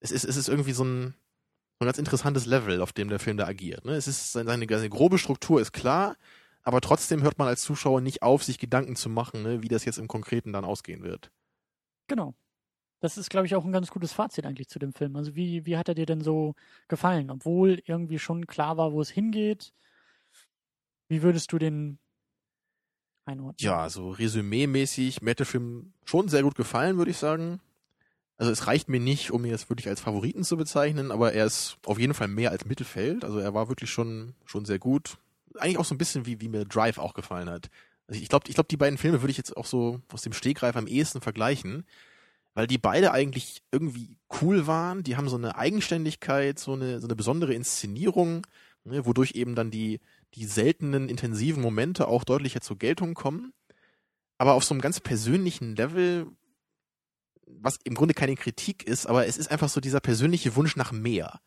[0.00, 1.14] Es ist, es ist irgendwie so ein,
[1.78, 3.84] so ein ganz interessantes Level, auf dem der Film da agiert.
[3.84, 3.92] Ne?
[3.92, 6.16] Es ist seine, seine grobe Struktur ist klar,
[6.62, 9.84] aber trotzdem hört man als Zuschauer nicht auf, sich Gedanken zu machen, ne, wie das
[9.84, 11.30] jetzt im Konkreten dann ausgehen wird.
[12.08, 12.34] Genau.
[13.00, 15.14] Das ist, glaube ich, auch ein ganz gutes Fazit eigentlich zu dem Film.
[15.14, 16.54] Also wie, wie hat er dir denn so
[16.88, 17.30] gefallen?
[17.30, 19.72] Obwohl irgendwie schon klar war, wo es hingeht.
[21.08, 21.98] Wie würdest du den
[23.24, 23.56] einordnen?
[23.58, 27.60] Ja, so resümee-mäßig, mir hat der Film schon sehr gut gefallen, würde ich sagen.
[28.36, 31.44] Also es reicht mir nicht, um ihn jetzt wirklich als Favoriten zu bezeichnen, aber er
[31.44, 33.24] ist auf jeden Fall mehr als Mittelfeld.
[33.24, 35.18] Also er war wirklich schon, schon sehr gut.
[35.56, 37.68] Eigentlich auch so ein bisschen wie, wie mir Drive auch gefallen hat.
[38.06, 40.32] Also ich glaube, ich glaube, die beiden Filme würde ich jetzt auch so aus dem
[40.32, 41.84] Stegreif am ehesten vergleichen,
[42.54, 45.02] weil die beide eigentlich irgendwie cool waren.
[45.02, 48.46] Die haben so eine Eigenständigkeit, so eine, so eine besondere Inszenierung,
[48.84, 50.00] ne, wodurch eben dann die,
[50.34, 53.52] die seltenen, intensiven Momente auch deutlicher zur Geltung kommen.
[54.36, 56.26] Aber auf so einem ganz persönlichen Level,
[57.46, 60.92] was im Grunde keine Kritik ist, aber es ist einfach so dieser persönliche Wunsch nach
[60.92, 61.40] mehr.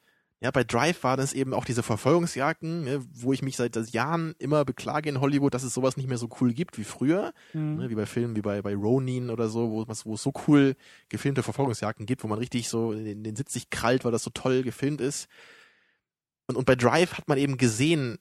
[0.43, 4.33] Ja, bei Drive war das eben auch diese Verfolgungsjagden, ne, wo ich mich seit Jahren
[4.39, 7.31] immer beklage in Hollywood, dass es sowas nicht mehr so cool gibt wie früher.
[7.53, 7.75] Mhm.
[7.75, 10.75] Ne, wie bei Filmen wie bei, bei Ronin oder so, wo, wo es so cool
[11.09, 14.31] gefilmte Verfolgungsjagden gibt, wo man richtig so in den Sitz sich krallt, weil das so
[14.31, 15.27] toll gefilmt ist.
[16.47, 18.17] Und, und bei Drive hat man eben gesehen,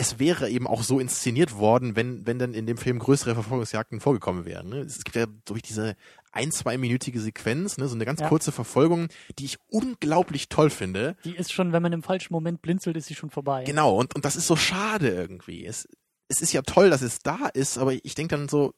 [0.00, 4.00] es wäre eben auch so inszeniert worden, wenn, wenn dann in dem Film größere Verfolgungsjagden
[4.00, 4.70] vorgekommen wären.
[4.70, 4.78] Ne?
[4.78, 5.94] Es gibt ja durch diese
[6.32, 8.28] ein, zweiminütige Sequenz, ne, so eine ganz ja.
[8.28, 11.16] kurze Verfolgung, die ich unglaublich toll finde.
[11.24, 13.64] Die ist schon, wenn man im falschen Moment blinzelt, ist sie schon vorbei.
[13.64, 15.66] Genau, und, und das ist so schade irgendwie.
[15.66, 15.86] Es,
[16.28, 18.72] es ist ja toll, dass es da ist, aber ich denke dann so,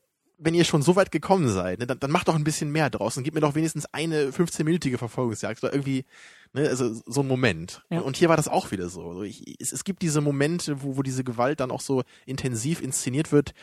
[0.45, 2.91] wenn ihr schon so weit gekommen seid, ne, dann, dann macht doch ein bisschen mehr
[2.91, 6.05] draus und gebt mir doch wenigstens eine 15-minütige Verfolgungsjagd oder irgendwie,
[6.53, 7.83] ne, also so ein Moment.
[7.91, 8.01] Ja.
[8.01, 9.09] Und hier war das auch wieder so.
[9.09, 12.81] Also ich, es, es gibt diese Momente, wo, wo diese Gewalt dann auch so intensiv
[12.81, 13.55] inszeniert wird.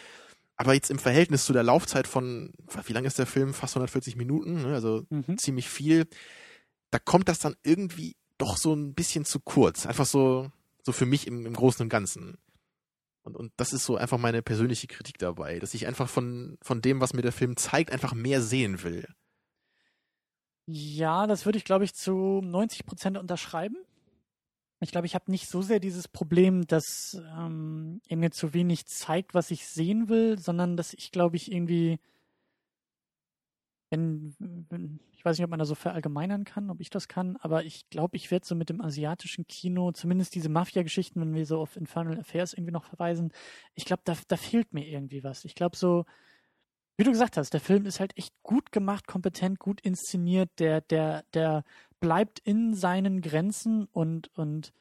[0.56, 2.52] Aber jetzt im Verhältnis zu der Laufzeit von,
[2.86, 3.54] wie lang ist der Film?
[3.54, 4.74] Fast 140 Minuten, ne?
[4.74, 5.38] also mhm.
[5.38, 6.06] ziemlich viel.
[6.92, 9.86] Da kommt das dann irgendwie doch so ein bisschen zu kurz.
[9.86, 10.50] Einfach so,
[10.84, 12.38] so für mich im, im Großen und Ganzen.
[13.30, 16.82] Und, und das ist so einfach meine persönliche Kritik dabei, dass ich einfach von, von
[16.82, 19.08] dem, was mir der Film zeigt, einfach mehr sehen will.
[20.66, 23.76] Ja, das würde ich, glaube ich, zu 90 Prozent unterschreiben.
[24.82, 28.86] Ich glaube, ich habe nicht so sehr dieses Problem, dass ähm, er mir zu wenig
[28.86, 32.00] zeigt, was ich sehen will, sondern dass ich, glaube ich, irgendwie,
[33.90, 34.36] wenn,
[34.70, 37.64] wenn, ich weiß nicht, ob man da so verallgemeinern kann, ob ich das kann, aber
[37.64, 41.60] ich glaube, ich werde so mit dem asiatischen Kino, zumindest diese Mafia-Geschichten, wenn wir so
[41.60, 43.32] auf Infernal Affairs irgendwie noch verweisen,
[43.74, 45.44] ich glaube, da, da fehlt mir irgendwie was.
[45.44, 46.06] Ich glaube so,
[46.98, 50.82] wie du gesagt hast, der Film ist halt echt gut gemacht, kompetent, gut inszeniert, der,
[50.82, 51.64] der, der
[52.00, 54.74] bleibt in seinen Grenzen und, und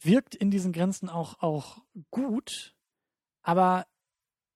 [0.00, 2.74] wirkt in diesen Grenzen auch, auch gut,
[3.42, 3.86] aber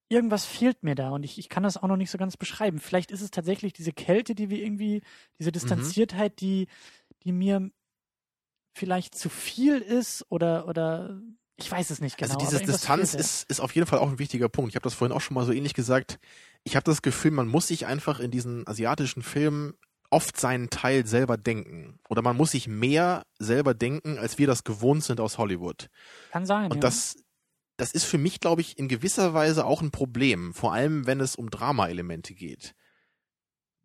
[0.09, 2.79] irgendwas fehlt mir da und ich, ich kann das auch noch nicht so ganz beschreiben.
[2.79, 5.03] Vielleicht ist es tatsächlich diese Kälte, die wir irgendwie,
[5.39, 5.55] diese mhm.
[5.55, 6.37] Distanziertheit, mhm.
[6.37, 6.67] die,
[7.25, 7.71] die mir
[8.75, 11.21] vielleicht zu viel ist oder, oder
[11.57, 12.45] ich weiß es nicht also genau.
[12.45, 14.71] Also diese Distanz ist, ist auf jeden Fall auch ein wichtiger Punkt.
[14.71, 16.19] Ich habe das vorhin auch schon mal so ähnlich gesagt.
[16.65, 19.75] Ich habe das Gefühl, man muss sich einfach in diesen asiatischen Filmen
[20.11, 21.99] oft seinen Teil selber denken.
[22.09, 25.89] Oder man muss sich mehr selber denken, als wir das gewohnt sind aus Hollywood.
[26.31, 26.71] Kann sein.
[26.71, 26.81] Und ja.
[26.81, 27.17] das,
[27.79, 30.53] das ist für mich, glaube ich, in gewisser Weise auch ein Problem.
[30.53, 32.75] Vor allem, wenn es um Drama-Elemente geht.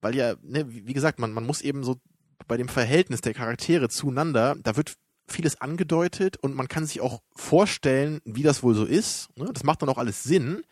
[0.01, 2.01] Weil ja, ne, wie gesagt, man, man muss eben so
[2.47, 4.95] bei dem Verhältnis der Charaktere zueinander, da wird
[5.27, 9.29] vieles angedeutet und man kann sich auch vorstellen, wie das wohl so ist.
[9.37, 9.49] Ne?
[9.53, 10.63] Das macht dann auch alles Sinn.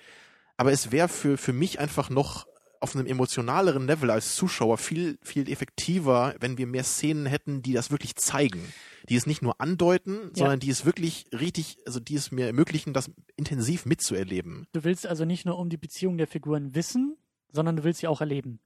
[0.57, 2.47] Aber es wäre für, für mich einfach noch
[2.81, 7.73] auf einem emotionaleren Level als Zuschauer viel, viel effektiver, wenn wir mehr Szenen hätten, die
[7.73, 8.61] das wirklich zeigen.
[9.07, 10.29] Die es nicht nur andeuten, ja.
[10.33, 14.67] sondern die es wirklich richtig, also die es mir ermöglichen, das intensiv mitzuerleben.
[14.73, 17.17] Du willst also nicht nur um die Beziehung der Figuren wissen,
[17.51, 18.59] sondern du willst sie auch erleben.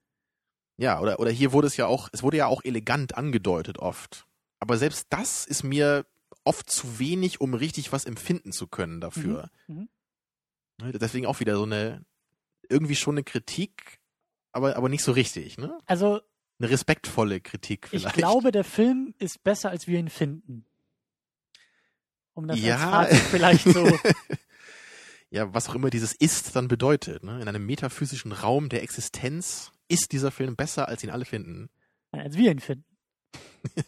[0.77, 4.27] Ja, oder, oder hier wurde es ja auch, es wurde ja auch elegant angedeutet oft.
[4.59, 6.05] Aber selbst das ist mir
[6.43, 9.49] oft zu wenig, um richtig was empfinden zu können dafür.
[9.67, 9.75] Mhm.
[9.75, 9.89] Mhm.
[10.81, 12.05] Ne, deswegen auch wieder so eine,
[12.69, 13.99] irgendwie schon eine Kritik,
[14.55, 15.77] aber, aber nicht so richtig, ne?
[15.85, 16.21] Also.
[16.57, 18.05] Eine respektvolle Kritik vielleicht.
[18.05, 20.65] Ich glaube, der Film ist besser, als wir ihn finden.
[22.33, 23.03] Um das ja.
[23.03, 23.85] vielleicht so.
[25.29, 27.41] ja, was auch immer dieses ist dann bedeutet, ne?
[27.41, 31.69] In einem metaphysischen Raum der Existenz ist dieser Film besser, als ihn alle finden.
[32.11, 32.85] Als wir ihn finden.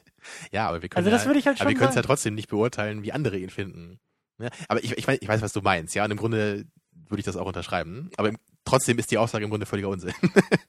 [0.52, 2.36] ja, aber wir können also das ja, ich halt aber wir können es ja trotzdem
[2.36, 4.02] nicht beurteilen, wie andere ihn finden.
[4.40, 6.04] Ja, aber ich, ich, weiß, ich weiß, was du meinst, ja.
[6.04, 8.12] Und im Grunde würde ich das auch unterschreiben.
[8.18, 8.38] Aber im,
[8.68, 10.14] trotzdem ist die Aussage im Grunde völliger Unsinn.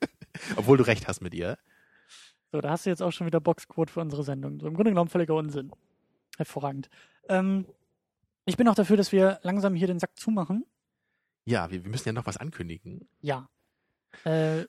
[0.57, 1.59] Obwohl du recht hast mit ihr.
[2.53, 4.61] So, da hast du jetzt auch schon wieder Boxquote für unsere Sendung.
[4.61, 5.71] So, im Grunde genommen völliger Unsinn.
[6.37, 6.89] Hervorragend.
[7.29, 7.67] Ähm,
[8.47, 10.65] ich bin auch dafür, dass wir langsam hier den Sack zumachen.
[11.45, 13.09] Ja, wir, wir müssen ja noch was ankündigen.
[13.21, 13.49] Ja.
[14.25, 14.65] Äh.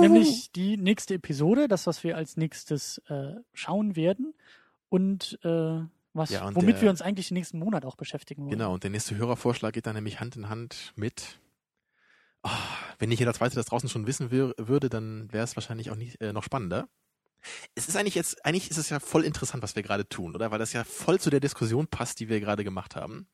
[0.00, 4.34] Nämlich die nächste Episode, das, was wir als nächstes äh, schauen werden.
[4.88, 5.80] Und äh,
[6.12, 8.52] was, ja, und womit der, wir uns eigentlich den nächsten Monat auch beschäftigen wollen.
[8.52, 11.40] Genau, und der nächste Hörervorschlag geht dann nämlich Hand in Hand mit.
[12.44, 12.50] Oh,
[12.98, 16.20] wenn nicht jeder Zweite das draußen schon wissen würde, dann wäre es wahrscheinlich auch nicht,
[16.20, 16.88] äh, noch spannender.
[17.74, 20.50] Es ist eigentlich jetzt, eigentlich ist es ja voll interessant, was wir gerade tun, oder?
[20.50, 23.26] Weil das ja voll zu der Diskussion passt, die wir gerade gemacht haben.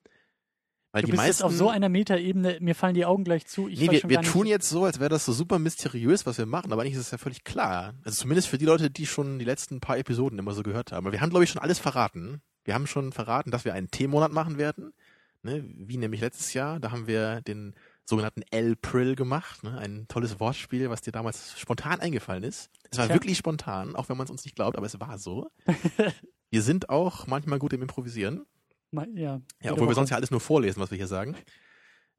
[0.92, 3.46] Weil du die bist meisten, jetzt auf so einer Metaebene, mir fallen die Augen gleich
[3.46, 3.68] zu.
[3.68, 6.72] Nee, wir, wir tun jetzt so, als wäre das so super mysteriös, was wir machen,
[6.72, 7.94] aber eigentlich ist es ja völlig klar.
[8.04, 11.06] Also zumindest für die Leute, die schon die letzten paar Episoden immer so gehört haben.
[11.06, 12.42] Aber wir haben, glaube ich, schon alles verraten.
[12.64, 14.92] Wir haben schon verraten, dass wir einen T-Monat machen werden.
[15.42, 15.64] Ne?
[15.64, 16.80] Wie nämlich letztes Jahr.
[16.80, 17.74] Da haben wir den
[18.10, 19.64] sogenannten L-Prill gemacht.
[19.64, 19.78] Ne?
[19.78, 22.68] Ein tolles Wortspiel, was dir damals spontan eingefallen ist.
[22.90, 23.14] Es war Tja.
[23.14, 25.48] wirklich spontan, auch wenn man es uns nicht glaubt, aber es war so.
[26.50, 28.44] wir sind auch manchmal gut im Improvisieren.
[29.14, 31.36] Ja, Ja, obwohl wir sonst ja alles nur vorlesen, was wir hier sagen.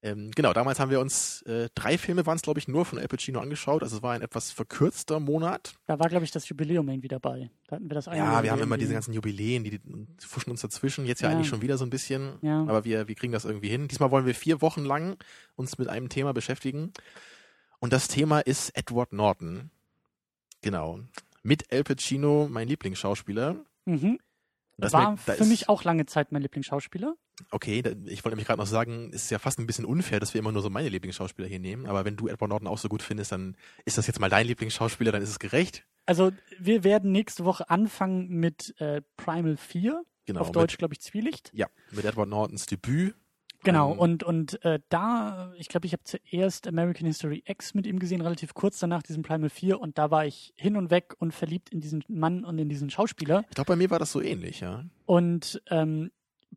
[0.03, 2.97] Ähm, genau, damals haben wir uns äh, drei Filme waren es, glaube ich, nur von
[2.97, 3.83] Al Pacino angeschaut.
[3.83, 5.75] Also es war ein etwas verkürzter Monat.
[5.85, 7.51] Da war, glaube ich, das Jubiläum irgendwie dabei.
[7.67, 10.25] Da hatten wir das eine Ja, Jahr wir haben immer diese ganzen Jubiläen, die, die
[10.25, 11.05] fuschen uns dazwischen.
[11.05, 11.35] Jetzt ja, Ja.
[11.35, 12.39] eigentlich schon wieder so ein bisschen.
[12.41, 12.61] Ja.
[12.61, 13.87] Aber wir, wir kriegen das irgendwie hin.
[13.89, 15.17] Diesmal wollen wir vier Wochen lang
[15.55, 16.93] uns mit einem Thema beschäftigen.
[17.79, 19.69] Und das Thema ist Edward Norton.
[20.61, 20.99] Genau.
[21.43, 23.55] Mit Al Pacino, mein Lieblingsschauspieler.
[23.85, 24.19] Mhm.
[24.77, 27.15] Da ist War mir- für mich auch lange Zeit mein Lieblingsschauspieler.
[27.49, 30.33] Okay, ich wollte nämlich gerade noch sagen, es ist ja fast ein bisschen unfair, dass
[30.33, 31.85] wir immer nur so meine Lieblingsschauspieler hier nehmen.
[31.87, 33.55] Aber wenn du Edward Norton auch so gut findest, dann
[33.85, 35.85] ist das jetzt mal dein Lieblingsschauspieler, dann ist es gerecht.
[36.05, 40.41] Also wir werden nächste Woche anfangen mit äh, Primal 4, Genau.
[40.41, 41.49] auf Deutsch, glaube ich, Zwielicht.
[41.53, 43.15] Ja, mit Edward Nortons Debüt.
[43.63, 47.85] Genau, Ähm, und, und äh, da, ich glaube, ich habe zuerst American History X mit
[47.85, 51.13] ihm gesehen, relativ kurz danach diesen Primal 4 und da war ich hin und weg
[51.19, 53.43] und verliebt in diesen Mann und in diesen Schauspieler.
[53.49, 54.85] Ich glaube, bei mir war das so ähnlich, ja.
[55.05, 56.11] Und ähm,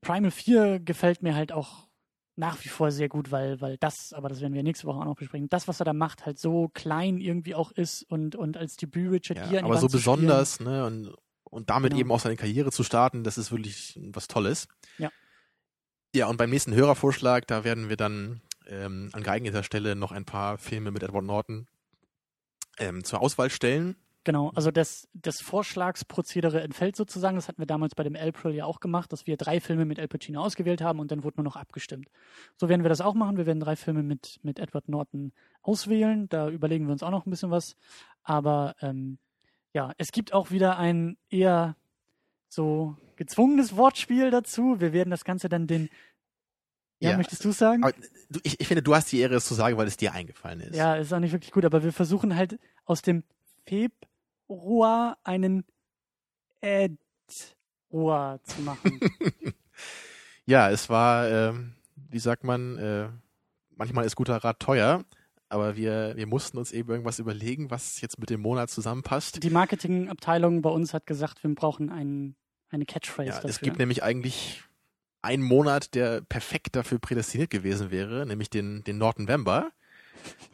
[0.05, 1.89] Primal 4 gefällt mir halt auch
[2.37, 5.05] nach wie vor sehr gut, weil, weil das, aber das werden wir nächste Woche auch
[5.05, 8.57] noch besprechen, das, was er da macht, halt so klein irgendwie auch ist und, und
[8.57, 10.17] als Debüt Richard ja Gere aber so zu spielen.
[10.17, 10.85] besonders, ne?
[10.85, 11.15] Und,
[11.45, 12.01] und damit Genau.
[12.01, 14.67] eben auch seine Karriere zu starten, das ist wirklich was Tolles.
[14.99, 15.11] Ja.
[16.15, 20.25] Ja, und beim nächsten Hörervorschlag, da werden wir dann ähm, an geeigneter Stelle noch ein
[20.25, 21.67] paar Filme mit Edward Norton
[22.79, 23.97] ähm, zur Auswahl stellen.
[24.25, 27.37] Genau, also das, das Vorschlagsprozedere entfällt sozusagen.
[27.37, 29.99] Das hatten wir damals bei dem April ja auch gemacht, dass wir drei Filme mit
[30.01, 32.09] Al Pacino ausgewählt haben und dann wurde nur noch abgestimmt.
[32.57, 33.37] So werden wir das auch machen.
[33.37, 36.27] Wir werden drei Filme mit, mit Edward Norton auswählen.
[36.31, 37.77] Da überlegen wir uns auch noch ein bisschen was.
[38.23, 39.19] Aber ähm,
[39.75, 41.77] ja, es gibt auch wieder ein eher
[42.49, 44.81] so gezwungenes Wortspiel dazu.
[44.81, 45.91] Wir werden das Ganze dann den.
[47.01, 47.17] Ja, Ja.
[47.19, 47.85] möchtest du sagen?
[47.85, 47.93] Aber
[48.31, 50.61] du, ich, ich finde, du hast die Ehre, es zu sagen, weil es dir eingefallen
[50.61, 50.77] ist.
[50.77, 53.23] Ja, ist auch nicht wirklich gut, aber wir versuchen halt aus dem
[54.55, 55.65] Februar einen
[56.61, 59.01] Edroar zu machen.
[60.47, 61.73] Ja, es war, ähm,
[62.11, 63.09] wie sagt man, äh,
[63.77, 65.03] manchmal ist guter Rat teuer,
[65.49, 69.43] aber wir, wir mussten uns eben irgendwas überlegen, was jetzt mit dem Monat zusammenpasst.
[69.43, 72.37] Die Marketingabteilung bei uns hat gesagt, wir brauchen einen,
[72.69, 73.49] eine Catchphrase Ja, dafür.
[73.49, 74.63] es gibt nämlich eigentlich
[75.23, 79.73] einen Monat, der perfekt dafür prädestiniert gewesen wäre, nämlich den, den Nord-November.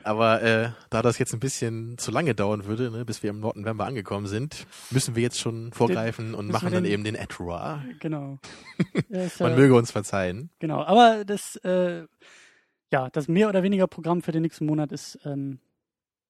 [0.03, 3.41] Aber äh, da das jetzt ein bisschen zu lange dauern würde, ne, bis wir im
[3.41, 7.15] Nord-November angekommen sind, müssen wir jetzt schon vorgreifen und müssen machen dann den- eben den
[7.15, 7.85] Edroar.
[8.01, 8.39] Genau.
[9.11, 10.51] Ja, ist, Man äh, möge uns verzeihen.
[10.59, 12.07] Genau, aber das, äh,
[12.93, 15.59] ja, das mehr oder weniger Programm für den nächsten Monat ist ähm,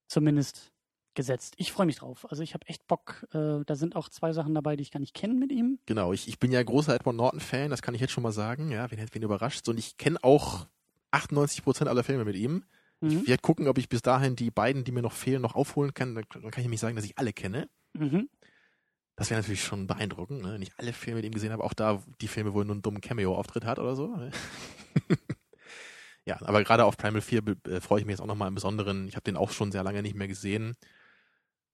[0.08, 0.72] zumindest
[1.14, 1.54] gesetzt.
[1.56, 2.26] Ich freue mich drauf.
[2.30, 3.26] Also ich habe echt Bock.
[3.32, 5.78] Äh, da sind auch zwei Sachen dabei, die ich gar nicht kenne mit ihm.
[5.86, 8.70] Genau, ich, ich bin ja großer Edward Norton-Fan, das kann ich jetzt schon mal sagen.
[8.70, 9.68] Ja, wen hätte wen überrascht.
[9.68, 10.66] Und ich kenne auch
[11.10, 12.64] 98 Prozent aller Filme mit ihm.
[13.00, 13.20] Mhm.
[13.22, 15.94] Ich werde gucken, ob ich bis dahin die beiden, die mir noch fehlen, noch aufholen
[15.94, 16.14] kann.
[16.14, 17.68] Dann, kann ich nämlich sagen, dass ich alle kenne.
[17.94, 18.28] Mhm.
[19.16, 20.54] Das wäre natürlich schon beeindruckend, ne?
[20.54, 22.74] wenn ich alle Filme mit ihm gesehen habe, auch da die Filme, wo er nur
[22.74, 24.16] einen dummen Cameo-Auftritt hat oder so.
[24.16, 24.30] ne?
[26.24, 28.54] ja, aber gerade auf Primal 4 be- äh, freue ich mich jetzt auch nochmal im
[28.54, 29.08] Besonderen.
[29.08, 30.74] Ich habe den auch schon sehr lange nicht mehr gesehen.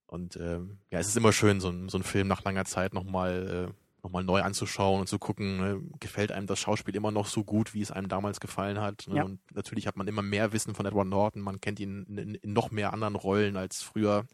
[0.06, 2.94] Und ähm, ja, es ist immer schön, so, ein- so einen Film nach langer Zeit
[2.94, 5.80] nochmal äh, noch mal neu anzuschauen und zu gucken, ne?
[6.00, 9.06] gefällt einem das Schauspiel immer noch so gut, wie es einem damals gefallen hat.
[9.08, 9.16] Ne?
[9.16, 9.24] Ja.
[9.24, 12.52] Und natürlich hat man immer mehr Wissen von Edward Norton, man kennt ihn in, in
[12.52, 14.26] noch mehr anderen Rollen als früher.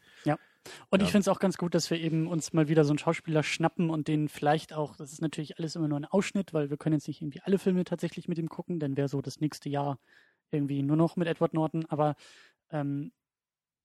[0.90, 1.06] Und Ja.
[1.06, 3.42] ich finde es auch ganz gut, dass wir eben uns mal wieder so einen Schauspieler
[3.42, 6.76] schnappen und den vielleicht auch, das ist natürlich alles immer nur ein Ausschnitt, weil wir
[6.76, 9.68] können jetzt nicht irgendwie alle Filme tatsächlich mit ihm gucken, dann wäre so das nächste
[9.68, 9.98] Jahr
[10.52, 11.86] irgendwie nur noch mit Edward Norton.
[11.88, 12.14] Aber
[12.70, 13.10] ähm,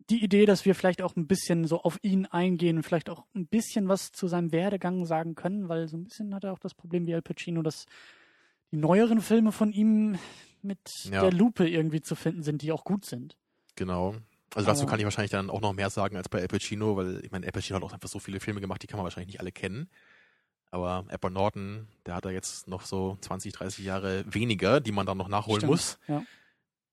[0.10, 3.48] die Idee, dass wir vielleicht auch ein bisschen so auf ihn eingehen vielleicht auch ein
[3.48, 6.74] bisschen was zu seinem Werdegang sagen können, weil so ein bisschen hat er auch das
[6.74, 7.86] Problem wie Al Pacino, dass
[8.72, 10.18] die neueren Filme von ihm
[10.61, 10.80] mit
[11.11, 11.22] Ja.
[11.22, 13.38] der Lupe irgendwie zu finden sind, die auch gut sind.
[13.76, 14.15] Genau.
[14.56, 17.24] Also dazu kann ich wahrscheinlich dann auch noch mehr sagen als bei Al Pacino, weil
[17.24, 19.28] ich meine, Al Pacino hat auch einfach so viele Filme gemacht, die kann man wahrscheinlich
[19.34, 19.90] nicht alle kennen.
[20.72, 25.06] Aber Edward Norton, der hat da jetzt noch so 20, 30 Jahre weniger, die man
[25.06, 25.99] dann noch nachholen Stimmt, muss.
[26.07, 26.24] ja.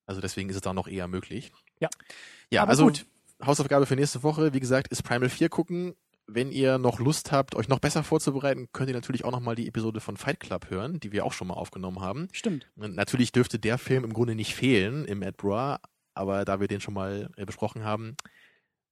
[0.06, 1.52] Also deswegen ist es da noch eher möglich.
[1.85, 1.90] Ja.
[2.51, 3.06] Ja, Aber also gut.
[3.44, 5.94] Hausaufgabe für nächste Woche, wie gesagt, ist Primal 4 gucken.
[6.27, 9.55] Wenn ihr noch Lust habt, euch noch besser vorzubereiten, könnt ihr natürlich auch noch mal
[9.55, 12.28] die Episode von Fight Club hören, die wir auch schon mal aufgenommen haben.
[12.32, 12.66] Stimmt.
[12.77, 15.81] Und Natürlich dürfte der Film im Grunde nicht fehlen im Ed Bra,
[16.15, 18.16] aber da wir den schon mal äh, besprochen haben,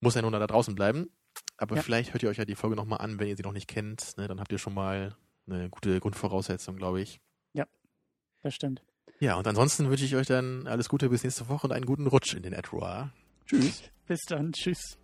[0.00, 1.10] muss er nun da draußen bleiben.
[1.56, 1.82] Aber Ja.
[1.82, 4.18] vielleicht hört ihr euch ja die Folge nochmal an, wenn ihr sie noch nicht kennt.
[4.18, 4.28] Ne?
[4.28, 5.16] Dann habt ihr schon mal
[5.46, 7.20] eine gute Grundvoraussetzung, glaube ich.
[8.44, 8.82] Das stimmt.
[9.22, 12.08] Ja, und ansonsten wünsche ich euch dann alles Gute bis nächste Woche und einen guten
[12.08, 13.12] Rutsch in den Ed Bra.
[13.46, 13.84] Tschüss.
[14.08, 14.52] Bis dann.
[14.52, 14.98] Tschüss.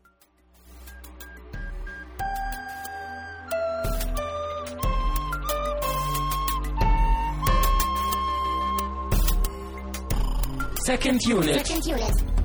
[10.85, 11.65] Second Unit.
[11.65, 12.38] Second Unit.